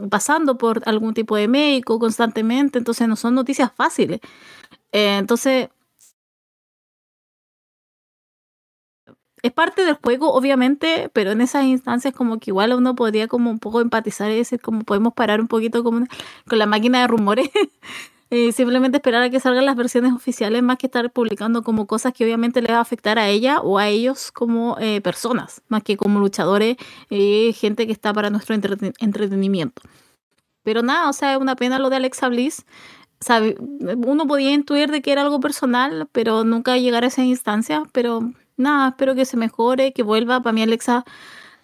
[0.10, 4.20] pasando por algún tipo de médico constantemente, entonces no son noticias fáciles.
[4.92, 5.70] Eh, entonces,
[9.44, 13.52] es parte del juego, obviamente, pero en esas instancias como que igual uno podría como
[13.52, 16.08] un poco empatizar y decir como podemos parar un poquito como
[16.48, 17.50] con la máquina de rumores
[18.30, 22.14] y simplemente esperar a que salgan las versiones oficiales más que estar publicando como cosas
[22.14, 25.84] que obviamente le va a afectar a ella o a ellos como eh, personas, más
[25.84, 26.78] que como luchadores
[27.10, 29.82] y gente que está para nuestro entretenimiento.
[30.64, 32.66] Pero nada, o sea, es una pena lo de Alexa Bliss.
[34.06, 38.32] Uno podía intuir de que era algo personal, pero nunca llegar a esa instancia, pero
[38.58, 40.42] nada, espero que se mejore, que vuelva.
[40.42, 41.06] Para mí, Alexa,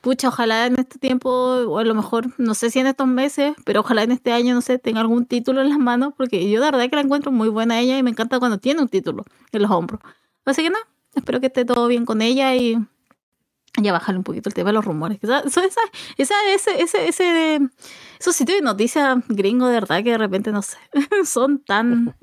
[0.02, 3.56] pucha, ojalá en este tiempo, o a lo mejor, no sé si en estos meses,
[3.66, 6.61] pero ojalá en este año, no sé, tenga algún título en las manos, porque yo
[6.61, 9.26] de verdad que la encuentro muy buena ella y me encanta cuando tiene un título
[9.52, 10.02] en los hombros.
[10.45, 12.78] Así que nada, espero que esté todo bien con ella y
[13.82, 15.20] ya bajarle un poquito el tema de los rumores.
[15.22, 15.61] Esa, esa,
[16.18, 17.60] esa, ese, ese, ese,
[18.20, 20.78] esos sitios de noticias gringos de verdad que de repente, no sé,
[21.26, 22.16] son tan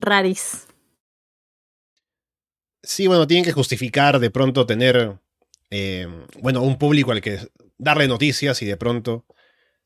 [0.00, 0.66] raris.
[2.86, 5.18] Sí, bueno, tienen que justificar de pronto tener,
[5.70, 6.06] eh,
[6.40, 7.40] bueno, un público al que
[7.78, 9.26] darle noticias y de pronto,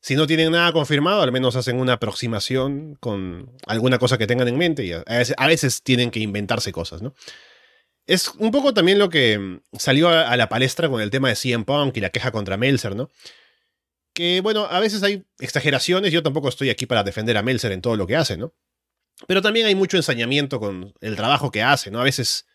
[0.01, 4.47] si no tienen nada confirmado, al menos hacen una aproximación con alguna cosa que tengan
[4.47, 7.15] en mente y a veces, tienen que inventarse cosas, ¿no?
[8.05, 11.65] Es un poco también lo que salió a, la palestra con el tema de CM
[11.65, 13.09] Punk y la queja contra Meltzer, ¿no?
[14.13, 17.81] Que, bueno, a veces hay exageraciones, yo tampoco estoy aquí para defender a Meltzer en
[17.81, 18.53] todo lo que hace, ¿no?
[19.27, 21.99] Pero también hay mucho ensañamiento con el trabajo que hace, ¿no?
[21.99, 22.45] A veces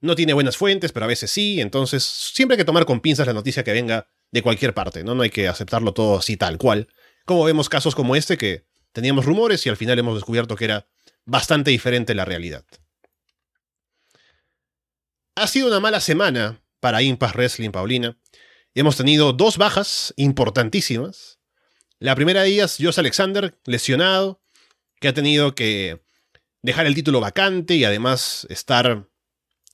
[0.00, 3.26] no tiene buenas fuentes, pero a veces sí, entonces siempre hay que tomar con pinzas
[3.26, 5.14] la noticia que venga de cualquier parte, ¿no?
[5.14, 6.88] No hay que aceptarlo todo así tal cual.
[7.24, 10.88] Como vemos casos como este que teníamos rumores y al final hemos descubierto que era
[11.24, 12.64] bastante diferente la realidad.
[15.36, 18.18] Ha sido una mala semana para Impact Wrestling, Paulina.
[18.74, 21.38] Hemos tenido dos bajas importantísimas.
[21.98, 24.42] La primera de ellas, Josh Alexander, lesionado,
[25.00, 26.02] que ha tenido que
[26.62, 29.09] dejar el título vacante y además estar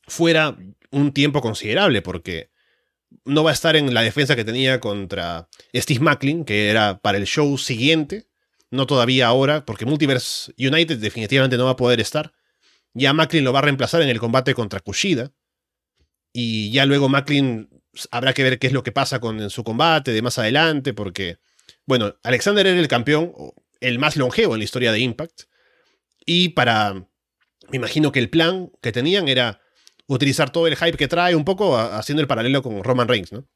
[0.06, 0.56] fuera
[0.90, 2.50] un tiempo considerable, porque
[3.24, 7.18] no va a estar en la defensa que tenía contra Steve Macklin, que era para
[7.18, 8.28] el show siguiente,
[8.70, 12.32] no todavía ahora, porque Multiverse United definitivamente no va a poder estar.
[12.94, 15.32] Ya Macklin lo va a reemplazar en el combate contra Kushida.
[16.32, 17.68] Y ya luego Macklin
[18.10, 21.38] habrá que ver qué es lo que pasa con su combate de más adelante, porque,
[21.86, 23.32] bueno, Alexander era el campeón,
[23.80, 25.42] el más longevo en la historia de Impact.
[26.24, 26.94] Y para,
[27.68, 29.60] me imagino que el plan que tenían era
[30.06, 33.46] utilizar todo el hype que trae, un poco haciendo el paralelo con Roman Reigns, ¿no?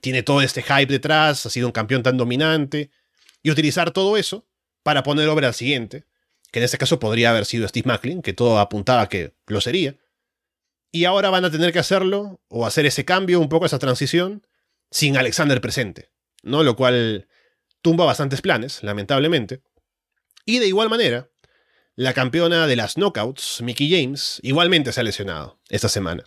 [0.00, 2.90] Tiene todo este hype detrás, ha sido un campeón tan dominante,
[3.42, 4.46] y utilizar todo eso
[4.82, 6.04] para poner obra al siguiente,
[6.50, 9.96] que en este caso podría haber sido Steve Macklin, que todo apuntaba que lo sería.
[10.92, 14.46] Y ahora van a tener que hacerlo, o hacer ese cambio, un poco esa transición,
[14.90, 16.10] sin Alexander presente,
[16.42, 16.62] ¿no?
[16.62, 17.28] Lo cual
[17.82, 19.62] tumba bastantes planes, lamentablemente.
[20.44, 21.30] Y de igual manera,
[21.96, 26.24] la campeona de las knockouts, Mickey James, igualmente se ha lesionado esta semana.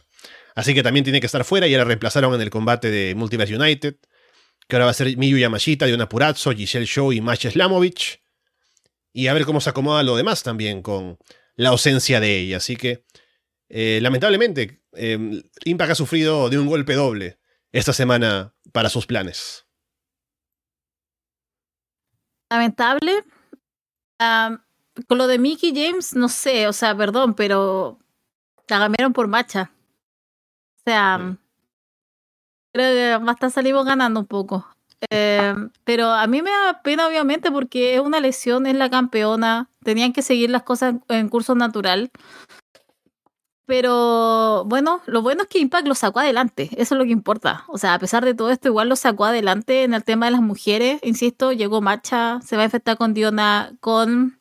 [0.55, 3.55] Así que también tiene que estar fuera y la reemplazaron en el combate de Multiverse
[3.55, 3.95] United,
[4.67, 8.21] que ahora va a ser Miyu Yamashita, Diona Purazzo, Giselle Show y Mash Slamovich.
[9.11, 11.17] Y a ver cómo se acomoda lo demás también con
[11.55, 12.57] la ausencia de ella.
[12.57, 13.03] Así que,
[13.69, 17.39] eh, lamentablemente, eh, Impact ha sufrido de un golpe doble
[17.71, 19.65] esta semana para sus planes.
[22.49, 23.23] Lamentable
[25.07, 27.99] con lo de Mickey James, no sé, o sea, perdón, pero
[28.67, 29.71] la cambiaron por macha.
[30.77, 31.37] O sea, mm.
[32.73, 34.67] creo que hasta salimos ganando un poco.
[35.09, 35.53] Eh,
[35.83, 39.69] pero a mí me da pena, obviamente, porque es una lesión, es la campeona.
[39.83, 42.11] Tenían que seguir las cosas en curso natural.
[43.65, 47.63] Pero bueno, lo bueno es que Impact lo sacó adelante, eso es lo que importa.
[47.69, 50.33] O sea, a pesar de todo esto, igual lo sacó adelante en el tema de
[50.33, 50.99] las mujeres.
[51.01, 54.37] Insisto, llegó Macha, se va a infectar con Diona, con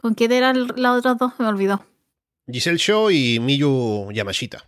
[0.00, 1.32] ¿Con quién eran las otras dos?
[1.38, 1.84] Me olvidó.
[2.50, 4.64] Giselle Show y Miyu Yamashita.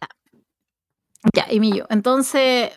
[1.35, 1.85] Ya, y Miyu.
[1.89, 2.71] Entonces,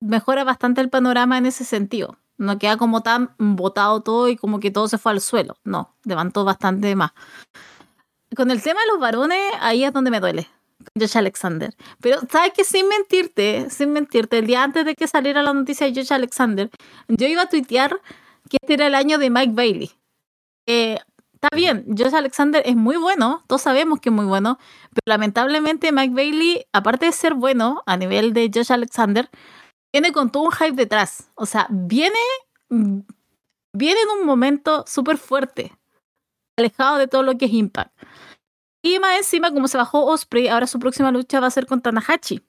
[0.00, 2.18] mejora bastante el panorama en ese sentido.
[2.38, 5.58] No queda como tan botado todo y como que todo se fue al suelo.
[5.64, 7.12] No, levantó bastante más.
[8.34, 10.48] Con el tema de los varones, ahí es donde me duele.
[10.98, 11.74] Josh Alexander.
[12.00, 15.86] Pero, ¿sabes que Sin mentirte, sin mentirte, el día antes de que saliera la noticia
[15.86, 16.70] de Josh Alexander,
[17.08, 18.00] yo iba a tuitear
[18.48, 19.90] que este era el año de Mike Bailey.
[20.66, 20.98] Eh,
[21.40, 24.58] está bien, Josh Alexander es muy bueno, todos sabemos que es muy bueno,
[24.90, 29.30] pero lamentablemente Mike Bailey, aparte de ser bueno a nivel de Josh Alexander,
[29.92, 31.30] viene con todo un hype detrás.
[31.36, 32.18] O sea, viene,
[32.68, 35.78] viene en un momento súper fuerte,
[36.56, 37.96] alejado de todo lo que es Impact.
[38.82, 41.92] Y más encima, como se bajó Osprey, ahora su próxima lucha va a ser contra
[41.92, 42.44] Nahachi.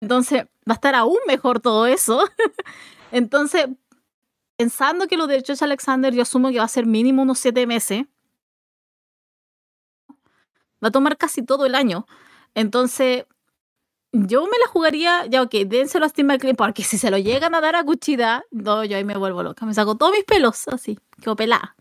[0.00, 2.24] Entonces, va a estar aún mejor todo eso.
[3.12, 3.66] Entonces,
[4.62, 7.66] pensando que lo de Josh Alexander, yo asumo que va a ser mínimo unos siete
[7.66, 8.04] meses.
[10.82, 12.06] Va a tomar casi todo el año.
[12.54, 13.24] Entonces,
[14.12, 17.56] yo me la jugaría, ya ok, dénselo a Steve McLean, porque si se lo llegan
[17.56, 19.66] a dar a Cuchida, no, yo ahí me vuelvo loca.
[19.66, 21.74] Me saco todos mis pelos, así, quedo pelada.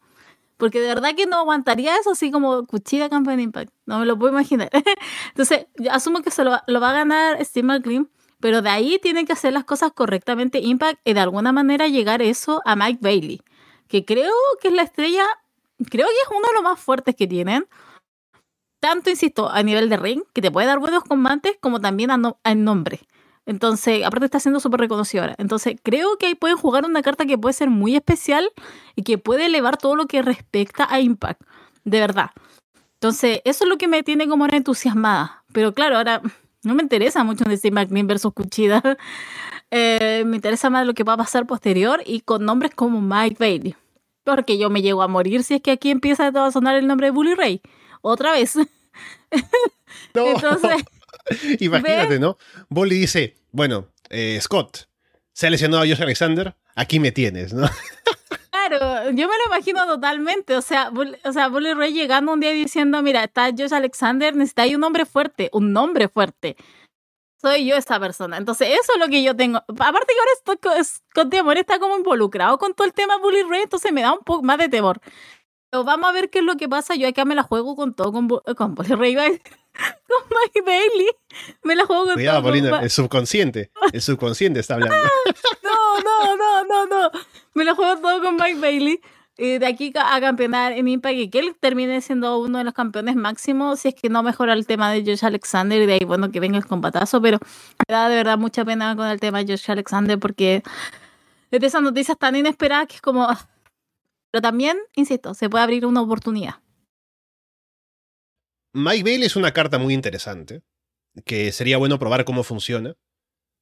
[0.57, 3.71] Porque de verdad que no aguantaría eso así como Cuchida Campeón Impact.
[3.85, 4.69] No me lo puedo imaginar.
[5.29, 8.09] Entonces, yo asumo que se lo, lo va a ganar Steve McLean.
[8.41, 12.21] Pero de ahí tienen que hacer las cosas correctamente Impact y de alguna manera llegar
[12.21, 13.41] eso a Mike Bailey,
[13.87, 15.23] que creo que es la estrella,
[15.89, 17.67] creo que es uno de los más fuertes que tienen.
[18.79, 22.55] Tanto, insisto, a nivel de ring, que te puede dar buenos combates, como también a,
[22.55, 23.01] nombre.
[23.45, 27.37] Entonces, aparte está siendo súper reconocida Entonces, creo que ahí pueden jugar una carta que
[27.37, 28.49] puede ser muy especial
[28.95, 31.41] y que puede elevar todo lo que respecta a Impact.
[31.83, 32.31] De verdad.
[32.93, 35.43] Entonces, eso es lo que me tiene como entusiasmada.
[35.53, 36.21] Pero claro, ahora
[36.63, 38.81] no me interesa mucho decir McLean versus Cuchida.
[39.73, 43.37] Eh, me interesa más lo que va a pasar posterior y con nombres como Mike
[43.39, 43.73] Bailey.
[44.25, 47.07] Porque yo me llego a morir si es que aquí empieza a sonar el nombre
[47.07, 47.61] de Bully Ray.
[48.01, 48.57] Otra vez.
[50.13, 50.27] No.
[50.27, 50.83] Entonces.
[51.61, 52.37] Imagínate, ¿no?
[52.67, 54.89] Bully dice: Bueno, eh, Scott,
[55.31, 57.69] se ha lesionado a Josh Alexander, aquí me tienes, ¿no?
[58.67, 60.55] Claro, yo me lo imagino totalmente.
[60.55, 60.91] O sea,
[61.23, 65.05] o sea, Bully Ray llegando un día diciendo, mira, está Josh Alexander, necesita un hombre
[65.05, 66.55] fuerte, un nombre fuerte.
[67.41, 68.37] Soy yo esta persona.
[68.37, 69.57] Entonces, eso es lo que yo tengo.
[69.57, 73.63] Aparte que ahora estoy, Scott Amor está como involucrado con todo el tema Bully Ray,
[73.63, 75.01] entonces me da un poco más de temor.
[75.71, 76.95] Pero vamos a ver qué es lo que pasa.
[76.95, 81.07] Yo acá me la juego con todo, con, con Bully Ray, con Mike Bailey.
[81.63, 83.71] Me la juego con Cuidado, Paulina, el subconsciente.
[83.91, 84.95] El subconsciente está hablando.
[85.63, 85.69] no,
[86.01, 87.11] no, no, no, no.
[87.53, 89.01] Me lo juego todo con Mike Bailey.
[89.37, 93.15] De aquí a campeonar en Impact y que él termine siendo uno de los campeones
[93.15, 96.31] máximos, si es que no mejora el tema de Josh Alexander y de ahí, bueno,
[96.31, 99.51] que venga el combatazo, pero me da de verdad mucha pena con el tema de
[99.51, 100.61] Josh Alexander porque
[101.49, 103.23] es de esas noticias tan inesperadas que es como...
[103.23, 103.49] Ah.
[104.31, 106.55] Pero también, insisto, se puede abrir una oportunidad.
[108.73, 110.61] Mike Bailey es una carta muy interesante,
[111.25, 112.95] que sería bueno probar cómo funciona,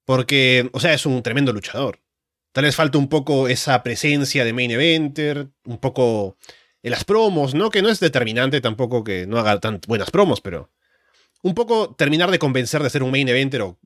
[0.05, 1.99] porque, o sea, es un tremendo luchador.
[2.51, 6.37] Tal vez falta un poco esa presencia de main eventer, un poco
[6.81, 7.69] en las promos, ¿no?
[7.69, 10.71] Que no es determinante tampoco que no haga tan buenas promos, pero
[11.41, 13.79] un poco terminar de convencer de ser un main eventer o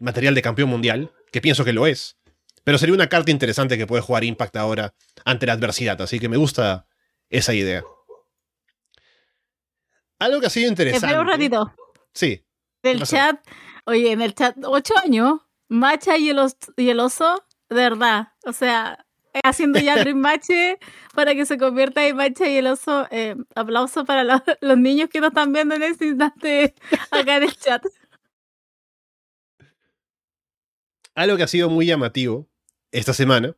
[0.00, 2.16] material de campeón mundial, que pienso que lo es.
[2.64, 4.94] Pero sería una carta interesante que puede jugar Impact ahora
[5.24, 6.86] ante la adversidad, así que me gusta
[7.30, 7.82] esa idea.
[10.18, 11.06] Algo que ha sido interesante.
[11.06, 11.74] Espera un ratito.
[12.12, 12.44] Sí.
[12.82, 13.40] Del chat,
[13.86, 16.38] oye, en el chat, ocho años, Macha y el,
[16.76, 18.28] y el oso de verdad.
[18.44, 19.04] O sea,
[19.44, 20.48] haciendo ya el rematch
[21.14, 23.06] para que se convierta en Macha y el oso.
[23.10, 24.24] Eh, aplauso para
[24.60, 26.74] los niños que nos están viendo en este instante
[27.10, 27.84] acá en el chat.
[31.14, 32.48] Algo que ha sido muy llamativo
[32.92, 33.56] esta semana,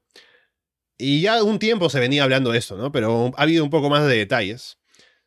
[1.01, 2.93] y ya un tiempo se venía hablando de esto, ¿no?
[2.93, 4.79] Pero ha habido un poco más de detalles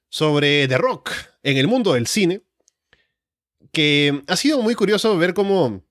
[0.10, 1.11] sobre The Rock
[1.41, 2.43] en el mundo del cine,
[3.72, 5.84] que ha sido muy curioso ver cómo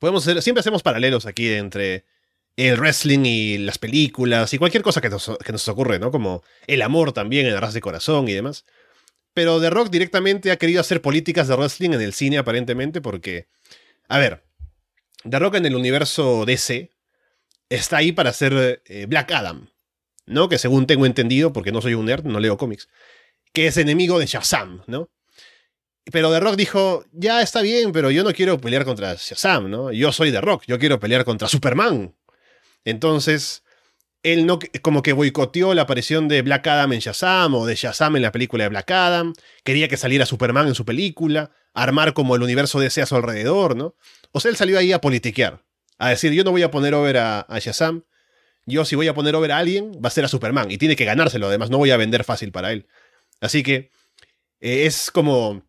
[0.00, 2.04] podemos siempre hacemos paralelos aquí entre
[2.56, 6.10] el wrestling y las películas y cualquier cosa que nos, que nos ocurre, ¿no?
[6.10, 8.64] Como el amor también en Arras de Corazón y demás.
[9.32, 13.46] Pero The Rock directamente ha querido hacer políticas de wrestling en el cine aparentemente porque,
[14.08, 14.42] a ver,
[15.28, 16.90] The Rock en el universo DC
[17.68, 19.68] está ahí para hacer eh, Black Adam,
[20.26, 20.48] ¿no?
[20.48, 22.88] Que según tengo entendido, porque no soy un nerd, no leo cómics,
[23.52, 25.08] que es enemigo de Shazam, ¿no?
[26.10, 29.92] Pero The Rock dijo, ya está bien, pero yo no quiero pelear contra Shazam, ¿no?
[29.92, 32.14] Yo soy The Rock, yo quiero pelear contra Superman.
[32.84, 33.62] Entonces,
[34.22, 38.16] él no, como que boicoteó la aparición de Black Adam en Shazam o de Shazam
[38.16, 39.32] en la película de Black Adam.
[39.64, 43.76] Quería que saliera Superman en su película, armar como el universo DC a su alrededor,
[43.76, 43.94] ¿no?
[44.32, 45.62] O sea, él salió ahí a politiquear,
[45.98, 48.04] a decir, yo no voy a poner over a, Shazam,
[48.66, 50.96] yo si voy a poner over a alguien, va a ser a Superman, y tiene
[50.96, 52.86] que ganárselo, además, no voy a vender fácil para él.
[53.40, 53.90] Así que
[54.60, 55.64] eh, es como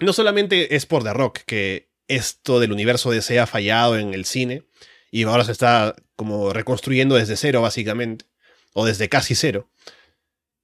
[0.00, 4.24] no solamente es por The Rock que esto del universo DC ha fallado en el
[4.24, 4.64] cine
[5.10, 8.24] y ahora se está como reconstruyendo desde cero básicamente,
[8.72, 9.68] o desde casi cero,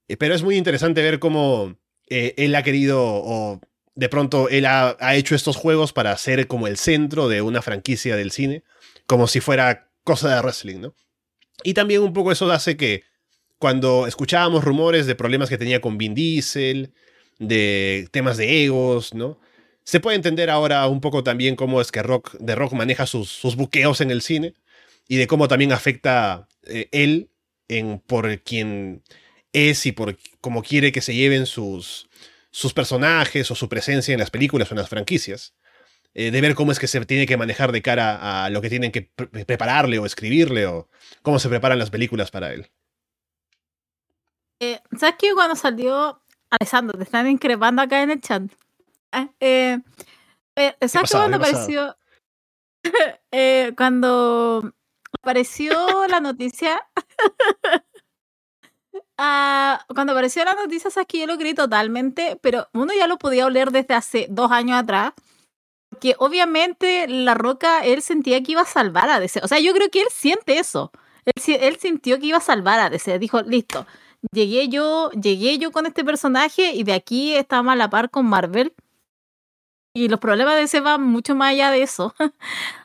[0.07, 1.77] eh, pero es muy interesante ver cómo
[2.09, 3.61] eh, él ha querido o
[3.95, 7.61] de pronto él ha, ha, hecho estos juegos para ser como el centro de una
[7.61, 8.63] franquicia del cine,
[9.05, 10.95] como si fuera cosa de wrestling, ¿no?
[11.63, 13.03] Y también un poco eso hace que
[13.57, 16.93] cuando escuchábamos rumores de problemas que tenía con Vin Diesel,
[17.41, 19.39] de temas de egos, ¿no?
[19.83, 23.29] Se puede entender ahora un poco también cómo es que Rock, The Rock maneja sus,
[23.29, 24.53] sus buqueos en el cine
[25.07, 27.31] y de cómo también afecta eh, él
[27.67, 29.01] en, por quien
[29.53, 32.09] es y por cómo quiere que se lleven sus,
[32.51, 35.55] sus personajes o su presencia en las películas o en las franquicias.
[36.13, 38.69] Eh, de ver cómo es que se tiene que manejar de cara a lo que
[38.69, 40.89] tienen que pre- prepararle o escribirle o
[41.23, 42.69] cómo se preparan las películas para él.
[44.59, 45.33] Eh, ¿Sabes qué?
[45.33, 46.21] Cuando salió
[46.51, 48.43] Alessandro, te están increpando acá en el chat.
[49.11, 49.79] Ah, eh,
[50.55, 51.11] eh, ¿Sabes?
[51.11, 51.97] Cuando apareció.
[53.31, 54.73] eh, cuando
[55.21, 56.85] apareció la noticia.
[59.17, 63.17] ah, cuando apareció la noticia, sabes que yo lo creí totalmente, pero uno ya lo
[63.17, 65.13] podía oler desde hace dos años atrás.
[65.99, 69.41] Que obviamente La Roca, él sentía que iba a salvar a DC.
[69.43, 70.91] O sea, yo creo que él siente eso.
[71.25, 73.19] Él sintió que iba a salvar a DC.
[73.19, 73.85] Dijo, listo,
[74.31, 78.25] llegué yo, llegué yo con este personaje y de aquí estamos a la par con
[78.27, 78.73] Marvel.
[79.93, 82.15] Y los problemas de ese van mucho más allá de eso.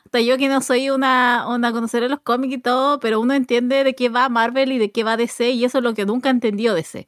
[0.05, 3.33] Hasta yo que no soy una, una conocedora de los cómics y todo, pero uno
[3.33, 6.05] entiende de qué va Marvel y de qué va DC y eso es lo que
[6.05, 7.07] nunca entendió DC.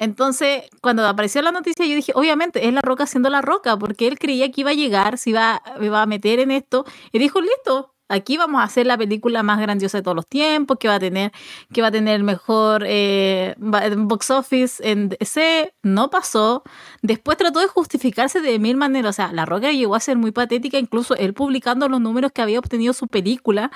[0.00, 4.08] Entonces, cuando apareció la noticia, yo dije, obviamente, es la roca siendo la roca, porque
[4.08, 7.42] él creía que iba a llegar, se iba, iba a meter en esto, y dijo,
[7.42, 10.96] listo, aquí vamos a hacer la película más grandiosa de todos los tiempos, que va
[10.96, 11.32] a tener,
[11.72, 15.72] que va a tener el mejor eh, ba- box office en DC.
[15.82, 16.62] No pasó.
[17.02, 19.10] Después trató de justificarse de mil maneras.
[19.10, 22.42] O sea, la roca llegó a ser muy patética, incluso él publicando los números que
[22.42, 23.70] había obtenido su película.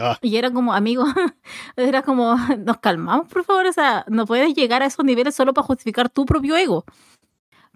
[0.00, 1.04] Ah, Y era como, amigo,
[1.76, 3.66] era como, nos calmamos, por favor.
[3.66, 6.84] O sea, no puedes llegar a esos niveles solo para justificar tu propio ego.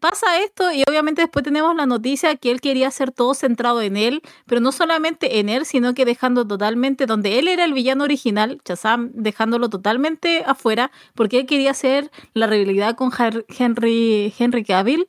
[0.02, 3.96] Pasa esto y obviamente después tenemos la noticia que él quería hacer todo centrado en
[3.96, 8.02] él, pero no solamente en él, sino que dejando totalmente, donde él era el villano
[8.02, 13.12] original, Shazam, dejándolo totalmente afuera, porque él quería hacer la realidad con
[13.46, 15.06] Henry, Henry Cavill.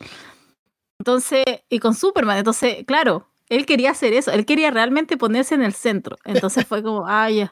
[0.99, 2.37] Entonces, y con Superman.
[2.37, 6.17] Entonces, claro, él quería hacer eso, él quería realmente ponerse en el centro.
[6.23, 7.51] Entonces fue como, ah, ya.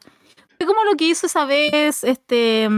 [0.59, 2.69] Fue como lo que hizo esa vez, este,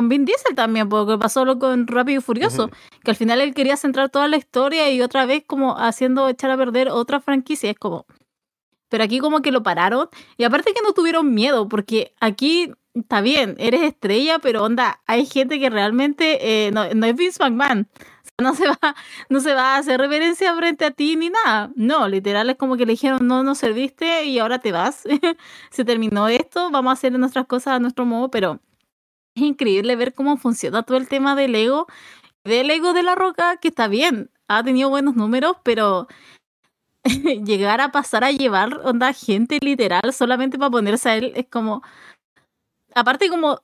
[0.00, 2.72] con Vin Diesel también, porque pasó lo con Rápido y Furioso, Ujú.
[3.04, 6.50] que al final él quería centrar toda la historia y otra vez como haciendo echar
[6.50, 7.70] a perder otra franquicia.
[7.70, 8.06] Es como,
[8.88, 10.08] pero aquí como que lo pararon
[10.38, 15.26] y aparte que no tuvieron miedo, porque aquí está bien, eres estrella, pero onda, hay
[15.26, 17.86] gente que realmente eh, no, no es Vince McMahon.
[18.40, 18.96] O sea, no se va,
[19.28, 21.72] no se va a hacer reverencia frente a ti ni nada.
[21.76, 25.02] No, literal es como que le dijeron, no nos serviste y ahora te vas.
[25.70, 28.60] se terminó esto, vamos a hacer nuestras cosas a nuestro modo, pero
[29.40, 31.86] es increíble ver cómo funciona todo el tema del ego,
[32.44, 36.08] del ego de la roca, que está bien, ha tenido buenos números, pero
[37.44, 41.82] llegar a pasar a llevar onda gente literal solamente para ponerse a él es como
[42.94, 43.60] aparte como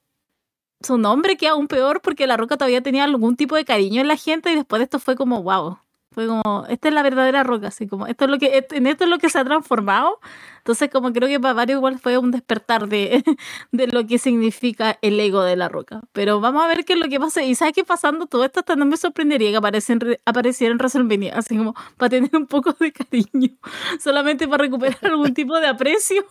[0.81, 4.09] su nombre queda aún peor porque la roca todavía tenía algún tipo de cariño en
[4.09, 5.79] la gente y después de esto fue como wow
[6.13, 9.05] fue como esta es la verdadera roca así como esto es lo que en esto
[9.05, 10.19] es lo que se ha transformado
[10.59, 13.23] entonces como creo que para varios igual fue un despertar de,
[13.73, 16.01] de lo que significa el ego de la roca.
[16.13, 17.45] Pero vamos a ver qué es lo que pasa.
[17.45, 20.73] Y sabes que pasando todo esto hasta no me sorprendería que aparece en re- apareciera
[20.73, 23.51] en WrestleMania así como para tener un poco de cariño
[24.01, 26.27] solamente para recuperar algún tipo de aprecio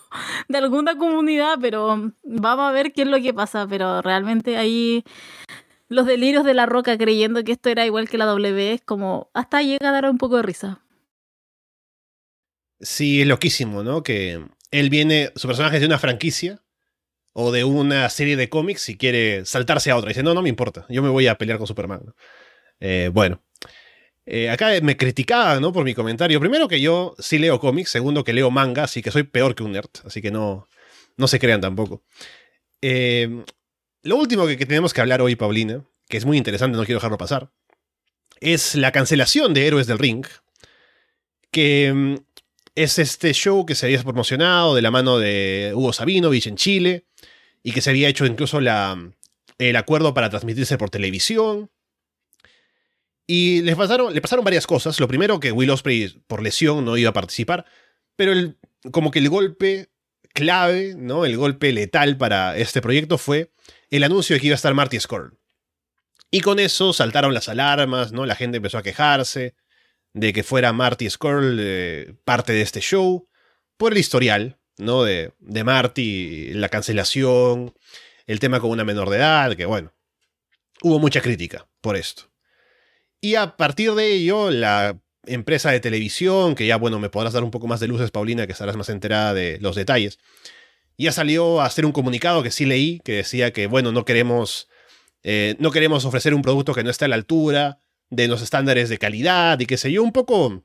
[0.50, 3.66] de alguna comunidad, pero vamos a ver qué es lo que pasa.
[3.68, 5.06] Pero realmente ahí
[5.96, 9.30] los delirios de la roca creyendo que esto era igual que la W es como
[9.34, 10.82] hasta llega a dar un poco de risa.
[12.80, 14.04] Sí, es loquísimo, ¿no?
[14.04, 16.62] Que él viene, su personaje es de una franquicia
[17.34, 20.10] o de una serie de cómics y quiere saltarse a otra.
[20.10, 22.14] Dice, no, no me importa, yo me voy a pelear con Superman.
[22.80, 23.42] Eh, bueno,
[24.28, 25.72] Eh, acá me criticaban, ¿no?
[25.74, 26.40] Por mi comentario.
[26.40, 29.64] Primero que yo sí leo cómics, segundo que leo manga, así que soy peor que
[29.64, 30.68] un nerd, así que no,
[31.18, 32.04] no se crean tampoco.
[32.82, 33.44] Eh,
[34.06, 37.18] lo último que, tenemos que hablar hoy, Paulina, que es muy interesante, no quiero dejarlo
[37.18, 37.52] pasar,
[38.40, 40.26] es la cancelación de Héroes del Ring,
[41.50, 42.16] que mm,
[42.76, 47.08] es este show que se había promocionado de la mano de Hugo Sabinovich en Chile
[47.64, 48.96] y que se había hecho incluso la,
[49.58, 51.72] el acuerdo para transmitirse por televisión.
[53.26, 55.00] Y pasaron, le pasaron varias cosas.
[55.00, 57.66] Lo primero, que Will Ospreay por lesión no iba a participar,
[58.16, 58.34] pero
[58.92, 59.90] como que el golpe
[60.34, 61.26] clave, ¿no?
[61.26, 63.52] El golpe letal para este proyecto fue
[63.90, 65.38] el anuncio de que iba a estar Marty Skrull.
[66.32, 68.26] Y con eso saltaron las alarmas, ¿no?
[68.26, 69.56] La gente empezó a quejarse
[70.14, 73.28] de que fuera Marty Skrull eh, parte de este show
[73.78, 75.04] por el historial, ¿no?
[75.04, 77.74] De, de Marty, la cancelación,
[78.26, 79.94] el tema con una menor de edad, que bueno,
[80.82, 82.32] hubo mucha crítica por esto.
[83.22, 87.44] Y a partir de ello, la empresa de televisión, que ya, bueno, me podrás dar
[87.44, 90.20] un poco más de luces, Paulina, que estarás más enterada de los detalles,
[90.98, 94.70] ya salió a hacer un comunicado que sí leí, que decía que, bueno, no queremos,
[95.24, 98.90] eh, no queremos ofrecer un producto que no esté a la altura de los estándares
[98.90, 100.64] de calidad y qué sé yo, un poco,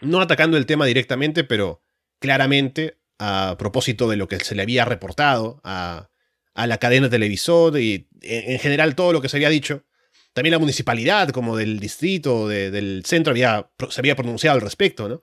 [0.00, 1.82] no atacando el tema directamente, pero
[2.18, 6.08] claramente a propósito de lo que se le había reportado a,
[6.54, 9.84] a la cadena televisor y en general todo lo que se había dicho.
[10.32, 15.22] También la municipalidad, como del distrito, del centro, había, se había pronunciado al respecto, ¿no?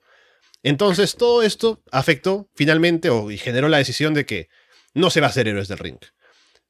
[0.66, 4.48] Entonces todo esto afectó finalmente o, y generó la decisión de que
[4.94, 6.00] no se va a hacer Héroes del Ring.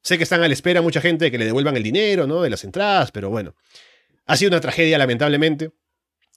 [0.03, 2.43] Sé que están a la espera mucha gente de que le devuelvan el dinero, ¿no?
[2.43, 3.55] De las entradas, pero bueno.
[4.27, 5.71] Ha sido una tragedia, lamentablemente.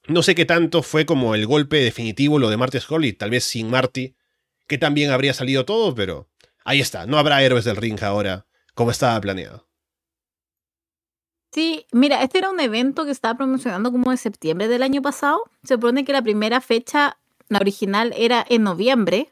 [0.09, 3.29] No sé qué tanto fue como el golpe definitivo lo de Marty Scroll y tal
[3.29, 4.17] vez sin Marty,
[4.67, 6.31] que también habría salido todo, pero
[6.65, 7.05] ahí está.
[7.05, 9.69] No habrá Héroes del Ring ahora, como estaba planeado.
[11.53, 15.43] Sí, mira, este era un evento que estaba promocionando como de septiembre del año pasado.
[15.63, 17.19] Se supone que la primera fecha
[17.51, 19.29] la original era en noviembre.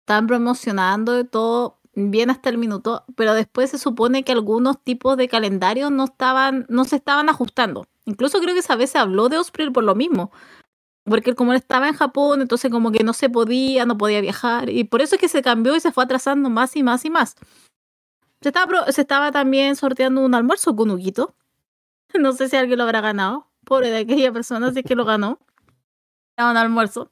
[0.00, 5.16] Estaban promocionando de todo bien hasta el minuto, pero después se supone que algunos tipos
[5.16, 7.86] de calendario no estaban, no se estaban ajustando.
[8.06, 10.32] Incluso creo que esa vez se habló de Osprey por lo mismo.
[11.04, 14.70] Porque como él estaba en Japón, entonces como que no se podía, no podía viajar.
[14.70, 17.10] Y por eso es que se cambió y se fue atrasando más y más y
[17.10, 17.36] más.
[18.40, 21.34] Se estaba, se estaba también sorteando un almuerzo con Huguito.
[22.18, 23.46] No sé si alguien lo habrá ganado.
[23.64, 25.38] Pobre de aquella persona, si es que lo ganó
[26.48, 27.10] un almuerzo.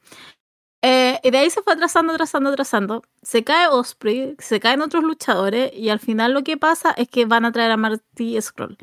[0.81, 3.03] Eh, y de ahí se fue atrasando, atrasando, atrasando.
[3.21, 7.25] Se cae Osprey, se caen otros luchadores y al final lo que pasa es que
[7.25, 8.77] van a traer a Marty Scroll.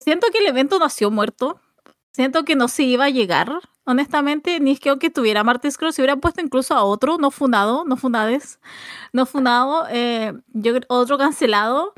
[0.00, 1.60] Siento que el evento nació muerto.
[2.12, 5.92] Siento que no se iba a llegar, honestamente, ni es que aunque tuviera Marty Scroll,
[5.92, 8.58] se hubiera puesto incluso a otro no fundado, no fundades,
[9.12, 11.94] no fundado, eh, yo, otro cancelado.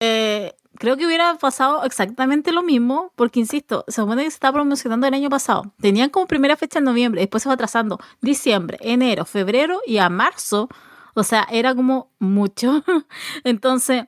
[0.00, 4.52] Eh, creo que hubiera pasado exactamente lo mismo, porque insisto, se supone que se está
[4.52, 5.72] promocionando el año pasado.
[5.80, 10.08] Tenían como primera fecha en noviembre, después se va atrasando diciembre, enero, febrero y a
[10.08, 10.68] marzo.
[11.14, 12.84] O sea, era como mucho.
[13.44, 14.04] Entonces,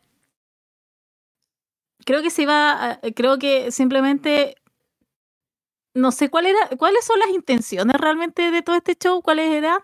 [2.04, 4.56] creo que se iba, creo que simplemente
[5.94, 9.78] no sé cuál era, cuáles son las intenciones realmente de todo este show, cuáles eran,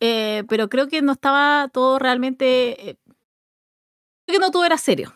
[0.00, 2.98] eh, pero creo que no estaba todo realmente, eh,
[4.26, 5.14] creo que no todo era serio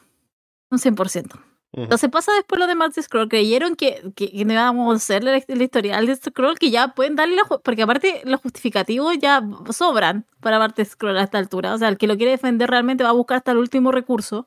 [0.77, 1.41] un 100%.
[1.73, 3.29] Entonces pasa después lo de Marty Scroll.
[3.29, 7.43] Creyeron que, que, no íbamos a hacer el, historial de Scroll, que ya pueden darle,
[7.63, 11.75] porque aparte los justificativos ya sobran para Marty Scroll a esta altura.
[11.75, 14.47] O sea, el que lo quiere defender realmente va a buscar hasta el último recurso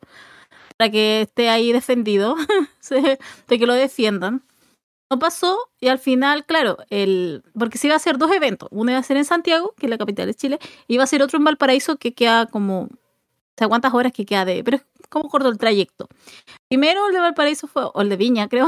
[0.77, 2.35] para que esté ahí defendido,
[2.89, 4.43] de que lo defiendan.
[5.11, 8.69] No pasó y al final, claro, el porque se iba a hacer dos eventos.
[8.72, 11.07] Uno iba a ser en Santiago, que es la capital de Chile, y iba a
[11.07, 12.89] ser otro en Valparaíso, que queda como
[13.60, 14.64] sea, cuántas horas que queda de...
[14.64, 14.80] Pero
[15.10, 16.07] es como corto el trayecto.
[16.69, 18.68] Primero el de Valparaíso fue, o el de Viña, creo,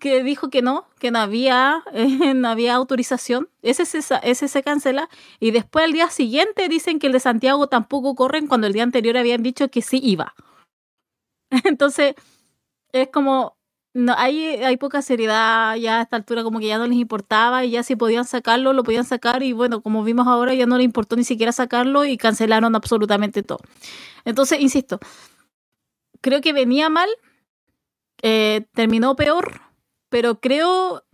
[0.00, 1.84] que dijo que no, que no había,
[2.34, 3.48] no había autorización.
[3.62, 5.08] Ese se, cancela.
[5.38, 8.82] Y después al día siguiente dicen que el de Santiago tampoco corren cuando el día
[8.82, 10.34] anterior habían dicho que sí iba.
[11.64, 12.14] Entonces,
[12.92, 13.56] es como,
[13.94, 17.64] no, hay, hay poca seriedad ya a esta altura, como que ya no les importaba
[17.64, 20.78] y ya si podían sacarlo, lo podían sacar y bueno, como vimos ahora, ya no
[20.78, 23.60] le importó ni siquiera sacarlo y cancelaron absolutamente todo.
[24.24, 25.00] Entonces, insisto,
[26.20, 27.08] creo que venía mal,
[28.22, 29.60] eh, terminó peor,
[30.08, 31.04] pero creo,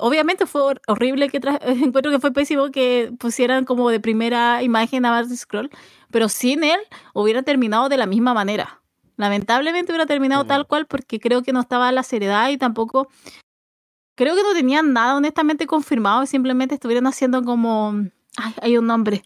[0.00, 5.10] obviamente fue horrible, que encuentro que fue pésimo que pusieran como de primera imagen a
[5.10, 5.70] Bart Scroll,
[6.10, 6.80] pero sin él
[7.12, 8.80] hubiera terminado de la misma manera
[9.16, 13.08] Lamentablemente hubiera terminado tal cual porque creo que no estaba la seriedad y tampoco
[14.16, 17.94] creo que no tenían nada honestamente confirmado, simplemente estuvieron haciendo como
[18.36, 19.22] ay, hay un nombre.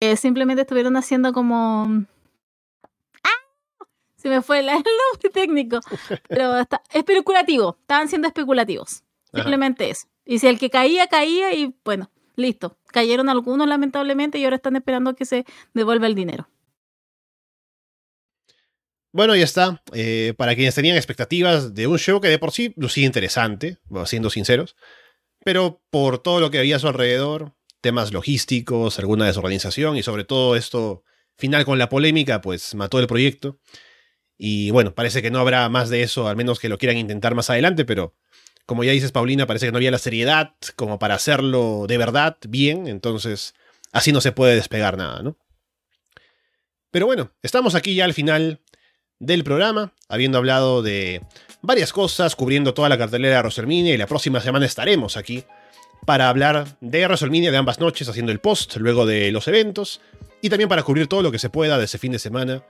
[0.00, 2.04] Eh, simplemente estuvieron haciendo como.
[4.18, 5.80] Se me fue el, nombre técnico.
[6.28, 7.78] Pero está, especulativo.
[7.80, 9.02] Estaban siendo especulativos.
[9.32, 10.06] Simplemente eso.
[10.24, 12.76] Y si el que caía, caía y bueno, listo.
[12.88, 16.48] Cayeron algunos lamentablemente y ahora están esperando que se devuelva el dinero.
[19.12, 19.82] Bueno, ya está.
[19.92, 24.30] Eh, para quienes tenían expectativas de un show que de por sí lucía interesante, siendo
[24.30, 24.76] sinceros,
[25.44, 30.24] pero por todo lo que había a su alrededor, temas logísticos, alguna desorganización y sobre
[30.24, 31.04] todo esto
[31.36, 33.58] final con la polémica, pues mató el proyecto.
[34.38, 37.34] Y bueno, parece que no habrá más de eso, al menos que lo quieran intentar
[37.34, 38.14] más adelante, pero
[38.64, 42.36] como ya dices, Paulina, parece que no había la seriedad como para hacerlo de verdad
[42.48, 43.54] bien, entonces
[43.92, 45.36] así no se puede despegar nada, ¿no?
[46.90, 48.60] Pero bueno, estamos aquí ya al final
[49.18, 51.22] del programa, habiendo hablado de
[51.60, 55.44] varias cosas, cubriendo toda la cartelera de WrestleMania y la próxima semana estaremos aquí
[56.06, 60.00] para hablar de WrestleMania de ambas noches, haciendo el post luego de los eventos
[60.40, 62.62] y también para cubrir todo lo que se pueda de ese fin de semana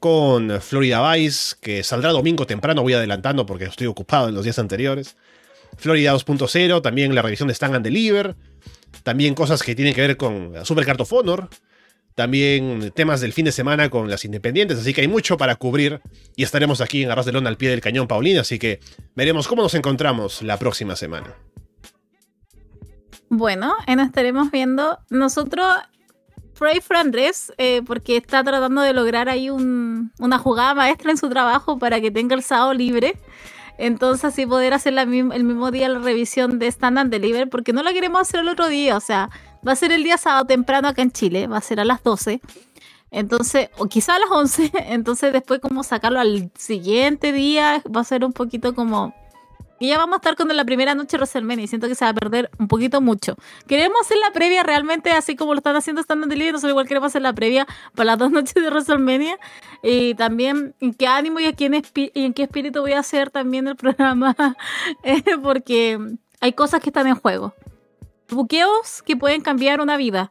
[0.00, 4.58] con Florida Vice, que saldrá domingo temprano, voy adelantando porque estoy ocupado en los días
[4.58, 5.16] anteriores.
[5.76, 8.36] Florida 2.0, también la revisión de Stand and Deliver,
[9.02, 11.48] también cosas que tienen que ver con Super Card of Honor,
[12.14, 16.00] también temas del fin de semana con las independientes, así que hay mucho para cubrir
[16.34, 18.80] y estaremos aquí en Arras de Lona al pie del cañón Paulina, así que
[19.14, 21.36] veremos cómo nos encontramos la próxima semana.
[23.28, 24.98] Bueno, nos estaremos viendo.
[25.10, 25.66] Nosotros,
[26.58, 26.96] pray for
[27.58, 32.10] eh, porque está tratando de lograr ahí una jugada maestra en su trabajo para que
[32.10, 33.16] tenga el sábado libre.
[33.78, 35.06] Entonces, así poder hacer el
[35.44, 38.68] mismo día la revisión de Stand and Deliver, porque no la queremos hacer el otro
[38.68, 39.30] día, o sea,
[39.66, 42.02] va a ser el día sábado temprano acá en Chile, va a ser a las
[42.02, 42.40] 12.
[43.12, 48.04] Entonces, o quizá a las 11, entonces después como sacarlo al siguiente día va a
[48.04, 49.14] ser un poquito como
[49.80, 52.04] y ya vamos a estar con la primera noche de WrestleMania y siento que se
[52.04, 53.36] va a perder un poquito mucho.
[53.66, 57.08] Queremos hacer la previa realmente así como lo están haciendo en Delivery, nosotros igual queremos
[57.08, 59.38] hacer la previa para las dos noches de WrestleMania.
[59.82, 64.34] Y también en qué ánimo y, en qué espíritu voy a hacer también el programa,
[65.04, 65.98] eh, porque
[66.40, 67.54] hay cosas que están en juego.
[68.30, 70.30] Buqueos que pueden cambiar una vida.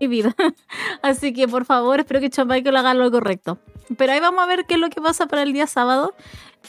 [0.00, 0.34] Y vida.
[1.02, 3.58] Así que por favor, espero que John Michael haga lo correcto.
[3.96, 6.14] Pero ahí vamos a ver qué es lo que pasa para el día sábado.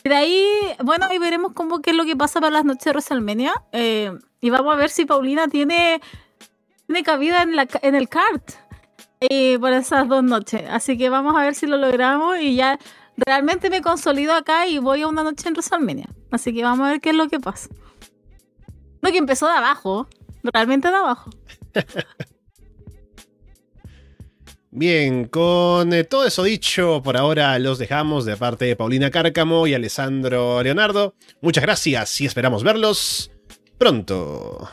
[0.04, 0.46] De ahí,
[0.84, 3.54] bueno, ahí veremos cómo qué es lo que pasa para las noches de WrestleMania.
[3.72, 6.02] Eh, y vamos a ver si Paulina tiene,
[6.88, 8.52] tiene cabida en, la, en el kart
[9.20, 10.64] eh, esas dos noches.
[10.70, 12.80] Así que vamos a ver si lo logramos y ya
[13.18, 16.10] realmente me consolido acá y voy a una noche en WrestleMania.
[16.32, 17.70] Así que vamos a ver qué es lo que pasa.
[19.02, 20.08] Lo que empezó de abajo,
[20.44, 21.30] realmente de abajo.
[24.72, 29.66] Bien, con eh, todo eso dicho, por ahora los dejamos de parte de Paulina Cárcamo
[29.66, 31.16] y Alessandro Leonardo.
[31.42, 33.32] Muchas gracias y esperamos verlos
[33.80, 34.70] pronto.